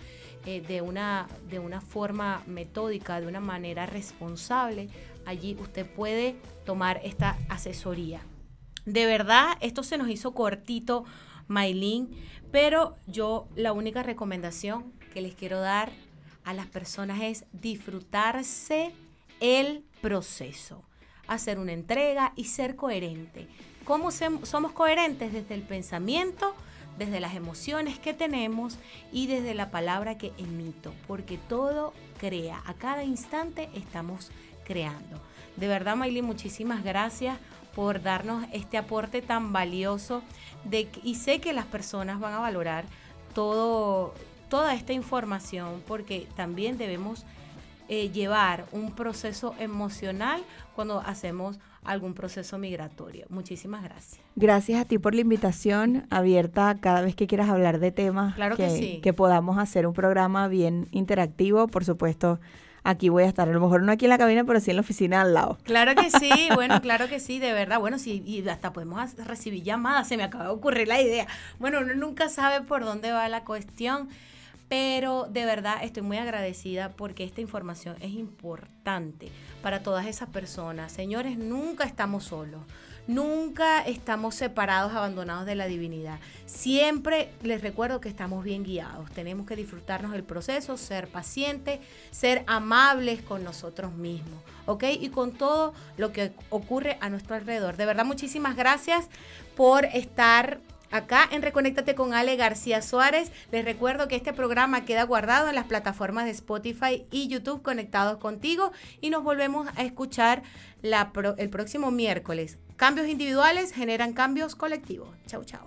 eh, 0.45 0.61
de, 0.61 0.81
una, 0.81 1.27
de 1.49 1.59
una 1.59 1.81
forma 1.81 2.43
metódica, 2.47 3.21
de 3.21 3.27
una 3.27 3.39
manera 3.39 3.85
responsable, 3.85 4.89
allí 5.25 5.55
usted 5.59 5.85
puede 5.85 6.35
tomar 6.65 7.01
esta 7.03 7.37
asesoría. 7.49 8.21
De 8.85 9.05
verdad, 9.05 9.57
esto 9.59 9.83
se 9.83 9.97
nos 9.97 10.09
hizo 10.09 10.31
cortito, 10.31 11.03
Maylin, 11.47 12.09
pero 12.51 12.95
yo 13.07 13.47
la 13.55 13.73
única 13.73 14.03
recomendación 14.03 14.91
que 15.13 15.21
les 15.21 15.33
quiero 15.33 15.59
dar 15.59 15.91
a 16.43 16.53
las 16.53 16.67
personas 16.67 17.21
es 17.21 17.45
disfrutarse 17.51 18.93
el 19.39 19.83
proceso, 20.01 20.83
hacer 21.27 21.59
una 21.59 21.73
entrega 21.73 22.33
y 22.35 22.45
ser 22.45 22.75
coherente. 22.75 23.47
¿Cómo 23.83 24.11
somos 24.11 24.71
coherentes? 24.71 25.33
Desde 25.33 25.55
el 25.55 25.61
pensamiento, 25.61 26.53
desde 26.97 27.19
las 27.19 27.35
emociones 27.35 27.99
que 27.99 28.13
tenemos 28.13 28.77
y 29.11 29.27
desde 29.27 29.53
la 29.53 29.71
palabra 29.71 30.17
que 30.17 30.33
emito, 30.37 30.93
porque 31.07 31.37
todo 31.37 31.93
crea, 32.19 32.61
a 32.65 32.73
cada 32.73 33.03
instante 33.03 33.69
estamos 33.73 34.31
creando. 34.65 35.21
De 35.55 35.67
verdad, 35.67 35.95
Maylin, 35.95 36.25
muchísimas 36.25 36.83
gracias 36.83 37.37
por 37.77 38.01
darnos 38.01 38.43
este 38.53 38.75
aporte 38.75 39.21
tan 39.21 39.53
valioso 39.53 40.23
de, 40.63 40.89
y 41.03 41.13
sé 41.13 41.39
que 41.39 41.53
las 41.53 41.65
personas 41.65 42.19
van 42.19 42.33
a 42.33 42.39
valorar 42.39 42.85
todo, 43.35 44.15
toda 44.49 44.73
esta 44.73 44.93
información 44.93 45.83
porque 45.87 46.27
también 46.35 46.79
debemos 46.79 47.23
eh, 47.87 48.09
llevar 48.09 48.65
un 48.71 48.93
proceso 48.93 49.53
emocional 49.59 50.41
cuando 50.75 51.01
hacemos 51.01 51.59
algún 51.83 52.15
proceso 52.15 52.57
migratorio. 52.57 53.27
Muchísimas 53.29 53.83
gracias. 53.83 54.19
Gracias 54.35 54.81
a 54.81 54.85
ti 54.85 54.97
por 54.97 55.13
la 55.13 55.21
invitación 55.21 56.07
abierta 56.09 56.77
cada 56.81 57.01
vez 57.01 57.15
que 57.15 57.27
quieras 57.27 57.47
hablar 57.47 57.77
de 57.77 57.91
temas. 57.91 58.33
Claro 58.33 58.57
que, 58.57 58.71
sí. 58.71 58.99
Que 59.03 59.13
podamos 59.13 59.59
hacer 59.59 59.85
un 59.85 59.93
programa 59.93 60.47
bien 60.47 60.87
interactivo. 60.91 61.67
Por 61.67 61.85
supuesto, 61.85 62.39
aquí 62.87 63.09
voy 63.09 63.23
a 63.23 63.27
estar. 63.27 63.47
A 63.47 63.51
lo 63.51 63.59
mejor 63.59 63.83
no 63.83 63.91
aquí 63.91 64.05
en 64.05 64.09
la 64.09 64.17
cabina, 64.17 64.43
pero 64.45 64.59
sí 64.59 64.71
en 64.71 64.77
la 64.77 64.81
oficina 64.81 65.21
al 65.21 65.33
lado. 65.33 65.57
Claro 65.63 65.93
que 65.95 66.09
sí, 66.09 66.31
bueno, 66.55 66.81
claro 66.81 67.07
que 67.07 67.19
sí, 67.19 67.37
de 67.37 67.53
verdad. 67.53 67.79
Bueno, 67.79 67.99
sí, 67.99 68.23
y 68.25 68.47
hasta 68.47 68.73
podemos 68.73 69.15
recibir 69.17 69.63
llamadas. 69.63 70.07
Se 70.07 70.17
me 70.17 70.23
acaba 70.23 70.45
de 70.45 70.49
ocurrir 70.51 70.87
la 70.87 71.01
idea. 71.01 71.27
Bueno, 71.59 71.79
uno 71.81 71.93
nunca 71.95 72.29
sabe 72.29 72.65
por 72.65 72.85
dónde 72.85 73.11
va 73.11 73.27
la 73.29 73.43
cuestión. 73.43 74.09
Pero 74.69 75.27
de 75.29 75.45
verdad 75.45 75.77
estoy 75.81 76.03
muy 76.03 76.17
agradecida 76.17 76.89
porque 76.89 77.23
esta 77.23 77.39
información 77.39 77.95
es 78.01 78.11
importante 78.11 79.31
para 79.61 79.81
todas 79.81 80.05
esas 80.07 80.27
personas. 80.27 80.91
Señores, 80.91 81.37
nunca 81.37 81.85
estamos 81.85 82.25
solos. 82.25 82.61
Nunca 83.07 83.81
estamos 83.85 84.35
separados, 84.35 84.91
abandonados 84.91 85.45
de 85.45 85.55
la 85.55 85.65
divinidad. 85.67 86.19
Siempre 86.45 87.29
les 87.41 87.61
recuerdo 87.61 88.01
que 88.01 88.09
estamos 88.09 88.43
bien 88.43 88.63
guiados. 88.63 89.09
Tenemos 89.11 89.47
que 89.47 89.55
disfrutarnos 89.55 90.11
del 90.11 90.23
proceso, 90.23 90.75
ser 90.75 91.07
pacientes, 91.07 91.79
ser 92.11 92.43
amables 92.47 93.21
con 93.21 93.45
nosotros 93.45 93.93
mismos, 93.93 94.43
¿ok? 94.65 94.83
Y 94.99 95.07
con 95.07 95.31
todo 95.31 95.73
lo 95.95 96.11
que 96.11 96.33
ocurre 96.49 96.97
a 96.99 97.09
nuestro 97.09 97.35
alrededor. 97.35 97.77
De 97.77 97.85
verdad, 97.85 98.03
muchísimas 98.03 98.57
gracias 98.57 99.07
por 99.55 99.85
estar 99.85 100.59
acá 100.91 101.27
en 101.31 101.41
Reconéctate 101.41 101.95
con 101.95 102.13
Ale 102.13 102.35
García 102.35 102.81
Suárez. 102.81 103.31
Les 103.53 103.63
recuerdo 103.63 104.09
que 104.09 104.17
este 104.17 104.33
programa 104.33 104.83
queda 104.83 105.03
guardado 105.03 105.47
en 105.47 105.55
las 105.55 105.65
plataformas 105.65 106.25
de 106.25 106.31
Spotify 106.31 107.05
y 107.09 107.29
YouTube 107.29 107.61
conectados 107.61 108.17
contigo 108.17 108.73
y 108.99 109.11
nos 109.11 109.23
volvemos 109.23 109.69
a 109.77 109.83
escuchar 109.83 110.43
el 110.83 111.49
próximo 111.49 111.89
miércoles. 111.89 112.57
Cambios 112.77 113.07
individuales 113.07 113.73
generan 113.73 114.13
cambios 114.13 114.55
colectivos. 114.55 115.09
Chau, 115.25 115.43
chau. 115.43 115.65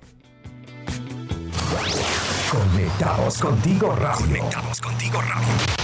Conectados 2.53 3.39
contigo, 3.39 3.97
Conectados 4.29 4.81
contigo, 4.81 5.21
Radio. 5.21 5.80